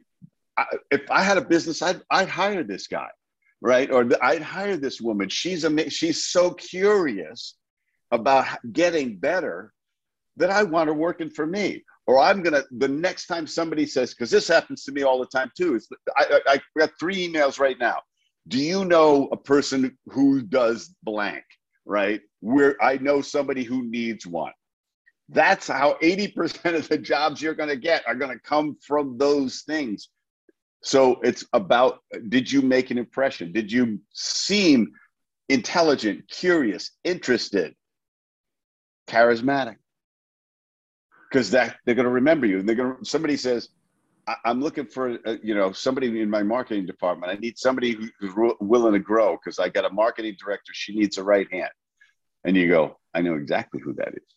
if 0.91 1.09
I 1.11 1.21
had 1.21 1.37
a 1.37 1.41
business, 1.41 1.81
I'd, 1.81 2.01
I'd 2.09 2.29
hire 2.29 2.63
this 2.63 2.87
guy, 2.87 3.09
right? 3.61 3.91
Or 3.91 4.07
I'd 4.21 4.41
hire 4.41 4.77
this 4.77 5.01
woman. 5.01 5.29
She's 5.29 5.63
a, 5.63 5.89
she's 5.89 6.25
so 6.25 6.51
curious 6.51 7.55
about 8.11 8.47
getting 8.71 9.17
better 9.17 9.73
that 10.37 10.49
I 10.49 10.63
want 10.63 10.87
her 10.87 10.93
working 10.93 11.29
for 11.29 11.45
me. 11.45 11.83
Or 12.07 12.19
I'm 12.19 12.41
gonna 12.41 12.63
the 12.71 12.87
next 12.87 13.27
time 13.27 13.45
somebody 13.45 13.85
says, 13.85 14.13
because 14.13 14.31
this 14.31 14.47
happens 14.47 14.83
to 14.85 14.91
me 14.91 15.03
all 15.03 15.19
the 15.19 15.27
time 15.27 15.51
too. 15.55 15.75
Is 15.75 15.87
I, 16.17 16.25
I, 16.47 16.53
I 16.53 16.61
got 16.77 16.91
three 16.99 17.27
emails 17.27 17.59
right 17.59 17.77
now. 17.79 17.99
Do 18.47 18.57
you 18.57 18.83
know 18.85 19.29
a 19.31 19.37
person 19.37 19.95
who 20.07 20.41
does 20.41 20.95
blank? 21.03 21.43
Right? 21.85 22.21
Where 22.39 22.75
I 22.81 22.97
know 22.97 23.21
somebody 23.21 23.63
who 23.63 23.83
needs 23.83 24.25
one. 24.25 24.53
That's 25.31 25.67
how 25.67 25.97
80% 26.01 26.75
of 26.75 26.89
the 26.89 26.97
jobs 26.97 27.41
you're 27.41 27.53
to 27.53 27.75
get 27.75 28.07
are 28.07 28.15
going 28.15 28.35
to 28.35 28.41
come 28.43 28.75
from 28.81 29.17
those 29.19 29.61
things. 29.61 30.09
So 30.81 31.19
it's 31.23 31.45
about 31.53 31.99
did 32.29 32.51
you 32.51 32.61
make 32.61 32.89
an 32.89 32.97
impression? 32.97 33.51
Did 33.51 33.71
you 33.71 33.99
seem 34.13 34.91
intelligent, 35.49 36.27
curious, 36.29 36.91
interested, 37.03 37.75
charismatic? 39.07 39.75
Because 41.29 41.51
that 41.51 41.77
they're 41.85 41.95
going 41.95 42.05
to 42.05 42.11
remember 42.11 42.45
you. 42.45 42.59
And 42.59 42.67
they're 42.67 42.75
going 42.75 42.97
to, 42.97 43.05
somebody 43.05 43.37
says, 43.37 43.69
I'm 44.45 44.61
looking 44.61 44.85
for, 44.85 45.17
uh, 45.25 45.35
you 45.41 45.55
know, 45.55 45.71
somebody 45.71 46.21
in 46.21 46.29
my 46.29 46.43
marketing 46.43 46.85
department. 46.85 47.31
I 47.31 47.35
need 47.35 47.57
somebody 47.57 47.97
who's 48.19 48.33
willing 48.59 48.93
to 48.93 48.99
grow 48.99 49.37
because 49.37 49.59
I 49.59 49.69
got 49.69 49.85
a 49.85 49.89
marketing 49.89 50.35
director. 50.39 50.71
She 50.73 50.95
needs 50.95 51.17
a 51.17 51.23
right 51.23 51.47
hand. 51.51 51.71
And 52.43 52.55
you 52.55 52.67
go, 52.67 52.99
I 53.13 53.21
know 53.21 53.35
exactly 53.35 53.81
who 53.83 53.93
that 53.95 54.09
is. 54.09 54.35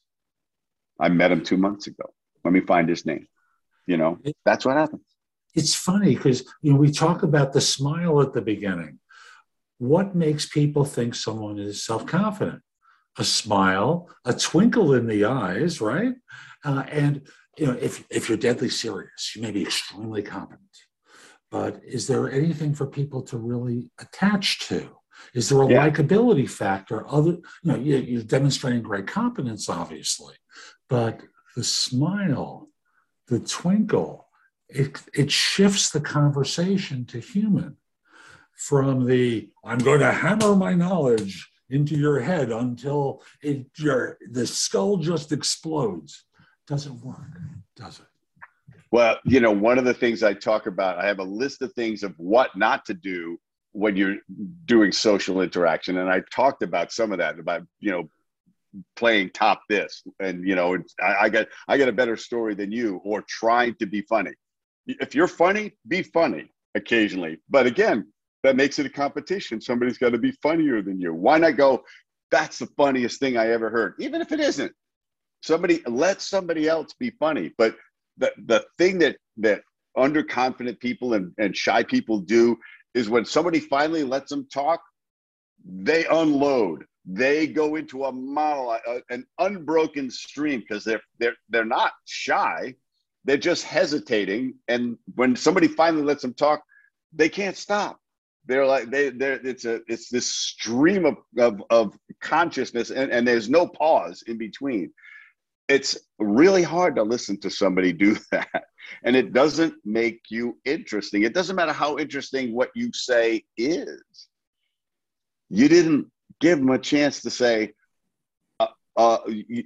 I 0.99 1.09
met 1.09 1.33
him 1.33 1.43
two 1.43 1.57
months 1.57 1.87
ago. 1.87 2.05
Let 2.45 2.55
me 2.55 2.61
find 2.61 2.89
his 2.89 3.05
name. 3.05 3.27
You 3.87 3.97
know, 3.97 4.19
that's 4.45 4.65
what 4.65 4.77
happens. 4.77 5.03
It's 5.55 5.75
funny 5.75 6.15
because 6.15 6.45
you 6.63 6.73
know 6.73 6.79
we 6.79 6.91
talk 6.91 7.23
about 7.23 7.53
the 7.53 7.61
smile 7.61 8.23
at 8.23 8.33
the 8.33 8.41
beginning. 8.41 8.99
What 9.79 10.15
makes 10.15 10.47
people 10.47 10.85
think 10.85 11.15
someone 11.15 11.59
is 11.59 11.85
self-confident? 11.85 12.63
A 13.19 13.25
smile, 13.25 14.09
a 14.25 14.33
twinkle 14.33 14.95
in 14.95 15.07
the 15.07 15.27
eyes, 15.27 15.81
right? 15.81 16.15
Uh, 16.65 16.85
and 16.89 17.23
you 17.59 17.67
know, 17.67 17.77
if 17.81 18.05
if 18.11 18.29
you're 18.29 18.39
deadly 18.39 18.69
serious, 18.69 19.35
you 19.35 19.43
may 19.43 19.51
be 19.51 19.63
extremely 19.63 20.23
competent. 20.23 20.61
But 21.51 21.83
is 21.85 22.07
there 22.07 22.31
anything 22.31 22.75
for 22.75 22.87
people 22.87 23.23
to 23.25 23.37
really 23.37 23.91
attach 24.01 24.61
to? 24.69 24.89
Is 25.35 25.49
there 25.49 25.63
a 25.63 25.69
yeah. 25.69 25.89
likability 25.89 26.49
factor? 26.49 27.05
Other, 27.09 27.33
you 27.33 27.43
know, 27.65 27.77
you're 27.77 28.23
demonstrating 28.23 28.83
great 28.83 29.07
competence, 29.07 29.69
obviously, 29.69 30.35
but 30.89 31.21
the 31.55 31.65
smile, 31.65 32.71
the 33.29 33.41
twinkle, 33.41 34.29
it, 34.69 35.03
it 35.15 35.31
shifts 35.31 35.91
the 35.91 36.01
conversation 36.01 37.05
to 37.07 37.19
human 37.21 37.77
from 38.57 39.07
the 39.07 39.51
I'm 39.65 39.79
going 39.79 40.01
to 40.01 40.13
hammer 40.13 40.57
my 40.57 40.75
knowledge 40.75 41.51
into 41.69 41.97
your 41.97 42.21
head 42.21 42.51
until 42.51 43.23
it, 43.43 43.67
your, 43.77 44.19
the 44.31 44.47
skull 44.47 44.99
just 44.99 45.33
explodes. 45.33 46.25
Doesn't 46.67 47.05
work, 47.05 47.41
does 47.77 48.01
it? 48.01 48.07
Well, 48.91 49.19
you 49.25 49.41
know, 49.41 49.51
one 49.51 49.79
of 49.79 49.85
the 49.85 49.95
things 49.95 50.23
I 50.23 50.35
talk 50.35 50.67
about, 50.67 50.99
I 50.99 51.07
have 51.07 51.19
a 51.19 51.25
list 51.25 51.63
of 51.63 51.73
things 51.73 52.03
of 52.03 52.15
what 52.19 52.57
not 52.57 52.85
to 52.87 52.95
do 52.95 53.39
when 53.73 53.97
you're 53.97 54.17
doing 54.67 54.93
social 54.93 55.41
interaction. 55.41 55.99
And 55.99 56.11
I 56.11 56.23
talked 56.35 56.63
about 56.63 56.93
some 56.93 57.11
of 57.11 57.19
that 57.19 57.39
about, 57.39 57.63
you 57.81 57.91
know, 57.91 58.11
playing 58.97 59.29
top 59.35 59.61
this 59.69 60.03
and 60.19 60.49
you 60.49 60.55
know 60.55 60.79
I, 60.99 61.15
I 61.25 61.29
get 61.29 61.49
i 61.69 61.77
get 61.77 61.91
a 61.91 61.93
better 61.93 62.17
story 62.17 62.55
than 62.55 62.73
you 62.73 63.03
or 63.05 63.23
trying 63.29 63.75
to 63.75 63.85
be 63.85 64.01
funny. 64.01 64.31
If 64.87 65.15
you're 65.15 65.29
funny 65.29 65.73
be 65.89 66.03
funny 66.03 66.51
occasionally. 66.75 67.37
But 67.51 67.67
again 67.67 68.11
that 68.43 68.57
makes 68.57 68.79
it 68.79 68.87
a 68.87 68.89
competition. 68.89 69.61
Somebody's 69.61 69.99
got 69.99 70.13
to 70.13 70.19
be 70.19 70.33
funnier 70.43 70.81
than 70.81 70.99
you. 70.99 71.13
Why 71.13 71.37
not 71.37 71.59
go 71.59 71.85
that's 72.33 72.59
the 72.59 72.67
funniest 72.79 73.21
thing 73.21 73.37
i 73.37 73.51
ever 73.51 73.71
heard 73.71 73.95
even 73.99 74.21
if 74.21 74.33
it 74.33 74.41
isn't 74.41 74.73
somebody 75.43 75.83
let 75.87 76.21
somebody 76.21 76.69
else 76.69 76.95
be 76.99 77.11
funny 77.19 77.53
but 77.59 77.77
the 78.19 78.33
the 78.47 78.65
thing 78.79 78.99
that 78.99 79.17
that 79.37 79.63
underconfident 79.97 80.79
people 80.81 81.15
and, 81.15 81.33
and 81.39 81.57
shy 81.57 81.83
people 81.83 82.19
do 82.19 82.57
is 82.95 83.11
when 83.11 83.25
somebody 83.25 83.61
finally 83.61 84.05
lets 84.05 84.31
them 84.31 84.47
talk 84.53 84.81
they 85.65 86.07
unload 86.07 86.85
they 87.05 87.47
go 87.47 87.77
into 87.77 88.05
a 88.05 88.13
monologue, 88.13 88.81
uh, 88.87 89.01
an 89.11 89.27
unbroken 89.39 90.11
stream 90.11 90.61
because 90.61 90.85
they're 90.85 91.03
they're 91.19 91.37
they're 91.49 91.65
not 91.65 91.93
shy, 92.05 92.75
they're 93.25 93.37
just 93.37 93.65
hesitating. 93.65 94.55
And 94.69 94.97
when 95.15 95.35
somebody 95.35 95.69
finally 95.69 96.05
lets 96.05 96.23
them 96.23 96.35
talk, 96.35 96.63
they 97.13 97.29
can't 97.29 97.57
stop. 97.57 97.99
They're 98.47 98.67
like 98.67 98.91
they 98.91 99.11
they're 99.11 99.45
it's 99.45 99.65
a 99.65 99.81
it's 99.89 100.09
this 100.09 100.27
stream 100.33 101.05
of 101.05 101.17
of, 101.39 101.63
of 101.71 101.99
consciousness, 102.21 102.91
and, 102.91 103.11
and 103.11 103.27
there's 103.27 103.51
no 103.51 103.67
pause 103.67 104.23
in 104.27 104.39
between. 104.39 104.93
It's 105.69 105.97
really 106.19 106.63
hard 106.63 106.97
to 106.97 107.03
listen 107.03 107.39
to 107.41 107.51
somebody 107.51 107.93
do 107.93 108.17
that. 108.33 108.65
And 109.05 109.17
it 109.17 109.33
doesn't 109.33 109.75
make 109.85 110.23
you 110.29 110.59
interesting. 110.65 111.23
It 111.23 111.35
doesn't 111.35 111.57
matter 111.57 111.73
how 111.73 111.99
interesting 111.99 112.55
what 112.55 112.71
you 112.75 112.93
say 112.93 113.45
is. 113.57 114.29
You 115.49 115.69
didn't 115.69 116.11
give 116.41 116.59
them 116.59 116.71
a 116.71 116.79
chance 116.79 117.23
to 117.23 117.31
say, 117.31 117.73
uh, 118.59 118.69
uh, 118.97 119.19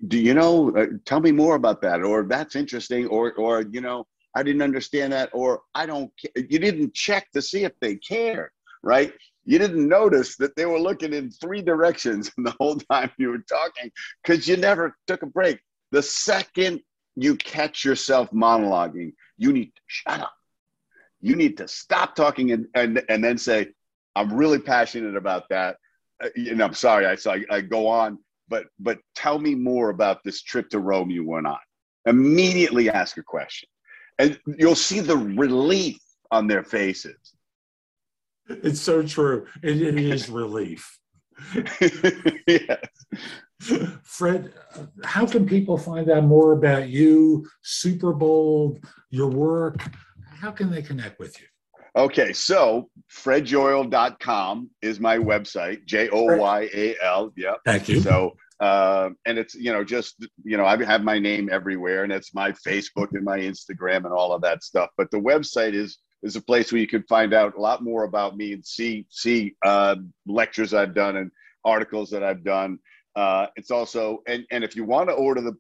do 0.09 0.18
you 0.18 0.34
know, 0.34 0.76
uh, 0.76 0.86
tell 1.05 1.20
me 1.20 1.32
more 1.32 1.55
about 1.55 1.80
that, 1.82 2.03
or 2.03 2.24
that's 2.24 2.57
interesting, 2.57 3.07
or, 3.07 3.32
or, 3.34 3.62
you 3.62 3.80
know, 3.80 4.07
I 4.36 4.42
didn't 4.42 4.62
understand 4.62 5.12
that, 5.14 5.30
or 5.32 5.62
I 5.74 5.86
don't, 5.86 6.12
you 6.36 6.59
didn't 6.59 6.92
check 6.92 7.30
to 7.32 7.40
see 7.40 7.64
if 7.64 7.72
they 7.80 7.97
cared, 7.97 8.51
right? 8.82 9.12
You 9.47 9.59
didn't 9.59 9.88
notice 9.88 10.36
that 10.36 10.57
they 10.57 10.66
were 10.66 10.78
looking 10.78 11.14
in 11.14 11.30
three 11.30 11.62
directions 11.62 12.30
the 12.36 12.55
whole 12.61 12.76
time 12.76 13.11
you 13.16 13.30
were 13.30 13.44
talking 13.49 13.90
because 14.22 14.47
you 14.47 14.57
never 14.59 14.94
took 15.07 15.22
a 15.22 15.26
break. 15.26 15.59
The 15.93 16.03
second 16.03 16.80
you 17.16 17.37
catch 17.37 17.84
yourself 17.84 18.30
monologuing, 18.30 19.12
you 19.39 19.53
need 19.53 19.66
to 19.66 19.82
shut 19.87 20.20
up. 20.20 20.32
You 21.20 21.34
need 21.34 21.57
to 21.59 21.68
stop 21.68 22.14
talking 22.14 22.53
and, 22.53 22.66
and, 22.74 23.03
and 23.09 23.24
then 23.24 23.39
say, 23.39 23.68
I'm 24.14 24.32
really 24.32 24.59
passionate 24.59 25.16
about 25.16 25.49
that. 25.51 25.76
Uh, 26.22 26.28
and 26.37 26.62
I'm 26.62 26.74
sorry, 26.74 27.07
I, 27.07 27.14
so 27.16 27.32
I, 27.32 27.45
I 27.51 27.61
go 27.61 27.87
on, 27.87 28.18
but 28.49 28.66
but 28.78 28.99
tell 29.14 29.39
me 29.39 29.55
more 29.55 29.91
about 29.91 30.22
this 30.24 30.43
trip 30.43 30.70
to 30.70 30.78
Rome 30.78 31.11
you 31.11 31.26
went 31.26 31.47
on. 31.47 31.59
Immediately 32.07 32.89
ask 32.89 33.18
a 33.18 33.22
question, 33.22 33.68
and 34.18 34.39
you'll 34.59 34.74
see 34.74 35.01
the 35.01 35.16
relief 35.16 35.99
on 36.30 36.47
their 36.47 36.62
faces. 36.62 37.18
It's 38.49 38.80
so 38.80 39.03
true. 39.03 39.47
it, 39.62 39.82
it 39.82 39.99
is 39.99 40.30
relief. 40.30 40.99
yes. 42.47 42.87
Fred, 44.02 44.52
how 45.04 45.26
can 45.26 45.46
people 45.46 45.78
find 45.78 46.11
out 46.11 46.24
more 46.24 46.52
about 46.52 46.88
you, 46.88 47.46
Super 47.62 48.12
Bold, 48.12 48.84
your 49.11 49.28
work? 49.28 49.82
How 50.40 50.50
can 50.50 50.70
they 50.70 50.82
connect 50.82 51.18
with 51.18 51.40
you? 51.40 51.46
Okay, 51.96 52.34
so 52.34 52.90
fredjoyal.com 53.11 54.70
is 54.82 55.00
my 55.00 55.16
website, 55.16 55.86
J 55.86 56.11
O 56.11 56.36
Y 56.36 56.68
A 56.74 56.96
L. 57.02 57.32
Yep. 57.36 57.57
Thank 57.64 57.88
you. 57.88 58.00
So, 58.02 58.36
uh, 58.61 59.11
and 59.24 59.38
it's, 59.38 59.54
you 59.54 59.72
know, 59.72 59.82
just, 59.82 60.26
you 60.44 60.59
know, 60.59 60.66
I 60.66 60.82
have 60.84 61.02
my 61.02 61.18
name 61.18 61.48
everywhere 61.50 62.04
and 62.04 62.12
it's 62.12 62.34
my 62.34 62.52
Facebook 62.52 63.09
and 63.12 63.24
my 63.24 63.38
Instagram 63.38 64.04
and 64.04 64.12
all 64.12 64.32
of 64.32 64.42
that 64.42 64.62
stuff. 64.62 64.90
But 64.98 65.11
the 65.11 65.20
website 65.20 65.72
is, 65.72 65.98
is 66.22 66.36
a 66.36 66.42
place 66.42 66.70
where 66.70 66.80
you 66.80 66.86
can 66.86 67.02
find 67.04 67.32
out 67.32 67.57
a 67.57 67.61
lot 67.61 67.82
more 67.82 68.04
about 68.04 68.36
me 68.36 68.52
and 68.52 68.64
see, 68.64 69.07
see 69.09 69.57
uh, 69.64 69.96
lectures 70.26 70.74
I've 70.74 70.94
done 70.94 71.16
and 71.16 71.30
articles 71.64 72.11
that 72.11 72.22
I've 72.22 72.44
done. 72.44 72.78
Uh, 73.16 73.46
it's 73.56 73.70
also 73.70 74.22
and 74.28 74.44
and 74.50 74.62
if 74.62 74.76
you 74.76 74.84
want 74.84 75.08
to 75.08 75.14
order 75.14 75.40
the 75.40 75.54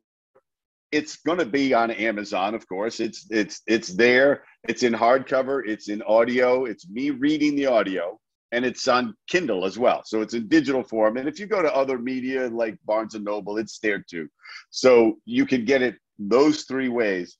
it's 0.92 1.16
going 1.16 1.38
to 1.38 1.46
be 1.46 1.74
on 1.74 1.90
Amazon, 1.90 2.54
of 2.54 2.66
course. 2.68 3.00
It's 3.00 3.26
it's 3.30 3.62
it's 3.66 3.88
there. 3.88 4.44
It's 4.68 4.82
in 4.82 4.92
hardcover. 4.92 5.62
It's 5.66 5.88
in 5.88 6.02
audio. 6.02 6.64
It's 6.64 6.88
me 6.88 7.10
reading 7.10 7.56
the 7.56 7.66
audio, 7.66 8.18
and 8.52 8.64
it's 8.64 8.86
on 8.86 9.14
Kindle 9.28 9.64
as 9.64 9.78
well. 9.78 10.02
So 10.04 10.20
it's 10.20 10.34
in 10.34 10.48
digital 10.48 10.84
form. 10.84 11.16
And 11.16 11.28
if 11.28 11.40
you 11.40 11.46
go 11.46 11.60
to 11.60 11.74
other 11.74 11.98
media 11.98 12.48
like 12.48 12.78
Barnes 12.84 13.14
and 13.14 13.24
Noble, 13.24 13.58
it's 13.58 13.78
there 13.80 14.04
too. 14.08 14.28
So 14.70 15.18
you 15.24 15.44
can 15.44 15.64
get 15.64 15.82
it 15.82 15.96
those 16.18 16.62
three 16.62 16.88
ways. 16.88 17.36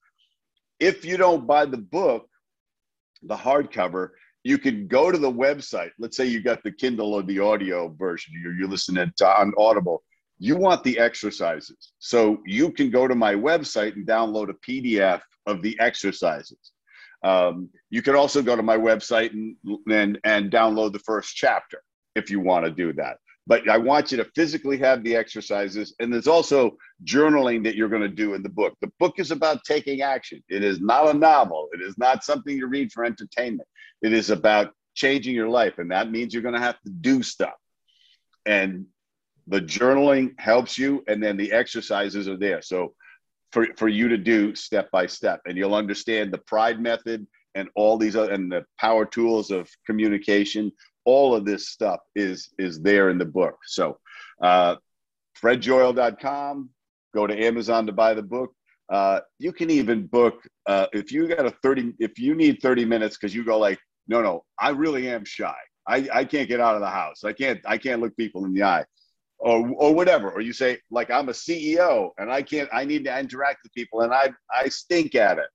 If 0.80 1.04
you 1.04 1.16
don't 1.16 1.46
buy 1.46 1.66
the 1.66 1.78
book, 1.78 2.28
the 3.22 3.36
hardcover, 3.36 4.10
you 4.46 4.58
can 4.58 4.86
go 4.86 5.10
to 5.10 5.18
the 5.18 5.30
website. 5.30 5.90
Let's 5.98 6.16
say 6.16 6.26
you 6.26 6.42
got 6.42 6.62
the 6.62 6.70
Kindle 6.70 7.14
or 7.14 7.22
the 7.22 7.40
audio 7.40 7.88
version. 7.88 8.34
You're, 8.42 8.54
you're 8.54 8.68
listening 8.68 9.12
to 9.16 9.26
on 9.26 9.52
Audible 9.58 10.02
you 10.38 10.56
want 10.56 10.84
the 10.84 10.98
exercises. 10.98 11.92
So 11.98 12.38
you 12.44 12.70
can 12.70 12.90
go 12.90 13.08
to 13.08 13.14
my 13.14 13.34
website 13.34 13.94
and 13.94 14.06
download 14.06 14.50
a 14.50 14.54
PDF 14.54 15.22
of 15.46 15.62
the 15.62 15.78
exercises. 15.80 16.72
Um, 17.24 17.70
you 17.90 18.02
can 18.02 18.14
also 18.14 18.42
go 18.42 18.54
to 18.54 18.62
my 18.62 18.76
website 18.76 19.32
and, 19.32 19.56
and, 19.90 20.18
and 20.24 20.50
download 20.50 20.92
the 20.92 20.98
first 21.00 21.34
chapter 21.34 21.82
if 22.14 22.30
you 22.30 22.40
want 22.40 22.66
to 22.66 22.70
do 22.70 22.92
that. 22.94 23.16
But 23.46 23.68
I 23.68 23.78
want 23.78 24.10
you 24.10 24.16
to 24.16 24.30
physically 24.34 24.76
have 24.78 25.04
the 25.04 25.14
exercises. 25.14 25.94
And 26.00 26.12
there's 26.12 26.26
also 26.26 26.76
journaling 27.04 27.62
that 27.64 27.76
you're 27.76 27.88
going 27.88 28.02
to 28.02 28.08
do 28.08 28.34
in 28.34 28.42
the 28.42 28.48
book. 28.48 28.74
The 28.80 28.90
book 28.98 29.14
is 29.18 29.30
about 29.30 29.64
taking 29.64 30.02
action. 30.02 30.42
It 30.48 30.64
is 30.64 30.80
not 30.80 31.14
a 31.14 31.14
novel, 31.14 31.68
it 31.72 31.80
is 31.80 31.96
not 31.96 32.24
something 32.24 32.56
you 32.56 32.66
read 32.66 32.92
for 32.92 33.04
entertainment. 33.04 33.68
It 34.02 34.12
is 34.12 34.30
about 34.30 34.72
changing 34.94 35.34
your 35.34 35.48
life. 35.48 35.78
And 35.78 35.90
that 35.90 36.10
means 36.10 36.32
you're 36.32 36.42
going 36.42 36.54
to 36.54 36.60
have 36.60 36.80
to 36.82 36.90
do 36.90 37.22
stuff. 37.22 37.54
And 38.44 38.86
the 39.46 39.60
journaling 39.60 40.38
helps 40.38 40.78
you 40.78 41.04
and 41.06 41.22
then 41.22 41.36
the 41.36 41.52
exercises 41.52 42.28
are 42.28 42.36
there 42.36 42.60
so 42.60 42.94
for, 43.52 43.68
for 43.76 43.88
you 43.88 44.08
to 44.08 44.16
do 44.16 44.54
step 44.54 44.90
by 44.90 45.06
step 45.06 45.40
and 45.46 45.56
you'll 45.56 45.74
understand 45.74 46.32
the 46.32 46.38
pride 46.38 46.80
method 46.80 47.26
and 47.54 47.68
all 47.74 47.96
these 47.96 48.16
other 48.16 48.32
and 48.32 48.50
the 48.50 48.64
power 48.78 49.06
tools 49.06 49.50
of 49.50 49.68
communication 49.86 50.72
all 51.06 51.34
of 51.34 51.46
this 51.46 51.68
stuff 51.68 52.00
is 52.14 52.50
is 52.58 52.80
there 52.82 53.08
in 53.08 53.16
the 53.16 53.24
book. 53.24 53.56
So 53.64 53.98
uh, 54.42 54.76
fredjoyal.com 55.40 56.68
go 57.14 57.26
to 57.26 57.44
amazon 57.44 57.86
to 57.86 57.92
buy 57.92 58.12
the 58.12 58.22
book. 58.22 58.52
Uh, 58.90 59.20
you 59.38 59.52
can 59.52 59.70
even 59.70 60.06
book 60.06 60.46
uh, 60.66 60.86
if 60.92 61.10
you 61.10 61.26
got 61.26 61.46
a 61.46 61.50
30 61.50 61.94
if 61.98 62.18
you 62.18 62.34
need 62.34 62.58
30 62.60 62.84
minutes 62.84 63.16
because 63.16 63.34
you 63.34 63.44
go 63.44 63.58
like 63.58 63.78
no 64.06 64.20
no 64.20 64.44
i 64.58 64.68
really 64.68 65.08
am 65.08 65.24
shy. 65.24 65.54
I, 65.88 66.08
I 66.12 66.24
can't 66.24 66.48
get 66.48 66.60
out 66.60 66.74
of 66.74 66.80
the 66.80 66.90
house. 66.90 67.24
I 67.24 67.32
can't 67.32 67.60
i 67.66 67.78
can't 67.78 68.02
look 68.02 68.16
people 68.16 68.44
in 68.44 68.52
the 68.52 68.64
eye. 68.64 68.84
Or 69.38 69.68
or 69.76 69.94
whatever. 69.94 70.30
Or 70.30 70.40
you 70.40 70.52
say 70.52 70.78
like 70.90 71.10
i'm 71.10 71.28
a 71.28 71.32
ceo 71.32 72.10
and 72.18 72.30
i 72.30 72.42
can't 72.42 72.68
i 72.72 72.84
need 72.84 73.04
to 73.04 73.18
interact 73.18 73.60
with 73.62 73.72
people 73.72 74.02
and 74.02 74.12
i 74.12 74.30
i 74.52 74.68
stink 74.68 75.14
at 75.14 75.38
it 75.38 75.50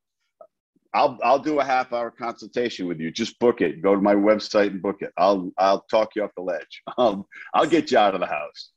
i'll 0.93 1.17
i'll 1.23 1.39
do 1.39 1.59
a 1.59 1.63
half 1.63 1.93
hour 1.93 2.11
consultation 2.11 2.87
with 2.87 2.99
you. 2.99 3.11
Just 3.11 3.39
book 3.39 3.61
it. 3.61 3.81
Go 3.81 3.95
to 3.95 4.01
my 4.01 4.15
website 4.15 4.67
and 4.67 4.81
book 4.81 5.01
it. 5.01 5.11
I'll 5.17 5.51
i'll 5.57 5.81
talk 5.81 6.15
you 6.15 6.23
off 6.23 6.31
the 6.35 6.43
ledge. 6.43 6.83
Um, 6.97 7.25
i'll 7.53 7.67
get 7.67 7.91
you 7.91 7.97
out 7.97 8.15
of 8.15 8.21
the 8.21 8.27
house. 8.27 8.71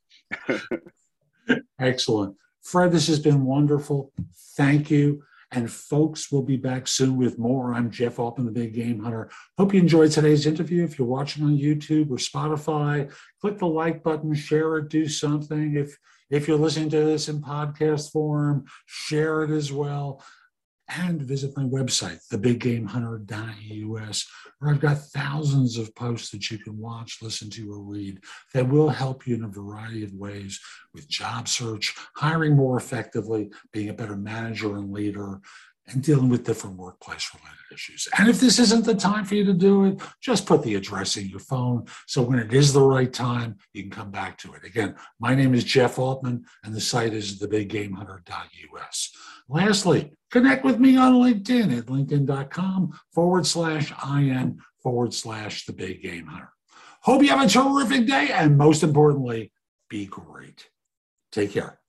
Excellent. 1.79 2.37
Fred 2.63 2.93
this 2.93 3.09
has 3.09 3.19
been 3.19 3.45
wonderful. 3.45 4.13
Thank 4.57 4.91
you. 4.91 5.23
And 5.53 5.71
folks, 5.71 6.33
we'll 6.33 6.43
be 6.43 6.57
back 6.57 6.89
soon 6.89 7.17
with 7.17 7.39
more. 7.39 7.75
I'm 7.75 7.91
Jeff 7.91 8.19
Altman, 8.19 8.47
the 8.47 8.53
Big 8.53 8.75
Game 8.75 8.99
Hunter. 8.99 9.31
Hope 9.57 9.73
you 9.73 9.81
enjoyed 9.81 10.11
today's 10.11 10.47
interview. 10.47 10.83
If 10.83 10.99
you're 10.99 11.07
watching 11.07 11.45
on 11.45 11.57
YouTube 11.57 12.11
or 12.11 12.17
Spotify, 12.17 13.13
click 13.41 13.59
the 13.59 13.67
like 13.67 14.03
button, 14.03 14.35
share 14.35 14.79
it, 14.79 14.89
do 14.89 15.07
something. 15.07 15.77
If 15.77 15.97
if 16.31 16.49
you're 16.49 16.57
listening 16.57 16.91
to 16.91 17.05
this 17.05 17.29
in 17.29 17.41
podcast 17.41 18.11
form, 18.11 18.65
share 18.87 19.45
it 19.45 19.51
as 19.51 19.71
well 19.71 20.23
and 20.89 21.23
visit 21.23 21.57
my 21.57 21.65
website, 21.65 22.21
thebiggamehunter.us, 22.31 24.27
where 24.59 24.71
I've 24.71 24.81
got 24.81 24.99
thousands 24.99 25.79
of 25.79 25.95
posts 25.95 26.31
that 26.31 26.51
you 26.51 26.59
can 26.59 26.79
watch, 26.79 27.19
listen 27.23 27.51
to, 27.51 27.73
or 27.73 27.81
read 27.81 28.21
that 28.53 28.69
will 28.69 28.89
help 28.89 29.27
you 29.27 29.35
in 29.35 29.45
a 29.45 29.49
variety 29.49 30.05
of 30.05 30.13
ways 30.13 30.61
with 30.93 31.09
job 31.09 31.49
search, 31.49 31.95
hiring 32.15 32.55
more 32.55 32.77
effectively, 32.77 33.51
being 33.73 33.89
a 33.89 33.95
better 33.95 34.17
manager 34.17 34.77
and 34.77 34.93
leader, 34.93 35.41
and 35.89 36.03
dealing 36.03 36.29
with 36.29 36.45
different 36.45 36.77
workplace 36.77 37.31
related 37.35 37.59
issues. 37.73 38.09
And 38.19 38.29
if 38.29 38.41
this 38.41 38.59
isn't 38.59 38.85
the 38.85 38.95
time 38.95 39.25
for 39.25 39.35
you 39.35 39.45
to 39.45 39.53
do 39.53 39.85
it, 39.85 40.01
just 40.21 40.47
put 40.47 40.63
the 40.63 40.75
address 40.75 41.17
in 41.17 41.29
your 41.29 41.41
phone. 41.41 41.87
So 42.07 42.23
when 42.23 42.39
it 42.39 42.55
is 42.55 42.73
the 42.73 42.83
right 42.83 43.13
time, 43.13 43.57
you 43.73 43.83
can 43.83 43.91
come 43.91 44.11
back 44.11 44.39
to 44.39 44.55
it. 44.55 44.65
Again, 44.65 44.95
my 45.21 45.35
name 45.35 45.55
is 45.55 45.65
Jeff 45.65 45.99
Altman, 45.99 46.45
and 46.63 46.75
the 46.75 46.81
site 46.81 47.13
is 47.13 47.39
thebiggamehunter.us. 47.41 49.13
Lastly, 49.49 50.13
connect 50.31 50.65
with 50.65 50.79
me 50.79 50.97
on 50.97 51.15
LinkedIn 51.15 51.77
at 51.77 51.87
linkedin.com 51.87 52.99
forward 53.13 53.47
slash 53.47 53.93
IN 54.09 54.59
forward 54.83 55.13
slash 55.13 55.67
the 55.67 55.73
big 55.73 56.03
game 56.03 56.27
hunter. 56.27 56.51
Hope 57.03 57.23
you 57.23 57.29
have 57.29 57.45
a 57.45 57.49
terrific 57.49 58.07
day, 58.07 58.31
and 58.33 58.57
most 58.57 58.83
importantly, 58.83 59.53
be 59.91 60.07
great. 60.07 60.69
Take 61.31 61.53
care. 61.53 61.81